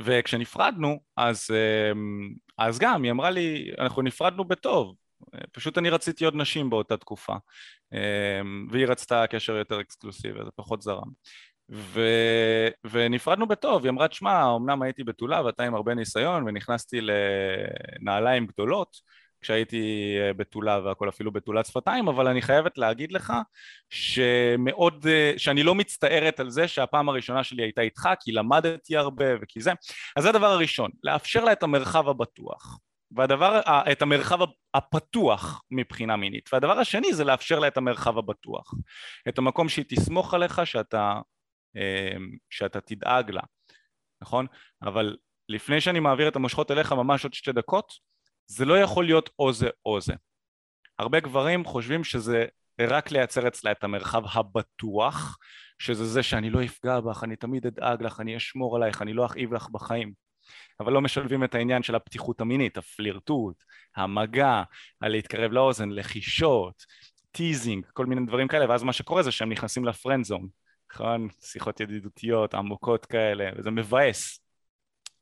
וכשנפרדנו 0.00 1.00
אז, 1.16 1.46
אמ, 1.50 2.34
אז 2.58 2.78
גם 2.78 3.02
היא 3.02 3.12
אמרה 3.12 3.30
לי 3.30 3.70
אנחנו 3.78 4.02
נפרדנו 4.02 4.44
בטוב 4.44 4.94
פשוט 5.52 5.78
אני 5.78 5.90
רציתי 5.90 6.24
עוד 6.24 6.34
נשים 6.36 6.70
באותה 6.70 6.96
תקופה 6.96 7.34
אמ, 7.92 8.66
והיא 8.70 8.86
רצתה 8.86 9.26
קשר 9.26 9.56
יותר 9.56 9.80
אקסקלוסיבי, 9.80 10.38
זה 10.44 10.50
פחות 10.56 10.82
זרם. 10.82 11.10
ו... 11.70 12.00
ונפרדנו 12.90 13.46
בטוב, 13.46 13.84
היא 13.84 13.90
אמרה, 13.90 14.08
תשמע, 14.08 14.56
אמנם 14.56 14.82
הייתי 14.82 15.04
בתולה 15.04 15.44
ואתה 15.44 15.64
עם 15.64 15.74
הרבה 15.74 15.94
ניסיון 15.94 16.48
ונכנסתי 16.48 17.00
לנעליים 17.00 18.46
גדולות 18.46 18.96
כשהייתי 19.40 20.16
אה, 20.20 20.32
בתולה 20.32 20.80
והכל 20.84 21.08
אפילו 21.08 21.32
בתולת 21.32 21.66
שפתיים, 21.66 22.08
אבל 22.08 22.26
אני 22.28 22.42
חייבת 22.42 22.78
להגיד 22.78 23.12
לך 23.12 23.32
שמאוד, 23.90 25.06
אה, 25.06 25.32
שאני 25.36 25.62
לא 25.62 25.74
מצטערת 25.74 26.40
על 26.40 26.50
זה 26.50 26.68
שהפעם 26.68 27.08
הראשונה 27.08 27.44
שלי 27.44 27.62
הייתה 27.62 27.80
איתך 27.80 28.08
כי 28.20 28.32
למדתי 28.32 28.96
הרבה 28.96 29.24
וכי 29.42 29.60
זה, 29.60 29.72
אז 30.16 30.22
זה 30.22 30.28
הדבר 30.28 30.46
הראשון, 30.46 30.90
לאפשר 31.02 31.44
לה 31.44 31.52
את 31.52 31.62
המרחב 31.62 32.08
הבטוח 32.08 32.78
והדבר, 33.10 33.60
את 33.92 34.02
המרחב 34.02 34.38
הפתוח 34.74 35.62
מבחינה 35.70 36.16
מינית 36.16 36.48
והדבר 36.52 36.78
השני 36.78 37.12
זה 37.12 37.24
לאפשר 37.24 37.58
לה 37.58 37.68
את 37.68 37.76
המרחב 37.76 38.18
הבטוח 38.18 38.74
את 39.28 39.38
המקום 39.38 39.68
שהיא 39.68 39.84
תסמוך 39.88 40.34
עליך 40.34 40.66
שאתה, 40.66 41.20
אמ, 41.76 42.30
שאתה 42.50 42.80
תדאג 42.80 43.30
לה 43.30 43.42
נכון? 44.22 44.46
אבל 44.82 45.16
לפני 45.48 45.80
שאני 45.80 46.00
מעביר 46.00 46.28
את 46.28 46.36
המושכות 46.36 46.70
אליך 46.70 46.92
ממש 46.92 47.24
עוד 47.24 47.34
שתי 47.34 47.52
דקות 47.52 47.92
זה 48.46 48.64
לא 48.64 48.78
יכול 48.78 49.04
להיות 49.04 49.30
או 49.38 49.52
זה 49.52 49.68
או 49.86 50.00
זה 50.00 50.14
הרבה 50.98 51.20
גברים 51.20 51.64
חושבים 51.64 52.04
שזה 52.04 52.44
רק 52.80 53.10
לייצר 53.10 53.48
אצלה 53.48 53.72
את 53.72 53.84
המרחב 53.84 54.22
הבטוח 54.32 55.38
שזה 55.78 56.04
זה 56.04 56.22
שאני 56.22 56.50
לא 56.50 56.64
אפגע 56.64 57.00
בך, 57.00 57.24
אני 57.24 57.36
תמיד 57.36 57.66
אדאג 57.66 58.02
לך, 58.02 58.20
אני 58.20 58.36
אשמור 58.36 58.76
עלייך, 58.76 59.02
אני 59.02 59.12
לא 59.12 59.26
אכאיב 59.26 59.54
לך 59.54 59.68
בחיים 59.68 60.12
אבל 60.80 60.92
לא 60.92 61.00
משלבים 61.00 61.44
את 61.44 61.54
העניין 61.54 61.82
של 61.82 61.94
הפתיחות 61.94 62.40
המינית, 62.40 62.76
הפלירטוט, 62.76 63.64
המגע, 63.96 64.62
הלהתקרב 65.00 65.52
לאוזן, 65.52 65.90
לחישות, 65.90 66.84
teasing, 67.30 67.86
כל 67.92 68.06
מיני 68.06 68.26
דברים 68.26 68.48
כאלה, 68.48 68.70
ואז 68.70 68.82
מה 68.82 68.92
שקורה 68.92 69.22
זה 69.22 69.30
שהם 69.30 69.52
נכנסים 69.52 69.84
ל 69.84 69.90
friend 69.90 70.24
zone, 70.24 70.48
נכון? 70.92 71.28
שיחות 71.40 71.80
ידידותיות, 71.80 72.54
עמוקות 72.54 73.06
כאלה, 73.06 73.50
וזה 73.58 73.70
מבאס. 73.70 74.40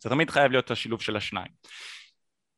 זה 0.03 0.11
תמיד 0.11 0.31
חייב 0.31 0.53
להיות 0.53 0.70
השילוב 0.70 1.03
של 1.03 1.16
השניים. 1.16 1.53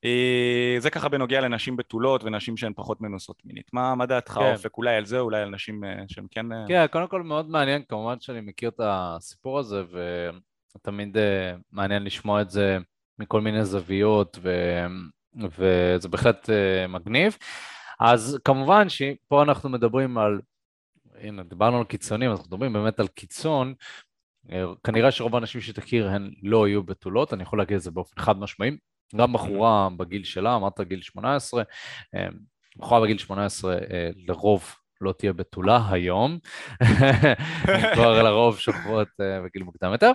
אה, 0.05 0.77
זה 0.79 0.91
ככה 0.91 1.09
בנוגע 1.09 1.41
לנשים 1.41 1.77
בתולות 1.77 2.25
ונשים 2.25 2.57
שהן 2.57 2.73
פחות 2.77 3.01
מנוסות 3.01 3.43
מינית. 3.45 3.71
מה, 3.73 3.95
מה 3.95 4.07
דעתך 4.07 4.33
כן. 4.33 4.53
אופק? 4.53 4.77
אולי 4.77 4.97
על 4.97 5.05
זה, 5.05 5.19
אולי 5.21 5.41
על 5.41 5.51
נשים 5.51 5.85
אה, 5.85 6.05
שהן 6.09 6.27
כן... 6.31 6.53
אה, 6.53 6.65
כן, 6.69 6.87
קודם 6.91 7.09
כל 7.09 7.23
מאוד 7.23 7.51
מעניין, 7.51 7.83
כמובן 7.89 8.21
שאני 8.21 8.41
מכיר 8.41 8.69
את 8.69 8.81
הסיפור 8.85 9.59
הזה, 9.59 9.83
ו... 9.93 10.29
תמיד 10.83 11.17
uh, 11.17 11.21
מעניין 11.73 12.05
לשמוע 12.05 12.43
את 12.43 12.51
זה 12.51 12.79
מכל 13.19 13.41
מיני 13.41 13.65
זוויות, 13.65 14.39
ו, 14.43 14.51
וזה 15.35 16.09
בהחלט 16.09 16.51
uh, 16.51 16.89
מגניב. 16.89 17.37
אז 18.01 18.39
כמובן 18.45 18.89
שפה 18.89 19.43
אנחנו 19.43 19.69
מדברים 19.69 20.19
על, 20.19 20.41
הנה, 21.21 21.43
דיברנו 21.43 21.79
על 21.79 21.85
קיצונים, 21.85 22.31
אז 22.31 22.39
אנחנו 22.39 22.49
מדברים 22.49 22.73
באמת 22.73 23.01
על 23.01 23.09
קיצון. 23.09 23.75
אה, 24.53 24.65
כנראה 24.85 25.11
שרוב 25.11 25.35
האנשים 25.35 25.61
שתכיר 25.61 26.09
הן 26.09 26.31
לא 26.43 26.69
יהיו 26.69 26.83
בתולות, 26.83 27.33
אני 27.33 27.43
יכול 27.43 27.59
להגיד 27.59 27.77
את 27.77 27.83
זה 27.83 27.91
באופן 27.91 28.21
חד 28.21 28.39
משמעי. 28.39 28.71
גם 29.17 29.33
בחורה 29.33 29.89
בגיל 29.97 30.25
שלה, 30.25 30.57
אמרת 30.57 30.81
גיל 30.81 31.03
18, 31.03 31.63
בחורה 32.77 33.01
בגיל 33.01 33.19
18 33.19 33.77
לרוב 34.29 34.75
לא 35.01 35.13
תהיה 35.13 35.33
בתולה 35.33 35.89
היום, 35.91 36.39
כבר 37.95 38.23
לרוב 38.23 38.59
שוכבות 38.59 39.09
בגיל 39.19 39.63
מוקדם 39.63 39.93
יותר. 39.93 40.11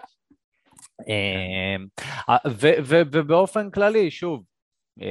אמ, 1.07 1.87
ובאופן 3.11 3.71
כללי, 3.71 4.11
שוב, 4.11 4.43
אמ, 5.01 5.05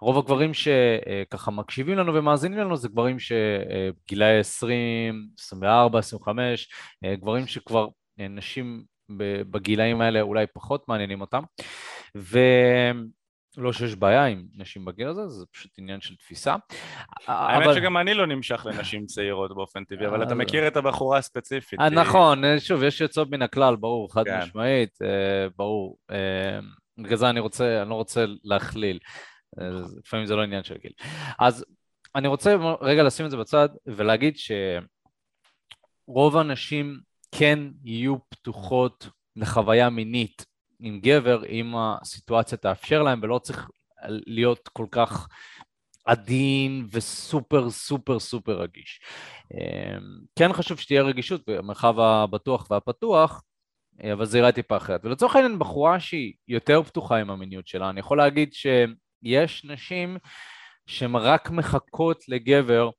רוב 0.00 0.18
הגברים 0.18 0.50
שככה 0.54 1.50
מקשיבים 1.50 1.98
לנו 1.98 2.14
ומאזינים 2.14 2.58
לנו 2.58 2.76
זה 2.76 2.88
גברים 2.88 3.16
שגילאי 3.18 4.38
20, 4.38 5.28
24, 5.38 5.98
25, 5.98 6.68
גברים 7.04 7.46
שכבר 7.46 7.88
אה, 8.20 8.28
נשים 8.28 8.84
בגילאים 9.50 10.00
האלה 10.00 10.20
אולי 10.20 10.46
פחות 10.54 10.88
מעניינים 10.88 11.20
אותם. 11.20 11.42
ו... 12.16 12.38
לא 13.56 13.72
שיש 13.72 13.96
בעיה 13.96 14.24
עם 14.24 14.46
נשים 14.56 14.84
בגיל 14.84 15.08
הזה, 15.08 15.28
זה 15.28 15.46
פשוט 15.52 15.70
עניין 15.78 16.00
של 16.00 16.16
תפיסה. 16.16 16.54
האמת 17.26 17.66
אבל- 17.66 17.74
שגם 17.74 17.96
אני 17.96 18.14
לא 18.14 18.26
נמשך 18.26 18.66
לנשים 18.66 19.06
צעירות 19.06 19.54
באופן 19.54 19.84
טבעי, 19.84 20.06
אבל 20.06 20.22
אתה 20.22 20.32
אז- 20.32 20.38
מכיר 20.38 20.68
את 20.68 20.76
הבחורה 20.76 21.18
הספציפית. 21.18 21.80
אה, 21.80 21.90
נכון, 21.90 22.44
אה, 22.44 22.60
שוב, 22.60 22.82
יש 22.82 23.00
יוצאות 23.00 23.30
מן 23.30 23.42
הכלל, 23.42 23.76
ברור, 23.76 24.12
חד 24.14 24.24
כן. 24.24 24.38
משמעית, 24.42 24.98
אה, 25.02 25.46
ברור. 25.56 25.98
אה, 26.10 26.58
בגלל 26.98 27.16
זה 27.16 27.30
אני 27.30 27.40
רוצה, 27.40 27.82
אני 27.82 27.90
לא 27.90 27.94
רוצה 27.94 28.24
להכליל. 28.44 28.98
אה, 29.60 29.66
לפעמים 30.04 30.26
זה 30.26 30.36
לא 30.36 30.42
עניין 30.42 30.64
של 30.64 30.76
גיל. 30.82 30.92
אז 31.38 31.64
אני 32.14 32.28
רוצה 32.28 32.56
רגע 32.80 33.02
לשים 33.02 33.26
את 33.26 33.30
זה 33.30 33.36
בצד 33.36 33.68
ולהגיד 33.86 34.34
שרוב 36.06 36.36
הנשים 36.36 37.00
כן 37.38 37.58
יהיו 37.84 38.16
פתוחות 38.28 39.08
לחוויה 39.36 39.90
מינית 39.90 40.46
עם 40.84 41.00
גבר, 41.00 41.46
אם 41.46 41.74
הסיטואציה 41.76 42.58
תאפשר 42.58 43.02
להם, 43.02 43.20
ולא 43.22 43.38
צריך 43.38 43.68
להיות 44.26 44.68
כל 44.68 44.86
כך 44.90 45.28
עדין 46.04 46.86
וסופר 46.92 47.70
סופר 47.70 48.20
סופר 48.20 48.60
רגיש. 48.60 49.00
אמ, 49.54 49.58
כן 50.38 50.52
חשוב 50.52 50.78
שתהיה 50.78 51.02
רגישות 51.02 51.42
במרחב 51.46 52.00
הבטוח 52.00 52.70
והפתוח, 52.70 53.42
אה, 54.04 54.12
אבל 54.12 54.24
זה 54.24 54.38
יראה 54.38 54.52
טיפה 54.52 54.76
אחרת. 54.76 55.04
ולצורך 55.04 55.36
העניין 55.36 55.58
בחורה 55.58 56.00
שהיא 56.00 56.32
יותר 56.48 56.82
פתוחה 56.82 57.16
עם 57.16 57.30
המיניות 57.30 57.66
שלה, 57.66 57.90
אני 57.90 58.00
יכול 58.00 58.18
להגיד 58.18 58.52
שיש 58.52 59.64
נשים 59.64 60.18
שהן 60.86 61.16
רק 61.16 61.50
מחכות 61.50 62.28
לגבר 62.28 62.90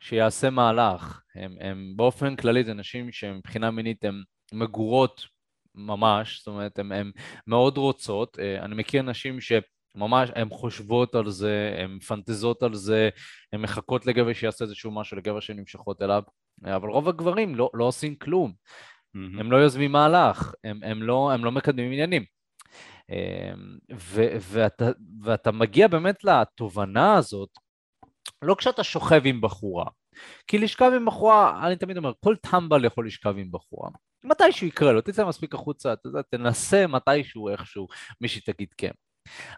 שיעשה 0.00 0.50
מהלך. 0.50 1.20
הם, 1.34 1.56
הם 1.60 1.92
באופן 1.96 2.36
כללי 2.36 2.64
זה 2.64 2.74
נשים 2.74 3.12
שמבחינה 3.12 3.70
מינית 3.70 4.04
הן 4.04 4.22
מגורות 4.52 5.26
ממש, 5.74 6.38
זאת 6.38 6.46
אומרת 6.46 6.78
הן 6.78 7.10
מאוד 7.46 7.78
רוצות. 7.78 8.38
אה, 8.38 8.64
אני 8.64 8.74
מכיר 8.74 9.02
נשים 9.02 9.40
ש... 9.40 9.52
ממש, 9.94 10.30
הן 10.34 10.48
חושבות 10.50 11.14
על 11.14 11.30
זה, 11.30 11.76
הן 11.78 11.90
מפנטזות 11.90 12.62
על 12.62 12.74
זה, 12.74 13.08
הן 13.52 13.60
מחכות 13.60 14.06
לגבר 14.06 14.32
שיעשה 14.32 14.64
איזשהו 14.64 14.90
משהו, 14.90 15.16
לגבר 15.16 15.40
שנמשכות 15.40 16.02
אליו, 16.02 16.22
אבל 16.64 16.88
רוב 16.88 17.08
הגברים 17.08 17.54
לא, 17.54 17.70
לא 17.74 17.84
עושים 17.84 18.16
כלום, 18.16 18.52
מהמם. 19.14 19.38
הם 19.38 19.52
לא 19.52 19.56
יוזמים 19.56 19.92
מהלך, 19.92 20.54
הם, 20.64 20.80
הם, 20.82 21.02
לא, 21.02 21.32
הם 21.32 21.44
לא 21.44 21.52
מקדמים 21.52 21.92
עניינים. 21.92 22.24
אמ, 23.10 23.78
ו, 23.96 24.26
ואתה, 24.40 24.90
ואתה 25.22 25.52
מגיע 25.52 25.88
באמת 25.88 26.24
לתובנה 26.24 27.14
הזאת, 27.14 27.48
לא 28.42 28.54
כשאתה 28.54 28.84
שוכב 28.84 29.20
עם 29.24 29.40
בחורה, 29.40 29.86
כי 30.46 30.58
לשכב 30.58 30.90
עם 30.96 31.06
בחורה, 31.06 31.66
אני 31.66 31.76
תמיד 31.76 31.96
אומר, 31.96 32.12
כל 32.20 32.36
טמבל 32.36 32.84
יכול 32.84 33.06
לשכב 33.06 33.34
עם 33.38 33.50
בחורה. 33.50 33.90
מתישהו 34.24 34.66
יקרה 34.66 34.92
לו, 34.92 35.00
תצא 35.00 35.26
מספיק 35.26 35.54
החוצה, 35.54 35.92
אתה 35.92 36.08
יודע, 36.08 36.22
תנסה 36.22 36.86
מתישהו 36.86 37.48
איכשהו, 37.48 37.86
מישהי 38.20 38.40
תגיד 38.40 38.68
כן. 38.76 38.90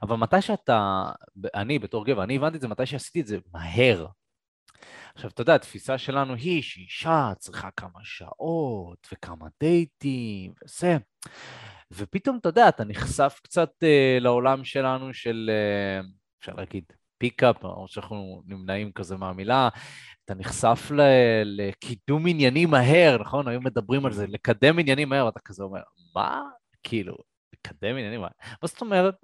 אבל 0.03 0.17
מתי 0.17 0.43
שאתה, 0.43 1.05
אני 1.55 1.79
בתור 1.79 2.05
גבר, 2.05 2.23
אני 2.23 2.37
הבנתי 2.37 2.57
את 2.57 2.61
זה 2.61 2.69
מתי 2.69 2.87
שעשיתי 2.87 3.21
את 3.21 3.27
זה 3.27 3.39
מהר. 3.53 4.07
עכשיו, 5.15 5.31
אתה 5.31 5.43
יודע, 5.43 5.55
התפיסה 5.55 5.99
שלנו 5.99 6.35
היא 6.35 6.63
שאישה 6.63 7.33
צריכה 7.39 7.71
כמה 7.71 8.01
שעות 8.03 9.09
וכמה 9.13 9.47
דייטים 9.61 10.53
וזה, 10.65 10.97
ופתאום, 11.91 12.39
אתה 12.39 12.49
יודע, 12.49 12.69
אתה 12.69 12.85
נחשף 12.85 13.41
קצת 13.43 13.71
uh, 13.83 14.23
לעולם 14.23 14.65
שלנו 14.65 15.15
של, 15.15 15.51
uh, 16.03 16.07
אפשר 16.41 16.53
להגיד, 16.55 16.85
פיקאפ, 17.19 17.65
או 17.65 17.89
שאנחנו 17.89 18.43
נמנעים 18.47 18.93
כזה 18.93 19.17
מהמילה, 19.17 19.69
אתה 20.25 20.35
נחשף 20.35 20.91
ל, 20.91 21.01
לקידום 21.45 22.27
עניינים 22.27 22.71
מהר, 22.71 23.19
נכון? 23.21 23.49
היו 23.49 23.61
מדברים 23.61 24.07
על 24.07 24.13
זה, 24.13 24.27
לקדם 24.27 24.79
עניינים 24.79 25.09
מהר, 25.09 25.27
ואתה 25.27 25.41
כזה 25.41 25.63
אומר, 25.65 25.81
מה? 26.15 26.43
כאילו, 26.83 27.17
לקדם 27.53 27.97
עניינים 27.97 28.21
מהר? 28.21 28.31
מה 28.63 28.69
זאת 28.69 28.81
אומרת? 28.81 29.15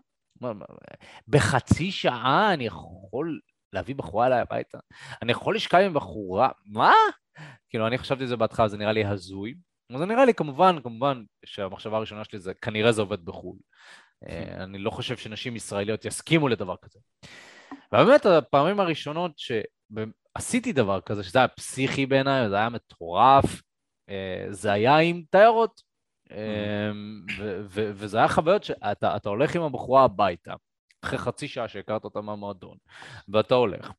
בחצי 1.29 1.91
שעה 1.91 2.55
אני 2.55 2.67
יכול 2.67 3.41
להביא 3.73 3.95
בחורה 3.95 4.27
אליי 4.27 4.41
הביתה? 4.41 4.79
אני 5.23 5.33
יכול 5.33 5.57
לשכב 5.57 5.79
עם 5.79 5.95
בחורה? 5.95 6.49
מה? 6.67 6.93
כאילו, 7.71 7.87
אני 7.87 7.99
חשבתי 7.99 8.25
את 8.25 8.29
זה 8.29 8.37
בהתחלה, 8.37 8.69
זה 8.69 8.77
נראה 8.77 8.93
לי 8.93 9.05
הזוי. 9.05 9.55
זה 9.99 10.07
נראה 10.07 10.25
לי 10.25 10.35
כמובן, 10.35 10.77
כמובן, 10.83 11.23
שהמחשבה 11.45 11.97
הראשונה 11.97 12.25
שלי 12.25 12.39
זה 12.39 12.55
כנראה 12.55 12.93
זה 12.93 13.03
עובד 13.03 13.25
בחו"ל. 13.25 13.59
אה, 14.29 14.65
אני 14.65 14.79
לא 14.79 14.91
חושב 14.91 15.17
שנשים 15.17 15.57
ישראליות 15.57 16.05
יסכימו 16.05 16.49
לדבר 16.49 16.75
כזה. 16.83 16.99
ובאמת, 17.93 18.27
הפעמים 18.27 18.81
הראשונות 18.81 19.33
שעשיתי 19.37 20.73
דבר 20.73 21.01
כזה, 21.01 21.23
שזה 21.23 21.39
היה 21.39 21.49
פסיכי 21.49 22.07
בעיניי, 22.07 22.49
זה 22.49 22.57
היה 22.57 22.69
מטורף, 22.69 23.45
אה, 24.09 24.47
זה 24.51 24.73
היה 24.73 24.99
עם 24.99 25.23
תיירות. 25.31 25.93
ו- 27.39 27.61
ו- 27.65 27.91
וזה 27.95 28.19
היה 28.19 28.29
חוויות 28.29 28.65
שאתה 28.65 29.17
אתה 29.17 29.29
הולך 29.29 29.57
עם 29.57 29.63
הבחורה 29.63 30.05
הביתה, 30.05 30.55
אחרי 31.05 31.19
חצי 31.19 31.49
שעה 31.49 31.69
שהכרת 31.69 32.05
אותה 32.05 32.21
מהמועדון, 32.21 32.77
ואתה 33.29 33.55
הולך, 33.55 33.91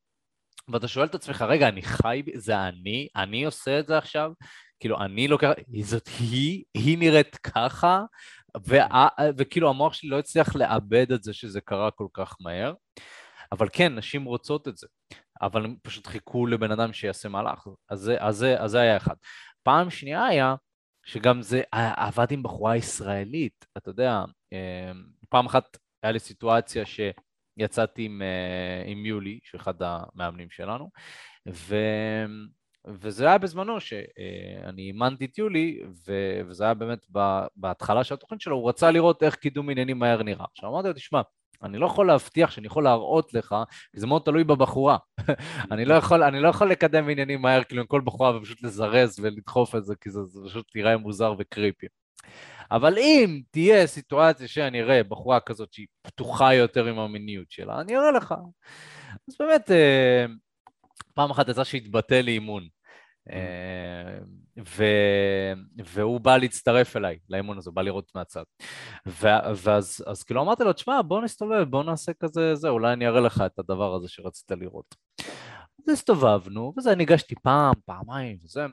ואתה 0.67 0.87
שואל 0.87 1.05
את 1.05 1.15
עצמך, 1.15 1.41
רגע, 1.41 1.67
אני 1.67 1.81
חי, 1.81 2.23
זה 2.35 2.67
אני? 2.67 3.07
אני 3.15 3.45
עושה 3.45 3.79
את 3.79 3.87
זה 3.87 3.97
עכשיו? 3.97 4.31
כאילו, 4.79 5.01
אני 5.01 5.27
לוקח, 5.27 5.49
זאת 5.83 6.07
היא? 6.19 6.63
היא 6.73 6.97
נראית 6.97 7.35
ככה? 7.35 8.01
וה- 8.67 9.07
וכאילו 9.37 9.69
המוח 9.69 9.93
שלי 9.93 10.09
לא 10.09 10.19
הצליח 10.19 10.55
לאבד 10.55 11.11
את 11.11 11.23
זה 11.23 11.33
שזה 11.33 11.61
קרה 11.61 11.91
כל 11.91 12.07
כך 12.13 12.35
מהר. 12.39 12.73
אבל 13.53 13.67
כן, 13.73 13.95
נשים 13.95 14.23
רוצות 14.23 14.67
את 14.67 14.77
זה, 14.77 14.87
אבל 15.41 15.65
הם 15.65 15.75
פשוט 15.81 16.07
חיכו 16.07 16.47
לבן 16.47 16.71
אדם 16.71 16.93
שיעשה 16.93 17.29
מהלך, 17.29 17.67
אז 17.89 17.99
זה, 17.99 18.17
אז 18.19 18.35
זה, 18.35 18.61
אז 18.61 18.71
זה 18.71 18.79
היה 18.79 18.97
אחד. 18.97 19.15
פעם 19.63 19.89
שנייה 19.89 20.25
היה, 20.25 20.55
שגם 21.05 21.41
זה 21.41 21.61
עבד 21.71 22.31
עם 22.31 22.43
בחורה 22.43 22.75
ישראלית, 22.77 23.65
אתה 23.77 23.89
יודע, 23.89 24.23
אה, 24.53 24.91
פעם 25.29 25.45
אחת 25.45 25.77
היה 26.03 26.11
לי 26.11 26.19
סיטואציה 26.19 26.83
שיצאתי 26.85 28.05
עם, 28.05 28.21
אה, 28.21 28.91
עם 28.91 29.05
יולי, 29.05 29.39
שהוא 29.43 29.61
אחד 29.61 29.73
המאמנים 29.79 30.49
שלנו, 30.49 30.89
ו... 31.49 31.75
וזה 32.87 33.27
היה 33.27 33.37
בזמנו 33.37 33.79
שאני 33.81 34.81
אימנתי 34.81 35.25
את 35.25 35.37
יולי. 35.37 35.79
וזה 36.47 36.63
היה 36.63 36.73
באמת 36.73 37.07
בהתחלה 37.55 38.03
של 38.03 38.13
התוכנית 38.13 38.41
שלו, 38.41 38.55
הוא 38.55 38.69
רצה 38.69 38.91
לראות 38.91 39.23
איך 39.23 39.35
קידום 39.35 39.69
עניינים 39.69 39.99
מהר 39.99 40.23
נראה. 40.23 40.45
עכשיו 40.51 40.69
אמרתי 40.69 40.87
לו, 40.87 40.93
תשמע, 40.93 41.21
אני 41.63 41.77
לא 41.77 41.85
יכול 41.85 42.07
להבטיח 42.07 42.51
שאני 42.51 42.67
יכול 42.67 42.83
להראות 42.83 43.33
לך, 43.33 43.55
כי 43.93 43.99
זה 43.99 44.07
מאוד 44.07 44.21
תלוי 44.25 44.43
בבחורה. 44.43 44.97
אני, 45.71 45.85
לא 45.85 45.93
יכול, 45.93 46.23
אני 46.23 46.39
לא 46.39 46.47
יכול 46.47 46.69
לקדם 46.71 47.09
עניינים 47.09 47.41
מהר, 47.41 47.63
כאילו 47.63 47.81
עם 47.81 47.87
כל 47.87 48.01
בחורה 48.01 48.37
ופשוט 48.37 48.63
לזרז 48.63 49.19
ולדחוף 49.21 49.75
את 49.75 49.85
זה, 49.85 49.95
כי 50.01 50.09
זה, 50.09 50.23
זה 50.23 50.39
פשוט 50.45 50.65
נראה 50.75 50.97
מוזר 50.97 51.33
וקריפי. 51.39 51.87
אבל 52.71 52.97
אם 52.97 53.41
תהיה 53.51 53.87
סיטואציה 53.87 54.47
שאני 54.47 54.81
אראה 54.81 55.03
בחורה 55.03 55.39
כזאת 55.39 55.73
שהיא 55.73 55.87
פתוחה 56.01 56.53
יותר 56.53 56.85
עם 56.85 56.99
המיניות 56.99 57.51
שלה, 57.51 57.81
אני 57.81 57.97
אראה 57.97 58.11
לך. 58.11 58.35
אז 59.29 59.35
באמת, 59.39 59.71
אה, 59.71 60.25
פעם 61.13 61.31
אחת 61.31 61.49
יצא 61.49 61.63
שהתבטא 61.63 62.15
לי 62.15 62.31
אימון. 62.31 62.67
אה, 63.31 64.17
ו... 64.77 64.83
והוא 65.85 66.19
בא 66.19 66.37
להצטרף 66.37 66.97
אליי, 66.97 67.17
לאימון 67.29 67.57
הזה, 67.57 67.69
הוא 67.69 67.75
בא 67.75 67.81
לראות 67.81 68.11
מהצד. 68.15 68.43
ו... 69.07 69.27
ואז 69.55 70.03
אז 70.07 70.23
כאילו 70.23 70.41
אמרתי 70.41 70.63
לו, 70.63 70.73
תשמע, 70.73 71.01
בוא 71.01 71.21
נסתובב, 71.21 71.63
בוא 71.63 71.83
נעשה 71.83 72.11
כזה, 72.13 72.55
זה, 72.55 72.69
אולי 72.69 72.93
אני 72.93 73.07
אראה 73.07 73.21
לך 73.21 73.43
את 73.45 73.59
הדבר 73.59 73.95
הזה 73.95 74.07
שרצית 74.07 74.51
לראות. 74.51 74.95
אז 75.79 75.89
הסתובבנו, 75.93 76.73
וזה, 76.77 76.95
ניגשתי 76.95 77.35
פעם, 77.43 77.73
פעמיים, 77.85 78.37
וזה. 78.43 78.65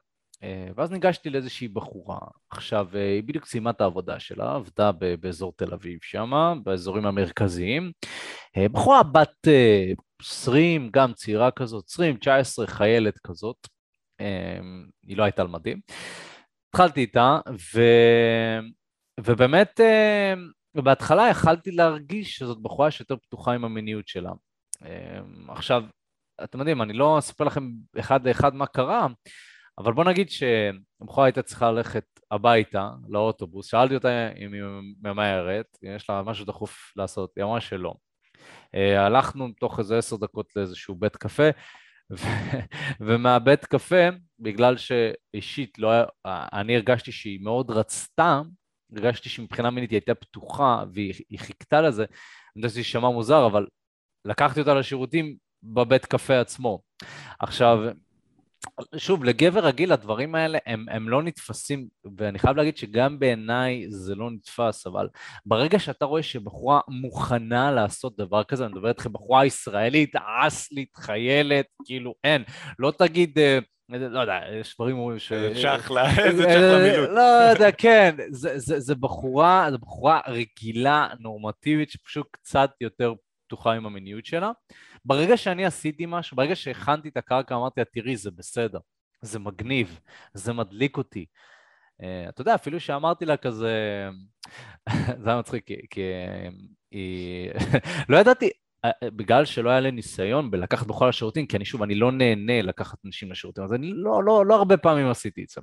אה, 0.42 0.68
ואז 0.76 0.90
ניגשתי 0.90 1.30
לאיזושהי 1.30 1.68
בחורה. 1.68 2.18
עכשיו, 2.50 2.88
אה, 2.94 3.14
היא 3.14 3.22
בדיוק 3.22 3.46
סיימה 3.46 3.70
את 3.70 3.80
העבודה 3.80 4.20
שלה, 4.20 4.54
עבדה 4.54 4.92
באזור 5.20 5.52
תל 5.56 5.74
אביב 5.74 5.98
שם, 6.02 6.60
באזורים 6.64 7.06
המרכזיים. 7.06 7.92
בחורה 8.72 9.02
בת 9.02 9.48
20, 10.22 10.90
גם 10.92 11.12
צעירה 11.12 11.50
כזאת, 11.50 11.84
20, 11.88 12.16
19, 12.16 12.66
חיילת 12.66 13.18
כזאת. 13.18 13.56
היא 15.06 15.16
לא 15.16 15.22
הייתה 15.22 15.42
על 15.42 15.48
מדים. 15.48 15.80
התחלתי 16.68 17.00
איתה, 17.00 17.38
ו... 17.74 17.80
ובאמת 19.20 19.80
בהתחלה 20.74 21.28
יכלתי 21.30 21.70
להרגיש 21.70 22.36
שזאת 22.36 22.62
בחורה 22.62 22.90
שיותר 22.90 23.16
פתוחה 23.16 23.52
עם 23.52 23.64
המיניות 23.64 24.08
שלה. 24.08 24.30
עכשיו, 25.48 25.84
אתם 26.44 26.58
יודעים, 26.58 26.82
אני 26.82 26.92
לא 26.92 27.18
אספר 27.18 27.44
לכם 27.44 27.70
אחד 27.98 28.28
לאחד 28.28 28.54
מה 28.54 28.66
קרה, 28.66 29.06
אבל 29.78 29.92
בוא 29.92 30.04
נגיד 30.04 30.30
שהבחורה 30.30 31.26
הייתה 31.26 31.42
צריכה 31.42 31.70
ללכת 31.70 32.04
הביתה, 32.30 32.90
לאוטובוס, 33.08 33.66
שאלתי 33.66 33.94
אותה 33.94 34.32
אם 34.36 34.52
היא 34.52 34.62
ממהרת, 35.02 35.78
אם 35.84 35.88
יש 35.96 36.10
לה 36.10 36.22
משהו 36.22 36.44
דחוף 36.44 36.92
לעשות, 36.96 37.30
היא 37.36 37.44
אמרה 37.44 37.60
שלא. 37.60 37.94
הלכנו 38.98 39.48
תוך 39.60 39.78
איזה 39.78 39.98
עשר 39.98 40.16
דקות 40.16 40.56
לאיזשהו 40.56 40.94
בית 40.94 41.16
קפה. 41.16 41.48
ומהבית 43.00 43.64
קפה, 43.64 44.08
בגלל 44.38 44.76
שאישית 44.76 45.78
לא 45.78 45.90
היה, 45.90 46.04
אני 46.52 46.76
הרגשתי 46.76 47.12
שהיא 47.12 47.40
מאוד 47.42 47.70
רצתה, 47.70 48.40
הרגשתי 48.92 49.28
שמבחינה 49.28 49.70
מינית 49.70 49.90
היא 49.90 49.96
הייתה 49.96 50.14
פתוחה 50.14 50.84
והיא 50.94 51.38
חיכתה 51.38 51.80
לזה, 51.80 52.02
אני 52.02 52.56
יודע 52.56 52.68
שזה 52.68 52.80
יישמע 52.80 53.08
מוזר, 53.08 53.46
אבל 53.46 53.66
לקחתי 54.24 54.60
אותה 54.60 54.74
לשירותים 54.74 55.36
בבית 55.62 56.06
קפה 56.06 56.40
עצמו. 56.40 56.80
עכשיו, 57.38 57.78
שוב, 58.96 59.24
לגבר 59.24 59.60
רגיל 59.60 59.92
הדברים 59.92 60.34
האלה 60.34 60.58
הם, 60.66 60.86
הם 60.90 61.08
לא 61.08 61.22
נתפסים, 61.22 61.88
ואני 62.18 62.38
חייב 62.38 62.56
להגיד 62.56 62.76
שגם 62.76 63.18
בעיניי 63.18 63.86
זה 63.88 64.14
לא 64.14 64.30
נתפס, 64.30 64.86
אבל 64.86 65.08
ברגע 65.46 65.78
שאתה 65.78 66.04
רואה 66.04 66.22
שבחורה 66.22 66.80
מוכנה 66.88 67.70
לעשות 67.70 68.16
דבר 68.16 68.44
כזה, 68.44 68.64
אני 68.64 68.72
מדבר 68.72 68.88
איתכם, 68.88 69.12
בחורה 69.12 69.46
ישראלית, 69.46 70.12
אסלית, 70.46 70.96
חיילת, 70.96 71.66
כאילו 71.84 72.14
אין, 72.24 72.44
לא 72.78 72.92
תגיד... 72.98 73.38
אה, 73.38 73.58
לא 73.92 74.20
יודע, 74.20 74.40
יש 74.60 74.74
דברים 74.74 74.98
אומרים 74.98 75.18
ש... 75.18 75.32
צ'חלה, 75.62 76.10
איזה 76.18 76.42
צ'חלה 76.44 76.78
מילוט. 76.82 77.10
לא 77.10 77.20
יודע, 77.20 77.72
כן, 77.72 78.16
זה, 78.30 78.58
זה, 78.58 78.80
זה 78.80 78.94
בחורה, 78.94 79.68
זה 79.70 79.78
בחורה 79.78 80.20
רגילה, 80.28 81.08
נורמטיבית, 81.20 81.90
שפשוט 81.90 82.26
קצת 82.30 82.70
יותר 82.80 83.12
פתוחה 83.50 83.72
עם 83.72 83.86
המיניות 83.86 84.24
שלה. 84.24 84.50
ברגע 85.04 85.36
שאני 85.36 85.66
עשיתי 85.66 86.04
משהו, 86.08 86.36
ברגע 86.36 86.56
שהכנתי 86.56 87.08
את 87.08 87.16
הקרקע, 87.16 87.56
אמרתי 87.56 87.80
לה, 87.80 87.84
תראי, 87.84 88.16
זה 88.16 88.30
בסדר, 88.30 88.78
זה 89.22 89.38
מגניב, 89.38 90.00
זה 90.34 90.52
מדליק 90.52 90.96
אותי. 90.96 91.26
Uh, 92.02 92.28
אתה 92.28 92.40
יודע, 92.40 92.54
אפילו 92.54 92.80
שאמרתי 92.80 93.24
לה 93.24 93.36
כזה, 93.36 94.08
זה 95.22 95.30
היה 95.30 95.38
מצחיק, 95.38 95.66
כי, 95.66 95.74
כי 95.90 96.00
היא... 96.90 97.50
לא 98.08 98.16
ידעתי, 98.16 98.50
אה, 98.84 98.90
בגלל 99.04 99.44
שלא 99.44 99.70
היה 99.70 99.80
לי 99.80 99.90
ניסיון 99.90 100.50
בלקחת 100.50 100.86
בכל 100.86 101.08
השירותים, 101.08 101.46
כי 101.46 101.56
אני 101.56 101.64
שוב, 101.64 101.82
אני 101.82 101.94
לא 101.94 102.12
נהנה 102.12 102.62
לקחת 102.62 102.98
אנשים 103.06 103.30
לשירותים, 103.30 103.64
אז 103.64 103.72
אני 103.72 103.92
לא, 103.94 104.24
לא, 104.24 104.46
לא 104.46 104.54
הרבה 104.54 104.76
פעמים 104.76 105.06
עשיתי 105.06 105.44
את 105.44 105.48
זה. 105.48 105.60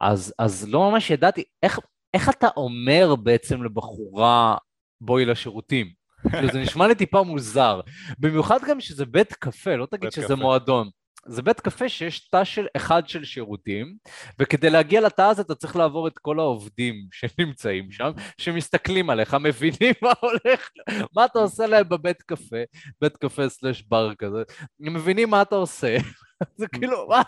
אז, 0.00 0.34
אז 0.38 0.68
לא 0.68 0.90
ממש 0.90 1.10
ידעתי, 1.10 1.44
איך, 1.62 1.78
איך 2.14 2.28
אתה 2.28 2.48
אומר 2.56 3.14
בעצם 3.16 3.62
לבחורה, 3.62 4.56
בואי 5.00 5.24
לשירותים? 5.24 6.03
כאילו 6.30 6.48
זה 6.52 6.60
נשמע 6.60 6.88
לי 6.88 6.94
טיפה 6.94 7.22
מוזר. 7.22 7.80
במיוחד 8.18 8.58
גם 8.68 8.80
שזה 8.80 9.06
בית 9.06 9.32
קפה, 9.32 9.76
לא 9.76 9.86
תגיד 9.90 10.12
שזה 10.12 10.24
קפה. 10.24 10.34
מועדון. 10.34 10.88
זה 11.26 11.42
בית 11.42 11.60
קפה 11.60 11.88
שיש 11.88 12.28
תא 12.28 12.44
של 12.44 12.66
אחד 12.76 13.08
של 13.08 13.24
שירותים, 13.24 13.96
וכדי 14.38 14.70
להגיע 14.70 15.00
לתא 15.00 15.22
הזה 15.22 15.42
אתה 15.42 15.54
צריך 15.54 15.76
לעבור 15.76 16.08
את 16.08 16.18
כל 16.18 16.38
העובדים 16.40 16.94
שנמצאים 17.18 17.90
שם, 17.90 18.10
שמסתכלים 18.38 19.10
עליך, 19.10 19.34
מבינים 19.34 19.94
מה 20.02 20.12
הולך, 20.20 20.70
מה 21.16 21.24
אתה 21.24 21.38
עושה 21.38 21.66
להם 21.66 21.88
בבית 21.88 22.22
קפה, 22.22 22.56
בית 23.00 23.16
קפה 23.16 23.48
סלש 23.48 23.82
בר 23.82 24.14
כזה, 24.14 24.42
הם 24.86 24.94
מבינים 24.94 25.30
מה 25.30 25.42
אתה 25.42 25.56
עושה, 25.56 25.96
זה 26.58 26.66
כאילו, 26.68 27.08
מה? 27.08 27.22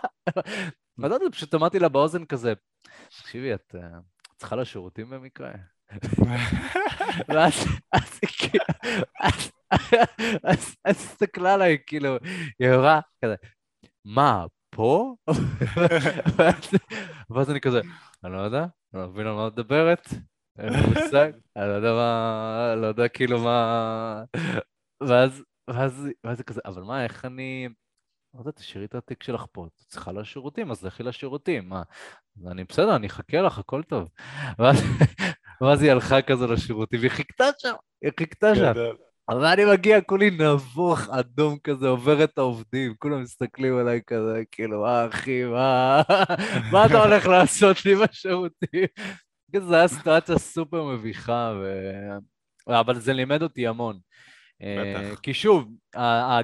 ואתה 0.98 1.14
פשוט 1.32 1.54
אמרתי 1.54 1.78
לה 1.78 1.88
באוזן 1.88 2.24
כזה, 2.24 2.52
תקשיבי, 3.08 3.54
את 3.54 3.74
אה, 3.74 3.98
צריכה 4.36 4.56
לשירותים 4.56 5.10
במקרה? 5.10 5.50
ואז 7.28 7.66
כאילו, 8.38 8.64
הסתכלה 10.84 11.54
עליי, 11.54 11.78
כאילו, 11.86 12.16
היא 12.58 12.68
אמרה 12.74 13.00
כזה, 13.24 13.34
מה, 14.04 14.44
פה? 14.70 15.14
ואז 17.30 17.50
אני 17.50 17.60
כזה, 17.60 17.80
אני 18.24 18.32
לא 18.32 18.38
יודע, 18.38 18.66
אני 18.94 19.02
לא 19.02 19.08
מבין 19.08 19.26
על 19.26 19.34
מה 19.34 19.46
את 19.46 19.52
מדברת, 19.52 20.08
אין 20.58 20.72
לי 20.72 20.80
מושג, 20.86 21.32
אני 21.56 21.68
לא 21.68 21.72
יודע 21.72 21.92
מה, 21.92 22.74
לא 22.76 22.86
יודע 22.86 23.08
כאילו 23.08 23.40
מה... 23.40 24.24
ואז, 25.02 25.42
ואז, 25.70 26.08
ואז 26.24 26.36
זה 26.36 26.44
כזה, 26.44 26.60
אבל 26.64 26.82
מה, 26.82 27.04
איך 27.04 27.24
אני... 27.24 27.68
לא 28.34 28.40
יודע, 28.40 28.50
תשאירי 28.50 28.86
את 28.86 28.94
התיק 28.94 29.22
שלך 29.22 29.44
פה, 29.52 29.66
את 29.66 29.72
צריכה 29.72 30.12
לשירותים, 30.12 30.70
אז 30.70 30.84
לכי 30.84 31.02
לשירותים, 31.02 31.68
מה? 31.68 31.82
אני 32.46 32.64
בסדר, 32.64 32.96
אני 32.96 33.06
אחכה 33.06 33.40
לך, 33.40 33.58
הכל 33.58 33.82
טוב. 33.82 34.08
ואז, 34.58 34.82
ואז 35.60 35.82
היא 35.82 35.90
הלכה 35.90 36.22
כזה 36.22 36.46
לשירותים, 36.46 37.00
והיא 37.00 37.10
חיכתה 37.10 37.44
שם, 37.58 37.74
היא 38.02 38.12
חיכתה 38.18 38.54
שם. 38.54 38.72
אבל 39.28 39.44
אני 39.44 39.64
מגיע, 39.64 40.00
כולי 40.00 40.30
נבוך, 40.30 41.08
אדום 41.10 41.58
כזה, 41.64 41.88
עובר 41.88 42.24
את 42.24 42.38
העובדים, 42.38 42.94
כולם 42.98 43.22
מסתכלים 43.22 43.78
עליי 43.78 44.00
כזה, 44.06 44.42
כאילו, 44.50 44.82
מה 44.82 45.06
אחי, 45.06 45.44
מה, 45.44 46.02
מה 46.72 46.86
אתה 46.86 47.04
הולך 47.04 47.26
לעשות 47.26 47.84
לי 47.84 47.94
בשירותים? 47.94 48.86
זו 49.56 49.74
הייתה 49.74 49.94
סיטואציה 49.94 50.38
סופר 50.38 50.84
מביכה, 50.84 51.54
ו... 51.62 51.90
אבל 52.68 53.00
זה 53.00 53.12
לימד 53.12 53.42
אותי 53.42 53.66
המון. 53.66 53.98
אה, 54.62 55.10
בטח. 55.10 55.20
כי 55.20 55.34
שוב, 55.34 55.68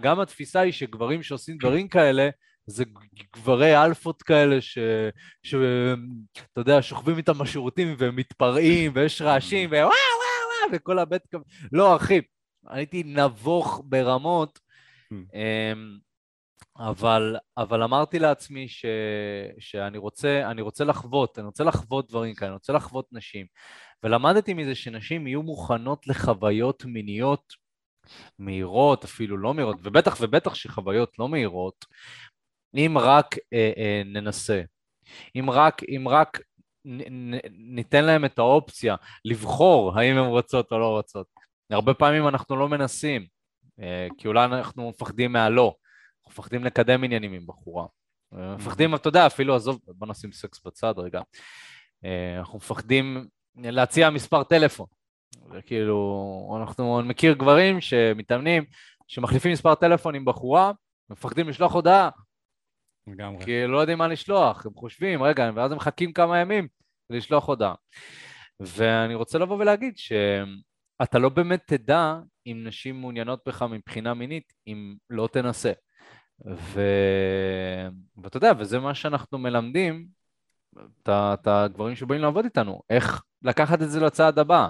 גם 0.03 0.21
התפיסה 0.21 0.61
היא 0.61 0.73
שגברים 0.73 1.23
שעושים 1.23 1.57
דברים 1.59 1.89
כאלה, 1.89 2.29
זה 2.67 2.85
גברי 3.37 3.85
אלפות 3.85 4.23
כאלה 4.23 4.61
שאתה 5.43 6.61
יודע, 6.61 6.83
שוכבים 6.83 7.17
איתם 7.17 7.39
בשירותים 7.39 7.95
והם 7.99 8.17
מתפרעים 8.17 8.93
ויש 8.95 9.23
רעשים 9.23 9.71
ווואו 9.71 9.83
וואו 9.83 10.71
וואו 10.71 10.77
וכל 10.77 10.99
הבית 10.99 11.23
לא 11.73 11.97
אחי, 11.97 12.21
הייתי 12.69 13.03
נבוך 13.07 13.83
ברמות, 13.85 14.59
hmm. 15.13 15.17
אמ, 15.35 15.99
אבל, 16.79 17.37
אבל 17.57 17.83
אמרתי 17.83 18.19
לעצמי 18.19 18.69
ש, 18.69 18.85
שאני 19.59 19.99
רוצה, 19.99 20.51
אני 20.51 20.63
רוצה 20.63 20.85
לחוות, 20.85 21.39
אני 21.39 21.47
רוצה 21.47 21.65
לחוות 21.65 22.09
דברים 22.09 22.35
כאלה, 22.35 22.49
אני 22.49 22.55
רוצה 22.55 22.73
לחוות 22.73 23.07
נשים. 23.13 23.47
ולמדתי 24.03 24.55
מזה 24.55 24.75
שנשים 24.75 25.27
יהיו 25.27 25.43
מוכנות 25.43 26.07
לחוויות 26.07 26.85
מיניות 26.85 27.53
מהירות, 28.39 29.05
אפילו 29.05 29.37
לא 29.37 29.55
מהירות, 29.55 29.77
ובטח 29.83 30.17
ובטח 30.21 30.55
שחוויות 30.55 31.19
לא 31.19 31.29
מהירות, 31.29 31.85
אם 32.75 32.99
רק 32.99 33.37
אה, 33.53 33.73
אה, 33.77 34.03
ננסה. 34.05 34.63
אם 35.37 35.51
רק, 35.51 35.83
אם 35.89 36.09
רק 36.09 36.41
נ, 36.85 37.01
נ, 37.35 37.39
ניתן 37.51 38.05
להם 38.05 38.25
את 38.25 38.39
האופציה 38.39 38.97
לבחור 39.25 39.99
האם 39.99 40.17
הם 40.17 40.27
רוצות 40.27 40.73
או 40.73 40.79
לא 40.79 40.89
רוצות. 40.89 41.27
הרבה 41.71 41.95
פעמים 41.95 42.29
אנחנו 42.29 42.57
לא 42.57 42.69
מנסים, 42.69 43.27
אה, 43.81 44.07
כי 44.19 44.29
אולי 44.29 44.45
אנחנו 44.45 44.89
מפחדים 44.89 45.33
מהלא, 45.33 45.75
אנחנו 46.19 46.31
מפחדים 46.31 46.65
לקדם 46.65 47.05
עניינים 47.05 47.33
עם 47.33 47.47
בחורה. 47.47 47.87
מפחדים, 48.33 48.95
אתה 48.95 49.09
יודע, 49.09 49.27
אפילו, 49.27 49.55
עזוב, 49.55 49.81
בוא 49.87 50.07
נשים 50.07 50.33
סקס 50.33 50.61
בצד 50.67 50.95
רגע. 50.97 51.21
אה, 52.05 52.39
אנחנו 52.39 52.59
מפחדים 52.59 53.27
להציע 53.57 54.11
מספר 54.11 54.45
טלפון. 54.45 54.87
כאילו, 55.67 56.59
אנחנו 56.61 57.03
מכיר 57.03 57.33
גברים 57.33 57.81
שמתאמנים, 57.81 58.65
שמחליפים 59.09 59.53
מספר 59.53 59.75
טלפון 59.75 60.15
עם 60.15 60.25
בחורה, 60.25 60.73
מפחדים 61.11 61.49
לשלוח 61.49 61.73
הודעה. 61.73 62.11
לגמרי. 63.07 63.45
כי 63.45 63.67
לא 63.67 63.79
יודעים 63.79 63.99
מה 63.99 64.09
לשלוח, 64.09 64.67
הם 64.67 64.75
חושבים, 64.75 65.23
רגע, 65.23 65.51
ואז 65.55 65.73
הם 65.73 65.77
מחכים 65.77 66.13
כמה 66.13 66.39
ימים 66.39 66.69
לשלוח 67.11 67.49
הודעה. 67.49 67.75
ואני 68.61 69.15
רוצה 69.15 69.39
לבוא 69.39 69.57
ולהגיד 69.59 69.99
שאתה 69.99 71.19
לא 71.19 71.29
באמת 71.29 71.63
תדע 71.67 72.15
אם 72.47 72.63
נשים 72.65 73.01
מעוניינות 73.01 73.41
בך 73.47 73.63
מבחינה 73.63 74.15
מינית, 74.15 74.53
אם 74.67 74.95
לא 75.11 75.29
תנסה. 75.33 75.73
ו... 76.47 76.81
ואתה 78.17 78.37
יודע, 78.37 78.53
וזה 78.59 78.79
מה 78.79 78.95
שאנחנו 78.95 79.39
מלמדים 79.39 80.07
את 81.03 81.47
הגברים 81.47 81.97
שבאים 81.97 82.21
לעבוד 82.21 82.45
איתנו, 82.45 82.83
איך 82.91 83.23
לקחת 83.43 83.83
את 83.83 83.91
זה 83.91 84.01
לצעד 84.01 84.39
הבא, 84.39 84.69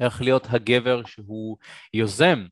איך 0.00 0.22
להיות 0.22 0.46
הגבר 0.50 1.04
שהוא 1.04 1.56
יוזם, 1.94 2.46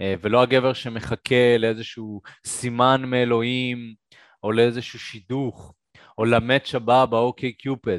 אה, 0.00 0.14
ולא 0.20 0.42
הגבר 0.42 0.72
שמחכה 0.72 1.58
לאיזשהו 1.58 2.20
סימן 2.46 3.02
מאלוהים, 3.06 3.94
או 4.42 4.52
לאיזשהו 4.52 4.98
שידוך, 4.98 5.74
או 6.18 6.24
למאץ' 6.24 6.74
הבא 6.74 7.04
באוקיי 7.04 7.52
קיופד, 7.52 7.98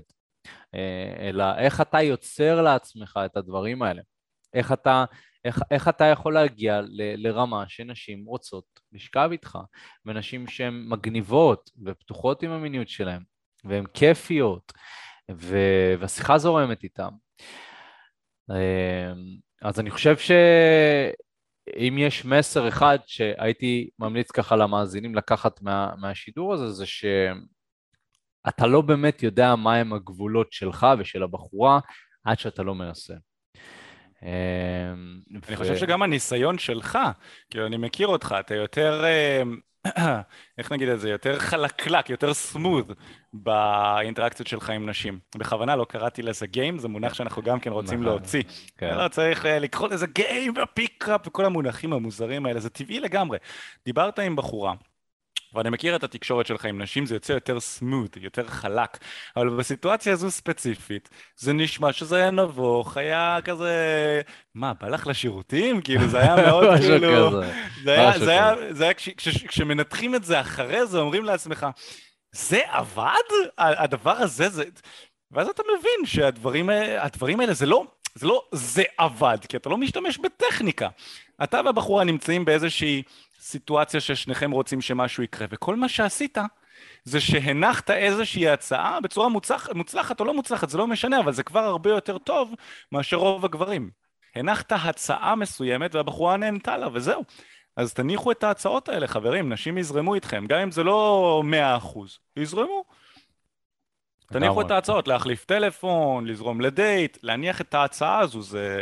אה, 0.76 1.30
אלא 1.30 1.58
איך 1.58 1.82
אתה 1.82 2.02
יוצר 2.02 2.62
לעצמך 2.62 3.20
את 3.26 3.38
הדברים 3.38 3.82
האלה. 3.82 4.02
איך 4.54 4.72
אתה, 4.72 5.06
איך, 5.46 5.62
איך 5.72 5.88
אתה 5.88 6.06
יכול 6.06 6.34
להגיע 6.34 6.82
ל, 6.82 7.28
לרמה 7.28 7.64
שנשים 7.68 8.26
רוצות 8.26 8.66
לשכב 8.92 9.30
איתך, 9.32 9.58
ונשים 10.06 10.48
שהן 10.48 10.86
מגניבות 10.88 11.70
ופתוחות 11.86 12.44
עם 12.44 12.52
המיניות 12.52 12.90
שלהן, 12.90 13.24
והן 13.64 13.86
כיפיות, 13.94 14.74
ו, 15.32 15.58
והשיחה 16.00 16.38
זורמת 16.38 16.84
איתן. 16.84 17.10
אמ, 18.52 19.38
אז 19.62 19.80
אני 19.80 19.92
חושב 19.92 20.18
שאם 21.70 21.98
יש 21.98 22.26
מסר 22.26 22.68
אחד 22.68 22.98
שהייתי 23.06 23.90
ממליץ 24.00 24.32
ככה 24.32 24.56
למאזינים 24.56 25.16
לקחת 25.16 25.62
מה, 25.62 25.92
מהשידור 25.98 26.54
הזה, 26.54 26.72
זה 26.72 26.86
שאתה 26.86 28.68
לא 28.68 28.82
באמת 28.82 29.24
יודע 29.24 29.56
מהם 29.56 29.94
הגבולות 29.94 30.54
שלך 30.54 30.88
ושל 31.00 31.24
הבחורה 31.24 31.80
עד 32.24 32.40
שאתה 32.40 32.64
לא 32.64 32.76
מנסה. 32.76 33.14
אמ, 34.24 34.30
אני 35.48 35.56
חושב 35.56 35.76
שגם 35.78 36.02
הניסיון 36.02 36.58
שלך, 36.58 36.98
כאילו 37.50 37.66
אני 37.66 37.78
מכיר 37.78 38.08
אותך, 38.08 38.36
אתה 38.40 38.56
יותר 38.56 39.04
אמ, 39.42 39.58
איך 40.58 40.72
נגיד 40.72 40.90
את 40.90 41.00
זה, 41.00 41.10
יותר 41.10 41.40
חלקלק, 41.40 42.10
יותר 42.10 42.34
סמוד 42.34 42.92
באינטראקציות 43.34 44.48
שלך 44.48 44.70
עם 44.70 44.90
נשים. 44.90 45.20
בכוונה 45.38 45.76
לא 45.76 45.86
קראתי 45.90 46.22
לזה 46.22 46.48
גיים, 46.48 46.78
זה 46.78 46.88
מונח 46.88 47.14
שאנחנו 47.14 47.42
גם 47.42 47.60
כן 47.60 47.72
רוצים 47.72 48.00
נכון, 48.00 48.14
להוציא. 48.14 48.44
כן. 48.78 48.98
לא 48.98 49.08
צריך 49.08 49.46
אה, 49.46 49.60
לקרוא 49.60 49.88
לזה 49.88 50.08
גיים 50.08 50.54
ופיק-אפ 50.64 51.28
וכל 51.28 51.46
המונחים 51.46 51.94
המוזרים 51.94 52.46
האלה, 52.46 52.60
זה 52.60 52.70
טבעי 52.70 53.00
לגמרי. 53.00 53.38
דיברת 53.86 54.20
עם 54.20 54.36
בחורה, 54.36 54.74
ואני 55.54 55.70
מכיר 55.70 55.96
את 55.96 56.04
התקשורת 56.04 56.48
שלך 56.48 56.66
עם 56.66 56.82
נשים, 56.82 57.06
זה 57.06 57.16
יוצא 57.16 57.34
יותר 57.34 57.60
סמוט, 57.60 58.18
יותר 58.18 58.48
חלק, 58.48 58.98
אבל 59.38 59.50
בסיטואציה 59.50 60.14
הזו 60.14 60.32
ספציפית, 60.32 61.10
זה 61.36 61.54
נשמע 61.54 61.94
שזה 61.94 62.16
היה 62.16 62.32
נבוך, 62.32 62.98
היה 62.98 63.40
כזה... 63.44 64.22
מה, 64.56 64.74
בא 64.74 64.88
לך 64.88 65.08
לשירותים? 65.08 65.82
כאילו, 65.82 66.08
זה 66.08 66.20
היה 66.20 66.36
מאוד 66.36 66.68
כאילו... 66.82 67.28
כזה. 67.28 67.54
זה 67.84 67.92
היה, 67.92 68.20
זה 68.20 68.32
היה, 68.32 68.56
זה 68.74 68.84
היה 68.84 68.94
כש, 68.94 69.10
כש, 69.10 69.44
כשמנתחים 69.44 70.16
את 70.16 70.24
זה 70.24 70.42
אחרי 70.42 70.86
זה, 70.86 71.00
אומרים 71.00 71.24
לעצמך, 71.24 71.68
זה 72.32 72.60
עבד? 72.68 73.14
הדבר 73.58 74.12
הזה, 74.18 74.50
זה... 74.50 74.64
ואז 75.32 75.48
אתה 75.48 75.64
מבין 75.64 76.06
שהדברים 76.06 76.70
הדברים 77.00 77.40
האלה 77.40 77.54
זה 77.54 77.66
לא, 77.66 77.86
זה 78.16 78.28
לא 78.28 78.44
זה 78.52 78.84
עבד, 78.98 79.38
כי 79.50 79.58
אתה 79.58 79.70
לא 79.70 79.78
משתמש 79.78 80.18
בטכניקה. 80.18 80.90
אתה 81.44 81.62
והבחורה 81.66 82.04
נמצאים 82.04 82.46
באיזושהי 82.46 83.04
סיטואציה 83.50 84.00
ששניכם 84.00 84.52
רוצים 84.52 84.82
שמשהו 84.82 85.24
יקרה, 85.24 85.48
וכל 85.50 85.76
מה 85.76 85.90
שעשית 85.90 86.38
זה 87.04 87.20
שהנחת 87.22 87.92
איזושהי 87.92 88.50
הצעה 88.50 89.02
בצורה 89.02 89.30
מוצלח, 89.30 89.70
מוצלחת 89.76 90.20
או 90.20 90.26
לא 90.26 90.34
מוצלחת, 90.34 90.70
זה 90.70 90.78
לא 90.78 90.88
משנה, 90.88 91.20
אבל 91.20 91.32
זה 91.32 91.44
כבר 91.44 91.60
הרבה 91.60 91.90
יותר 91.90 92.18
טוב 92.18 92.54
מאשר 92.92 93.18
רוב 93.18 93.46
הגברים. 93.46 93.90
הנחת 94.36 94.72
הצעה 94.72 95.36
מסוימת 95.36 95.96
והבחורה 95.96 96.38
נהנתה 96.38 96.78
לה, 96.78 96.88
וזהו. 96.94 97.24
אז 97.76 97.94
תניחו 97.94 98.32
את 98.32 98.44
ההצעות 98.44 98.90
האלה, 98.90 99.08
חברים, 99.08 99.54
נשים 99.54 99.78
יזרמו 99.78 100.16
איתכם, 100.16 100.46
גם 100.48 100.60
אם 100.60 100.72
זה 100.72 100.84
לא 100.84 101.42
מאה 101.46 101.78
אחוז, 101.78 102.20
יזרמו. 102.38 102.84
תניחו. 104.28 104.62
את 104.62 104.72
ההצעות, 104.72 105.08
להחליף 105.08 105.46
טלפון, 105.46 106.26
לזרום 106.26 106.62
לדייט, 106.62 107.18
להניח 107.24 107.62
את 107.62 107.74
ההצעה 107.74 108.20
הזו, 108.20 108.42
זה 108.42 108.82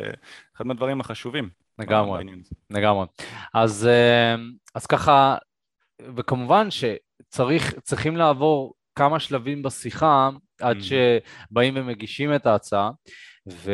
אחד 0.56 0.68
מהדברים 0.68 1.02
החשובים. 1.02 1.50
לגמרי. 1.80 2.24
הזה. 2.42 2.56
לגמרי. 2.70 3.06
אז, 3.54 3.88
אה, 3.88 4.36
אז 4.76 4.86
ככה, 4.86 5.38
וכמובן 6.18 6.68
שצריכים 6.72 8.18
לעבור 8.18 8.74
כמה 8.96 9.20
שלבים 9.20 9.64
בשיחה 9.64 10.30
עד 10.62 10.78
Mhm. 10.78 10.84
שבאים 10.84 11.74
ומגישים 11.78 12.36
את 12.36 12.46
ההצעה, 12.46 12.92
ו, 13.50 13.72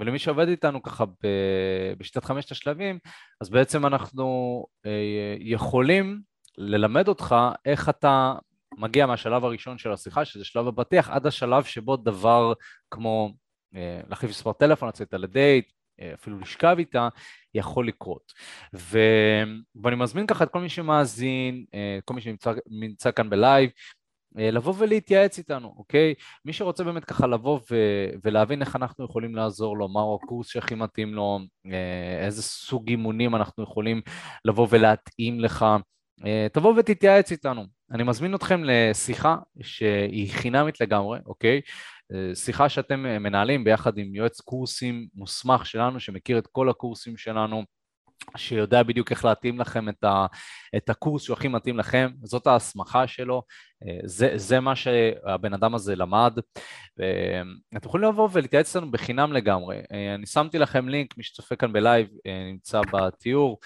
ולמי 0.00 0.18
שעובד 0.18 0.48
איתנו 0.48 0.82
ככה 0.82 1.04
ב, 1.06 1.26
בשיטת 1.98 2.24
חמשת 2.24 2.50
השלבים, 2.50 2.98
אז 3.40 3.50
בעצם 3.50 3.86
אנחנו 3.86 4.64
אה, 4.86 5.36
יכולים 5.38 6.20
ללמד 6.58 7.08
אותך 7.08 7.34
איך 7.64 7.88
אתה 7.88 8.34
מגיע 8.78 9.06
מהשלב 9.06 9.44
הראשון 9.44 9.78
של 9.78 9.92
השיחה, 9.92 10.24
שזה 10.24 10.44
שלב 10.44 10.68
הפתיח, 10.68 11.10
עד 11.10 11.26
השלב 11.26 11.64
שבו 11.64 11.96
דבר 11.96 12.52
כמו 12.90 13.32
אה, 13.74 14.00
להחליף 14.08 14.30
מספר 14.30 14.52
טלפון, 14.52 14.88
לצאת 14.88 15.14
לדייט, 15.14 15.64
אה, 15.68 15.74
אפילו 16.14 16.38
לשכב 16.38 16.76
איתה, 16.78 17.08
יכול 17.54 17.88
לקרות. 17.88 18.32
ו... 18.74 18.98
ואני 19.82 19.96
מזמין 19.96 20.26
ככה 20.26 20.44
את 20.44 20.50
כל 20.50 20.60
מי 20.60 20.68
שמאזין, 20.68 21.64
אה, 21.74 21.98
כל 22.04 22.14
מי 22.14 22.20
שנמצא 22.20 22.52
נמצא 22.66 23.10
כאן 23.10 23.30
בלייב, 23.30 23.70
אה, 24.38 24.50
לבוא 24.50 24.74
ולהתייעץ 24.78 25.38
איתנו, 25.38 25.74
אוקיי? 25.76 26.14
מי 26.44 26.52
שרוצה 26.52 26.84
באמת 26.84 27.04
ככה 27.04 27.26
לבוא 27.26 27.60
ו... 27.70 27.76
ולהבין 28.24 28.60
איך 28.60 28.76
אנחנו 28.76 29.04
יכולים 29.04 29.34
לעזור 29.34 29.76
לו, 29.76 29.88
מהו 29.88 30.18
הקורס 30.22 30.48
שהכי 30.48 30.74
מתאים 30.74 31.14
לו, 31.14 31.38
אה, 31.66 32.24
איזה 32.24 32.42
סוג 32.42 32.88
אימונים 32.88 33.34
אנחנו 33.34 33.62
יכולים 33.62 34.00
לבוא 34.44 34.66
ולהתאים 34.70 35.40
לך, 35.40 35.66
אה, 36.26 36.46
תבוא 36.52 36.74
ותתייעץ 36.76 37.32
איתנו. 37.32 37.64
אני 37.90 38.02
מזמין 38.02 38.34
אתכם 38.34 38.60
לשיחה 38.64 39.36
שהיא 39.62 40.32
חינמית 40.32 40.80
לגמרי, 40.80 41.18
אוקיי? 41.26 41.60
אה, 42.12 42.34
שיחה 42.34 42.68
שאתם 42.68 43.06
אה, 43.06 43.18
מנהלים 43.18 43.64
ביחד 43.64 43.98
עם 43.98 44.14
יועץ 44.14 44.40
קורסים 44.40 45.06
מוסמך 45.14 45.66
שלנו, 45.66 46.00
שמכיר 46.00 46.38
את 46.38 46.46
כל 46.46 46.68
הקורסים 46.68 47.16
שלנו, 47.16 47.64
שיודע 48.36 48.82
בדיוק 48.82 49.10
איך 49.10 49.24
להתאים 49.24 49.60
לכם 49.60 49.88
את, 49.88 50.04
ה, 50.04 50.26
את 50.76 50.90
הקורס 50.90 51.22
שהוא 51.22 51.36
הכי 51.36 51.48
מתאים 51.48 51.78
לכם, 51.78 52.10
זאת 52.22 52.46
ההסמכה 52.46 53.06
שלו, 53.06 53.42
אה, 53.86 53.98
זה, 54.04 54.32
זה 54.36 54.60
מה 54.60 54.76
שהבן 54.76 55.54
אדם 55.54 55.74
הזה 55.74 55.96
למד. 55.96 56.38
אתם 57.76 57.88
יכולים 57.88 58.08
לבוא 58.08 58.28
ולהתייעץ 58.32 58.76
איתנו 58.76 58.90
בחינם 58.90 59.32
לגמרי. 59.32 59.76
אני 60.14 60.26
שמתי 60.26 60.58
לכם 60.58 60.88
לינק, 60.88 61.16
מי 61.16 61.24
שצופה 61.24 61.56
כאן 61.56 61.72
בלייב 61.72 62.08
נמצא 62.50 62.80
בתיאור, 62.92 63.58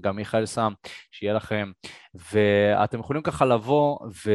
גם 0.00 0.16
מיכאל 0.16 0.46
שם, 0.46 0.72
שיהיה 1.10 1.34
לכם, 1.34 1.70
ואתם 2.32 3.00
יכולים 3.00 3.22
ככה 3.22 3.44
לבוא 3.44 3.98
ו... 4.26 4.30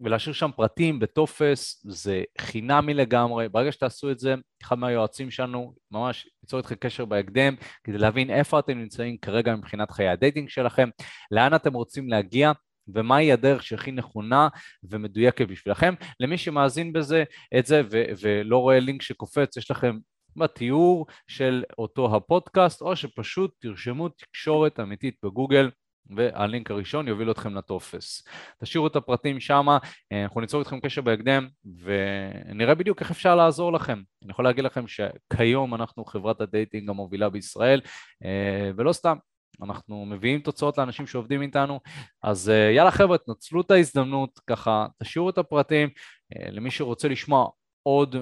ולהשאיר 0.00 0.34
שם 0.34 0.50
פרטים 0.56 0.98
בטופס, 0.98 1.82
זה 1.86 2.22
חינמי 2.40 2.94
לגמרי, 2.94 3.48
ברגע 3.48 3.72
שתעשו 3.72 4.10
את 4.10 4.18
זה, 4.18 4.34
אחד 4.62 4.78
מהיועצים 4.78 5.30
שלנו 5.30 5.74
ממש 5.90 6.28
ייצור 6.42 6.58
איתכם 6.58 6.74
קשר 6.74 7.04
בהקדם, 7.04 7.54
כדי 7.84 7.98
להבין 7.98 8.30
איפה 8.30 8.58
אתם 8.58 8.78
נמצאים 8.78 9.16
כרגע 9.16 9.56
מבחינת 9.56 9.90
חיי 9.90 10.08
ה 10.08 10.14
dating 10.14 10.48
שלכם, 10.48 10.88
לאן 11.30 11.54
אתם 11.54 11.72
רוצים 11.72 12.08
להגיע, 12.08 12.52
ומהי 12.94 13.32
הדרך 13.32 13.62
שהכי 13.62 13.92
נכונה 13.92 14.48
ומדויקת 14.82 15.48
בשבילכם. 15.48 15.94
למי 16.20 16.38
שמאזין 16.38 16.92
בזה, 16.92 17.24
את 17.58 17.66
זה 17.66 17.82
ו- 17.90 18.04
ולא 18.20 18.58
רואה 18.58 18.80
לינק 18.80 19.02
שקופץ, 19.02 19.56
יש 19.56 19.70
לכם 19.70 19.96
בתיאור 20.36 21.06
של 21.28 21.64
אותו 21.78 22.16
הפודקאסט, 22.16 22.82
או 22.82 22.96
שפשוט 22.96 23.54
תרשמו 23.60 24.08
תקשורת 24.08 24.80
אמיתית 24.80 25.14
בגוגל, 25.24 25.70
והלינק 26.16 26.70
הראשון 26.70 27.08
יוביל 27.08 27.30
אתכם 27.30 27.54
לטופס. 27.54 28.22
תשאירו 28.62 28.86
את 28.86 28.96
הפרטים 28.96 29.40
שם, 29.40 29.66
אנחנו 30.12 30.40
ניצור 30.40 30.60
איתכם 30.60 30.80
קשר 30.80 31.02
בהקדם 31.02 31.48
ונראה 31.82 32.74
בדיוק 32.74 33.00
איך 33.00 33.10
אפשר 33.10 33.36
לעזור 33.36 33.72
לכם. 33.72 34.02
אני 34.22 34.30
יכול 34.30 34.44
להגיד 34.44 34.64
לכם 34.64 34.84
שכיום 34.86 35.74
אנחנו 35.74 36.04
חברת 36.04 36.40
ה 36.40 36.47
dating 36.47 36.90
המובילה 36.90 37.28
בישראל, 37.30 37.80
אה, 38.24 38.70
ולא 38.76 38.92
סתם, 38.92 39.16
אנחנו 39.62 40.04
מביאים 40.06 40.40
תוצאות 40.40 40.78
לאנשים 40.78 41.06
שעובדים 41.06 41.42
איתנו, 41.42 41.80
אז 42.22 42.48
אה, 42.50 42.70
יאללה 42.70 42.90
חבר'ה, 42.90 43.18
תנצלו 43.18 43.60
את 43.60 43.70
ההזדמנות, 43.70 44.40
ככה 44.46 44.86
תשאירו 45.02 45.30
את 45.30 45.38
הפרטים, 45.38 45.88
אה, 46.36 46.50
למי 46.50 46.70
שרוצה 46.70 47.08
לשמוע 47.08 47.48
עוד 47.82 48.16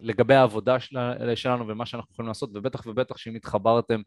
לגבי 0.00 0.34
העבודה 0.34 0.80
של- 0.80 1.34
שלנו 1.34 1.68
ומה 1.68 1.86
שאנחנו 1.86 2.12
יכולים 2.12 2.28
לעשות, 2.28 2.50
ובטח 2.54 2.86
ובטח 2.86 3.16
שאם 3.16 3.34
התחברתם 3.34 4.00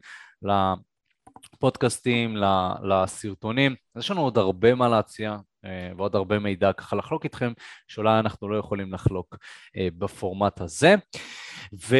לפודקאסטים, 1.54 2.36
לסרטונים, 2.82 3.74
אז 3.94 4.02
יש 4.02 4.10
לנו 4.10 4.20
עוד 4.20 4.38
הרבה 4.38 4.74
מה 4.74 4.88
להציע 4.88 5.36
אה, 5.64 5.92
ועוד 5.96 6.16
הרבה 6.16 6.38
מידע 6.38 6.72
ככה 6.72 6.96
לחלוק 6.96 7.24
איתכם, 7.24 7.52
שאולי 7.88 8.18
אנחנו 8.18 8.48
לא 8.48 8.56
יכולים 8.56 8.92
לחלוק 8.92 9.36
אה, 9.76 9.88
בפורמט 9.98 10.60
הזה. 10.60 10.94
ו... 11.88 11.96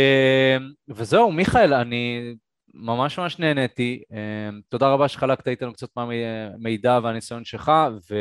וזהו, 0.89 1.33
מיכאל, 1.33 1.75
אני 1.75 2.35
ממש 2.75 3.19
ממש 3.19 3.39
נהניתי. 3.39 4.03
אה, 4.13 4.51
תודה 4.69 4.89
רבה 4.89 5.09
שחלקת 5.09 5.49
איתנו 5.49 5.73
קצת 5.73 5.89
מהמידע 5.97 6.99
והניסיון 7.03 7.45
שלך, 7.45 7.73
ו... 8.11 8.17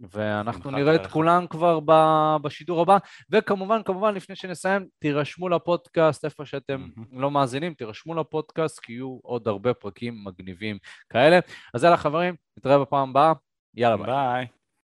ואנחנו 0.00 0.70
נראה 0.70 0.94
את. 0.94 1.06
כולם 1.06 1.46
כבר 1.46 1.80
ב- 1.84 2.36
בשידור 2.42 2.80
הבא. 2.80 2.98
וכמובן, 3.30 3.82
כמובן, 3.82 4.14
לפני 4.14 4.36
שנסיים, 4.36 4.86
תירשמו 4.98 5.48
לפודקאסט, 5.48 6.24
איפה 6.24 6.44
שאתם. 6.44 6.88
לא 7.12 7.30
מאזינים, 7.30 7.74
תירשמו 7.74 8.14
לפודקאסט, 8.14 8.78
כי 8.78 8.92
יהיו 8.92 9.18
עוד 9.22 9.48
הרבה 9.48 9.74
פרקים 9.74 10.24
מגניבים 10.24 10.78
כאלה. 11.10 11.38
אז 11.74 11.84
יאללה, 11.84 11.96
חברים, 11.96 12.34
נתראה 12.58 12.78
בפעם 12.78 13.10
הבאה. 13.10 13.32
יאללה, 13.74 13.96
ביי. 13.96 14.06
ביי. 14.06 14.57